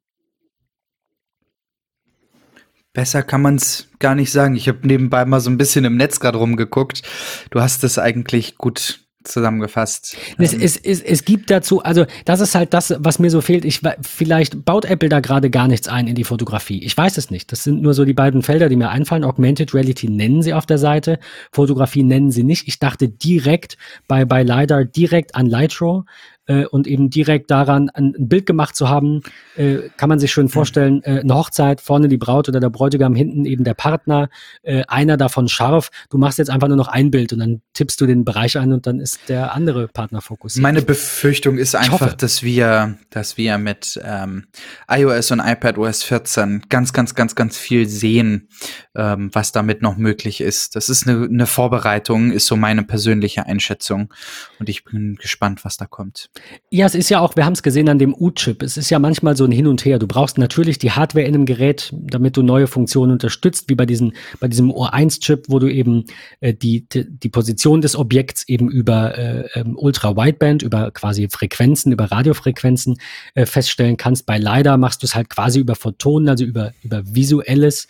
Besser 2.92 3.22
kann 3.22 3.42
man 3.42 3.54
es 3.54 3.88
gar 4.00 4.16
nicht 4.16 4.32
sagen. 4.32 4.56
Ich 4.56 4.66
habe 4.66 4.84
nebenbei 4.84 5.24
mal 5.26 5.40
so 5.40 5.50
ein 5.50 5.58
bisschen 5.58 5.84
im 5.84 5.96
Netz 5.96 6.18
gerade 6.18 6.38
rumgeguckt. 6.38 7.02
Du 7.50 7.60
hast 7.60 7.84
es 7.84 7.98
eigentlich 7.98 8.56
gut 8.56 9.06
zusammengefasst. 9.24 10.16
Es, 10.38 10.52
ähm. 10.52 10.60
es, 10.62 10.76
es, 10.76 11.02
es 11.02 11.24
gibt 11.24 11.50
dazu, 11.50 11.82
also 11.82 12.06
das 12.24 12.40
ist 12.40 12.54
halt 12.54 12.72
das, 12.72 12.94
was 12.98 13.18
mir 13.18 13.30
so 13.30 13.40
fehlt. 13.40 13.64
Ich 13.64 13.80
vielleicht 14.02 14.64
baut 14.64 14.84
Apple 14.84 15.08
da 15.08 15.20
gerade 15.20 15.50
gar 15.50 15.68
nichts 15.68 15.88
ein 15.88 16.06
in 16.06 16.14
die 16.14 16.24
Fotografie. 16.24 16.82
Ich 16.82 16.96
weiß 16.96 17.18
es 17.18 17.30
nicht. 17.30 17.52
Das 17.52 17.64
sind 17.64 17.82
nur 17.82 17.94
so 17.94 18.04
die 18.04 18.14
beiden 18.14 18.42
Felder, 18.42 18.68
die 18.68 18.76
mir 18.76 18.90
einfallen. 18.90 19.24
Augmented 19.24 19.74
Reality 19.74 20.08
nennen 20.08 20.42
sie 20.42 20.54
auf 20.54 20.66
der 20.66 20.78
Seite, 20.78 21.18
Fotografie 21.52 22.02
nennen 22.02 22.30
sie 22.30 22.44
nicht. 22.44 22.66
Ich 22.68 22.78
dachte 22.78 23.08
direkt 23.08 23.76
bei 24.08 24.24
bei 24.24 24.42
LiDAR 24.42 24.84
direkt 24.84 25.34
an 25.34 25.46
Lightro 25.46 26.04
äh, 26.50 26.66
und 26.66 26.88
eben 26.88 27.10
direkt 27.10 27.50
daran 27.50 27.90
ein, 27.90 28.14
ein 28.16 28.28
Bild 28.28 28.44
gemacht 28.44 28.74
zu 28.74 28.88
haben, 28.88 29.22
äh, 29.56 29.88
kann 29.96 30.08
man 30.08 30.18
sich 30.18 30.32
schön 30.32 30.48
vorstellen, 30.48 31.02
äh, 31.04 31.20
eine 31.20 31.34
Hochzeit, 31.34 31.80
vorne 31.80 32.08
die 32.08 32.16
Braut 32.16 32.48
oder 32.48 32.58
der 32.58 32.70
Bräutigam, 32.70 33.14
hinten 33.14 33.44
eben 33.44 33.62
der 33.62 33.74
Partner, 33.74 34.28
äh, 34.62 34.82
einer 34.88 35.16
davon 35.16 35.48
scharf. 35.48 35.90
Du 36.10 36.18
machst 36.18 36.38
jetzt 36.38 36.50
einfach 36.50 36.66
nur 36.66 36.76
noch 36.76 36.88
ein 36.88 37.12
Bild 37.12 37.32
und 37.32 37.38
dann 37.38 37.62
tippst 37.72 38.00
du 38.00 38.06
den 38.06 38.24
Bereich 38.24 38.58
ein 38.58 38.72
und 38.72 38.86
dann 38.86 38.98
ist 38.98 39.28
der 39.28 39.54
andere 39.54 39.86
Partner 39.86 40.20
fokussiert. 40.20 40.62
Meine 40.62 40.82
Befürchtung 40.82 41.56
ist 41.56 41.76
einfach, 41.76 42.14
dass 42.14 42.42
wir, 42.42 42.98
dass 43.10 43.36
wir 43.36 43.58
mit 43.58 44.00
ähm, 44.04 44.46
iOS 44.90 45.30
und 45.30 45.40
iPadOS 45.40 46.02
14 46.02 46.62
ganz, 46.68 46.92
ganz, 46.92 47.14
ganz, 47.14 47.36
ganz 47.36 47.58
viel 47.58 47.86
sehen, 47.86 48.48
ähm, 48.96 49.30
was 49.32 49.52
damit 49.52 49.82
noch 49.82 49.96
möglich 49.96 50.40
ist. 50.40 50.74
Das 50.74 50.88
ist 50.88 51.06
eine, 51.06 51.26
eine 51.26 51.46
Vorbereitung, 51.46 52.32
ist 52.32 52.46
so 52.46 52.56
meine 52.56 52.82
persönliche 52.82 53.46
Einschätzung. 53.46 54.12
Und 54.58 54.68
ich 54.68 54.84
bin 54.84 55.14
gespannt, 55.14 55.64
was 55.64 55.76
da 55.76 55.86
kommt. 55.86 56.30
Ja, 56.70 56.86
es 56.86 56.94
ist 56.94 57.08
ja 57.08 57.20
auch, 57.20 57.36
wir 57.36 57.44
haben 57.44 57.52
es 57.52 57.62
gesehen 57.62 57.88
an 57.88 57.98
dem 57.98 58.14
U-Chip. 58.14 58.62
Es 58.62 58.76
ist 58.76 58.90
ja 58.90 58.98
manchmal 58.98 59.36
so 59.36 59.44
ein 59.44 59.52
Hin 59.52 59.66
und 59.66 59.84
Her. 59.84 59.98
Du 59.98 60.06
brauchst 60.06 60.38
natürlich 60.38 60.78
die 60.78 60.92
Hardware 60.92 61.26
in 61.26 61.34
einem 61.34 61.46
Gerät, 61.46 61.92
damit 61.92 62.36
du 62.36 62.42
neue 62.42 62.66
Funktionen 62.66 63.12
unterstützt, 63.12 63.68
wie 63.68 63.74
bei 63.74 63.86
diesem, 63.86 64.12
bei 64.38 64.48
diesem 64.48 64.70
O1-Chip, 64.70 65.46
wo 65.48 65.58
du 65.58 65.68
eben 65.68 66.04
äh, 66.40 66.54
die, 66.54 66.88
die, 66.88 67.06
die 67.08 67.28
Position 67.28 67.80
des 67.80 67.96
Objekts 67.96 68.48
eben 68.48 68.70
über 68.70 69.18
äh, 69.18 69.48
ähm, 69.54 69.76
Ultra-Wideband, 69.76 70.62
über 70.62 70.90
quasi 70.90 71.28
Frequenzen, 71.28 71.92
über 71.92 72.04
Radiofrequenzen 72.04 72.98
äh, 73.34 73.46
feststellen 73.46 73.96
kannst. 73.96 74.26
Bei 74.26 74.38
LiDAR 74.38 74.78
machst 74.78 75.02
du 75.02 75.06
es 75.06 75.14
halt 75.14 75.28
quasi 75.28 75.60
über 75.60 75.74
Photonen, 75.74 76.28
also 76.28 76.44
über, 76.44 76.72
über 76.82 77.02
visuelles 77.04 77.88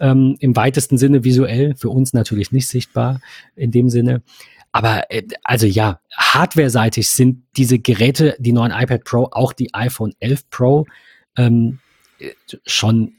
ähm, 0.00 0.36
im 0.40 0.56
weitesten 0.56 0.98
Sinne 0.98 1.24
visuell, 1.24 1.74
für 1.76 1.88
uns 1.88 2.12
natürlich 2.12 2.52
nicht 2.52 2.66
sichtbar 2.66 3.20
in 3.56 3.70
dem 3.70 3.88
Sinne. 3.88 4.22
Aber 4.72 5.10
äh, 5.10 5.22
also 5.44 5.66
ja, 5.66 6.00
hardware-seitig 6.16 7.08
sind 7.10 7.44
diese 7.56 7.78
Geräte, 7.78 8.36
die 8.38 8.52
neuen 8.52 8.72
iPad 8.72 9.04
Pro, 9.04 9.28
auch 9.30 9.52
die 9.52 9.72
iPhone 9.74 10.14
11 10.18 10.50
Pro, 10.50 10.86
ähm, 11.36 11.78
schon 12.66 13.14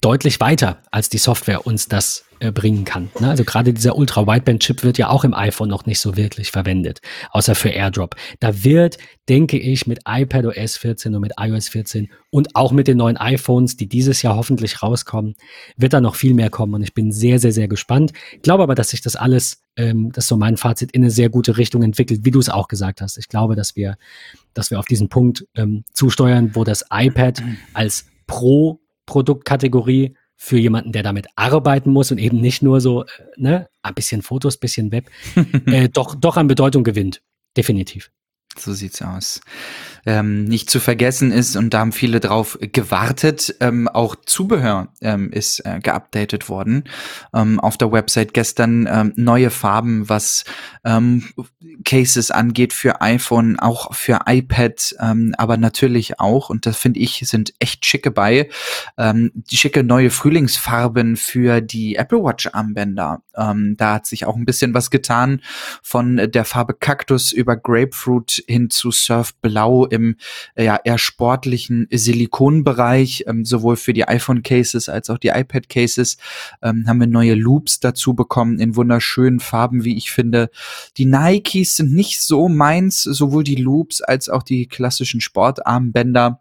deutlich 0.00 0.40
weiter, 0.40 0.82
als 0.90 1.08
die 1.08 1.18
Software 1.18 1.66
uns 1.66 1.88
das 1.88 2.24
äh, 2.44 2.52
bringen 2.52 2.84
kann. 2.84 3.08
Ne? 3.20 3.30
Also 3.30 3.42
gerade 3.42 3.72
dieser 3.72 3.96
Ultra-Wideband-Chip 3.96 4.82
wird 4.82 4.98
ja 4.98 5.08
auch 5.08 5.24
im 5.24 5.32
iPhone 5.32 5.70
noch 5.70 5.86
nicht 5.86 5.98
so 5.98 6.14
wirklich 6.16 6.50
verwendet, 6.50 7.00
außer 7.30 7.54
für 7.54 7.70
AirDrop. 7.70 8.16
Da 8.38 8.64
wird, 8.64 8.98
denke 9.30 9.58
ich, 9.58 9.86
mit 9.86 10.00
iPadOS 10.06 10.76
14 10.76 11.14
und 11.14 11.22
mit 11.22 11.32
iOS 11.40 11.68
14 11.68 12.10
und 12.28 12.54
auch 12.54 12.70
mit 12.72 12.86
den 12.86 12.98
neuen 12.98 13.16
iPhones, 13.16 13.78
die 13.78 13.88
dieses 13.88 14.20
Jahr 14.20 14.36
hoffentlich 14.36 14.82
rauskommen, 14.82 15.36
wird 15.78 15.94
da 15.94 16.02
noch 16.02 16.16
viel 16.16 16.34
mehr 16.34 16.50
kommen. 16.50 16.74
Und 16.74 16.82
ich 16.82 16.92
bin 16.92 17.12
sehr, 17.12 17.38
sehr, 17.38 17.52
sehr 17.52 17.66
gespannt. 17.66 18.12
Ich 18.32 18.42
glaube 18.42 18.62
aber, 18.62 18.74
dass 18.74 18.90
sich 18.90 19.00
das 19.00 19.16
alles, 19.16 19.62
ähm, 19.76 20.12
das 20.12 20.24
ist 20.24 20.28
so 20.28 20.36
mein 20.36 20.58
Fazit, 20.58 20.92
in 20.92 21.02
eine 21.02 21.10
sehr 21.10 21.30
gute 21.30 21.56
Richtung 21.56 21.82
entwickelt, 21.82 22.26
wie 22.26 22.30
du 22.30 22.40
es 22.40 22.50
auch 22.50 22.68
gesagt 22.68 23.00
hast. 23.00 23.16
Ich 23.16 23.28
glaube, 23.28 23.56
dass 23.56 23.74
wir, 23.74 23.96
dass 24.52 24.70
wir 24.70 24.78
auf 24.78 24.86
diesen 24.86 25.08
Punkt 25.08 25.46
ähm, 25.54 25.84
zusteuern, 25.94 26.50
wo 26.52 26.64
das 26.64 26.84
iPad 26.92 27.42
als 27.72 28.04
Pro-Produktkategorie 28.26 30.14
für 30.44 30.58
jemanden, 30.58 30.92
der 30.92 31.02
damit 31.02 31.26
arbeiten 31.36 31.90
muss 31.90 32.12
und 32.12 32.18
eben 32.18 32.38
nicht 32.38 32.62
nur 32.62 32.82
so, 32.82 33.04
äh, 33.04 33.06
ne, 33.36 33.68
ein 33.82 33.94
bisschen 33.94 34.20
Fotos, 34.20 34.58
bisschen 34.58 34.92
Web, 34.92 35.10
äh, 35.66 35.88
doch, 35.88 36.14
doch 36.14 36.36
an 36.36 36.48
Bedeutung 36.48 36.84
gewinnt. 36.84 37.22
Definitiv. 37.56 38.10
So 38.58 38.72
sieht's 38.72 39.02
aus 39.02 39.40
ähm, 40.06 40.44
nicht 40.44 40.70
zu 40.70 40.80
vergessen 40.80 41.32
ist, 41.32 41.56
und 41.56 41.72
da 41.72 41.80
haben 41.80 41.92
viele 41.92 42.20
drauf 42.20 42.58
gewartet, 42.60 43.54
ähm, 43.60 43.88
auch 43.88 44.16
Zubehör 44.16 44.88
ähm, 45.00 45.30
ist 45.32 45.60
äh, 45.60 45.80
geupdatet 45.80 46.48
worden 46.48 46.84
ähm, 47.34 47.58
auf 47.60 47.78
der 47.78 47.92
Website 47.92 48.34
gestern. 48.34 48.88
Ähm, 48.90 49.12
neue 49.16 49.50
Farben, 49.50 50.08
was 50.08 50.44
ähm, 50.84 51.24
Cases 51.84 52.30
angeht 52.30 52.72
für 52.72 53.00
iPhone, 53.00 53.58
auch 53.58 53.94
für 53.94 54.20
iPad, 54.26 54.94
aber 54.98 55.56
natürlich 55.56 56.20
auch, 56.20 56.50
und 56.50 56.66
das 56.66 56.76
finde 56.76 57.00
ich, 57.00 57.22
sind 57.26 57.52
echt 57.58 57.84
schicke 57.84 58.10
bei, 58.10 58.48
die 58.98 59.56
schicke 59.56 59.82
neue 59.82 60.10
Frühlingsfarben 60.10 61.16
für 61.16 61.60
die 61.60 61.96
Apple 61.96 62.22
Watch 62.22 62.48
Armbänder. 62.52 63.22
Ähm, 63.36 63.76
da 63.76 63.94
hat 63.94 64.06
sich 64.06 64.26
auch 64.26 64.36
ein 64.36 64.44
bisschen 64.44 64.74
was 64.74 64.90
getan 64.90 65.40
von 65.82 66.16
der 66.16 66.44
Farbe 66.44 66.74
Kaktus 66.74 67.32
über 67.32 67.56
Grapefruit 67.56 68.42
hin 68.46 68.70
zu 68.70 68.90
Surf 68.90 69.34
Blau 69.36 69.86
im 69.86 70.16
äh, 70.54 70.64
ja, 70.64 70.78
eher 70.82 70.98
sportlichen 70.98 71.86
Silikonbereich, 71.90 73.24
ähm, 73.26 73.44
sowohl 73.44 73.76
für 73.76 73.92
die 73.92 74.06
iPhone-Cases 74.06 74.88
als 74.88 75.10
auch 75.10 75.18
die 75.18 75.28
iPad-Cases, 75.28 76.16
ähm, 76.62 76.84
haben 76.86 77.00
wir 77.00 77.06
neue 77.06 77.34
Loops 77.34 77.80
dazu 77.80 78.14
bekommen 78.14 78.58
in 78.58 78.76
wunderschönen 78.76 79.40
Farben, 79.40 79.84
wie 79.84 79.96
ich 79.96 80.10
finde. 80.10 80.50
Die 80.96 81.06
Nikes 81.06 81.76
sind 81.76 81.92
nicht 81.92 82.22
so 82.22 82.48
meins, 82.48 83.02
sowohl 83.02 83.44
die 83.44 83.56
Loops 83.56 84.00
als 84.00 84.28
auch 84.28 84.42
die 84.42 84.66
klassischen 84.66 85.20
Sportarmbänder. 85.20 86.40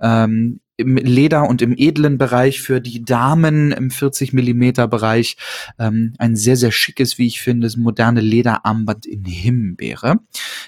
Ähm, 0.00 0.60
im 0.76 0.96
Leder 0.96 1.48
und 1.48 1.62
im 1.62 1.74
edlen 1.76 2.18
Bereich 2.18 2.60
für 2.60 2.80
die 2.80 3.04
Damen 3.04 3.72
im 3.72 3.90
40 3.90 4.32
Millimeter 4.32 4.88
Bereich 4.88 5.36
ähm, 5.78 6.14
ein 6.18 6.36
sehr 6.36 6.56
sehr 6.56 6.72
schickes, 6.72 7.18
wie 7.18 7.26
ich 7.26 7.40
finde, 7.40 7.70
moderne 7.76 8.20
Lederarmband 8.20 9.06
in 9.06 9.24
Himbeere. 9.24 10.16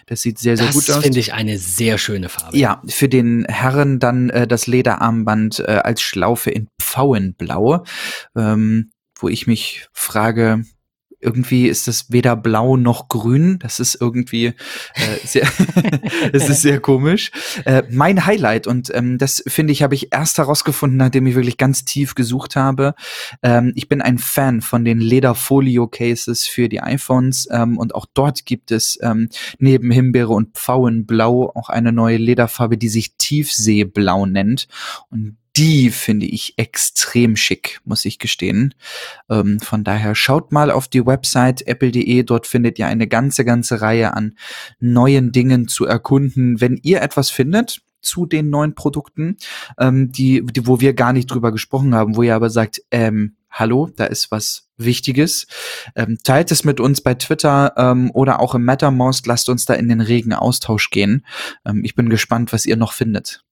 Das 0.07 0.23
sieht 0.23 0.39
sehr 0.39 0.57
sehr 0.57 0.67
das 0.67 0.75
gut 0.75 0.83
aus. 0.85 0.97
Das 0.97 1.05
finde 1.05 1.21
ich 1.21 1.33
eine 1.33 1.59
sehr 1.59 1.99
schöne 1.99 2.29
Farbe. 2.29 2.57
Ja, 2.57 2.83
für 2.87 3.09
den 3.09 3.45
Herren 3.47 3.99
dann 3.99 4.31
äh, 4.31 4.47
das 4.47 4.67
Lederarmband 4.67 5.61
äh, 5.61 5.81
als 5.83 6.03
Schlaufe 6.03 6.51
in 6.51 6.69
Pfauenblau, 6.81 7.85
ähm, 8.37 8.91
wo 9.19 9.29
ich 9.29 9.47
mich 9.47 9.89
frage, 9.93 10.65
irgendwie 11.25 11.67
ist 11.69 11.89
das 11.89 12.13
weder 12.13 12.37
blau 12.37 12.77
noch 12.77 13.09
grün. 13.09 13.59
Das 13.61 13.81
ist 13.81 13.97
irgendwie 14.01 14.47
äh, 14.47 14.55
sehr, 15.25 15.47
das 16.33 16.49
ist 16.49 16.63
sehr 16.63 16.81
komisch. 16.81 17.31
Äh, 17.65 17.83
mein 17.91 18.27
Highlight 18.27 18.67
und 18.67 18.95
ähm, 18.95 19.19
das 19.19 19.43
finde 19.47 19.73
ich 19.73 19.83
habe 19.83 19.95
ich 19.95 20.13
erst 20.13 20.39
herausgefunden, 20.39 20.99
nachdem 20.99 21.27
ich 21.27 21.35
wirklich 21.35 21.57
ganz 21.57 21.85
tief 21.85 22.15
gesucht 22.15 22.57
habe. 22.57 22.95
Ähm, 23.43 23.73
ich 23.75 23.89
bin 23.89 24.03
ein 24.03 24.19
Fan 24.19 24.61
von 24.61 24.85
den 24.85 25.01
Lederfolio 25.01 25.87
Cases 25.87 26.47
für 26.47 26.69
die 26.69 26.81
iPhones 26.81 27.49
ähm, 27.51 27.79
und 27.79 27.95
auch 27.95 28.07
dort 28.13 28.45
gibt 28.45 28.71
es 28.71 28.99
ähm, 29.03 29.29
neben 29.59 29.91
Himbeere 29.91 30.33
und 30.33 30.55
Pfauenblau 30.57 31.53
auch 31.55 31.69
eine 31.69 31.93
neue 31.93 32.19
Lederfarbe, 32.19 32.79
die 32.79 32.89
sich 32.89 33.17
Tiefseeblau 33.17 34.27
nennt 34.27 34.69
und 35.11 35.37
die 35.57 35.91
finde 35.91 36.27
ich 36.27 36.55
extrem 36.57 37.37
schick, 37.37 37.81
muss 37.85 38.05
ich 38.05 38.19
gestehen. 38.19 38.75
Ähm, 39.31 39.61
von 39.61 39.85
daher 39.85 40.15
schaut 40.15 40.51
mal 40.51 40.71
auf 40.71 40.89
die 40.89 41.07
Website 41.07 41.67
apple.de. 41.67 42.23
Dort 42.25 42.47
findet 42.47 42.79
ihr 42.79 42.89
eine 42.89 43.07
ganze, 43.07 43.45
ganze 43.45 43.81
Reihe 43.81 44.15
an 44.15 44.37
neuen 44.81 45.31
Dingen 45.31 45.69
zu 45.69 45.85
erkunden. 45.87 46.61
Wenn 46.61 46.79
ihr 46.83 47.03
etwas 47.03 47.31
findet, 47.31 47.83
zu 48.01 48.27
den 48.27 48.51
neuen 48.51 48.75
Produkten, 48.75 49.37
ähm, 49.79 50.13
die, 50.13 50.45
die, 50.45 50.67
wo 50.67 50.81
wir 50.81 50.93
gar 50.93 51.13
nicht 51.13 51.31
drüber 51.31 51.53
gesprochen 51.53 51.95
haben, 51.95 52.17
wo 52.17 52.23
ihr 52.23 52.35
aber 52.35 52.51
sagt, 52.51 52.83
ähm, 52.91 53.37
hallo, 53.51 53.89
da 53.97 54.05
ist 54.05 54.31
was 54.31 54.69
Wichtiges. 54.77 55.47
Ähm, 55.95 56.19
teilt 56.23 56.51
es 56.51 56.65
mit 56.65 56.81
uns 56.81 57.01
bei 57.01 57.15
Twitter 57.15 57.73
ähm, 57.77 58.11
oder 58.13 58.41
auch 58.41 58.55
im 58.55 58.65
MetaMost. 58.65 59.27
Lasst 59.27 59.49
uns 59.49 59.65
da 59.65 59.75
in 59.75 59.89
den 59.89 60.01
regen 60.01 60.33
Austausch 60.33 60.91
gehen. 60.91 61.25
Ähm, 61.65 61.83
ich 61.85 61.95
bin 61.95 62.11
gespannt, 62.11 62.53
was 62.53 62.67
ihr 62.67 62.77
noch 62.77 62.93
findet. 62.93 63.45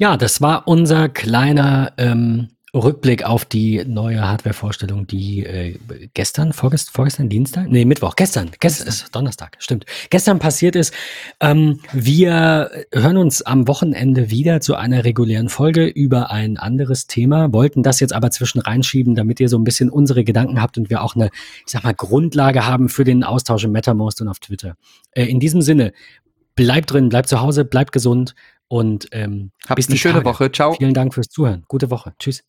Ja, 0.00 0.16
das 0.16 0.40
war 0.40 0.68
unser 0.68 1.08
kleiner 1.08 1.92
ähm, 1.96 2.50
Rückblick 2.72 3.24
auf 3.24 3.44
die 3.44 3.82
neue 3.84 4.20
Hardware-Vorstellung, 4.20 5.08
die 5.08 5.44
äh, 5.44 5.76
gestern, 6.14 6.52
vorgest 6.52 6.90
vorgestern, 6.90 7.28
Dienstag? 7.28 7.68
Nee, 7.68 7.84
Mittwoch, 7.84 8.14
gestern, 8.14 8.52
gestern 8.60 8.86
ist 8.86 9.12
Donnerstag, 9.12 9.56
stimmt. 9.58 9.86
Gestern 10.10 10.38
passiert 10.38 10.76
ist. 10.76 10.94
Ähm, 11.40 11.80
wir 11.92 12.70
hören 12.92 13.16
uns 13.16 13.42
am 13.42 13.66
Wochenende 13.66 14.30
wieder 14.30 14.60
zu 14.60 14.76
einer 14.76 15.04
regulären 15.04 15.48
Folge 15.48 15.86
über 15.86 16.30
ein 16.30 16.58
anderes 16.58 17.08
Thema, 17.08 17.52
wollten 17.52 17.82
das 17.82 17.98
jetzt 17.98 18.12
aber 18.12 18.30
zwischen 18.30 18.60
reinschieben, 18.60 19.16
damit 19.16 19.40
ihr 19.40 19.48
so 19.48 19.58
ein 19.58 19.64
bisschen 19.64 19.90
unsere 19.90 20.22
Gedanken 20.22 20.62
habt 20.62 20.78
und 20.78 20.90
wir 20.90 21.02
auch 21.02 21.16
eine, 21.16 21.30
ich 21.66 21.72
sag 21.72 21.82
mal, 21.82 21.94
Grundlage 21.94 22.66
haben 22.66 22.88
für 22.88 23.02
den 23.02 23.24
Austausch 23.24 23.64
im 23.64 23.72
MetaMost 23.72 24.22
und 24.22 24.28
auf 24.28 24.38
Twitter. 24.38 24.76
Äh, 25.10 25.24
in 25.24 25.40
diesem 25.40 25.60
Sinne, 25.60 25.92
bleibt 26.54 26.92
drin, 26.92 27.08
bleibt 27.08 27.28
zu 27.28 27.40
Hause, 27.40 27.64
bleibt 27.64 27.90
gesund 27.90 28.36
und 28.68 29.08
ähm, 29.12 29.50
Habt 29.66 29.76
bis 29.76 29.88
eine 29.88 29.96
schöne 29.96 30.14
Tage. 30.14 30.26
Woche. 30.26 30.52
Ciao. 30.52 30.74
Vielen 30.74 30.94
Dank 30.94 31.14
fürs 31.14 31.28
Zuhören. 31.28 31.64
Gute 31.68 31.90
Woche. 31.90 32.14
Tschüss. 32.18 32.44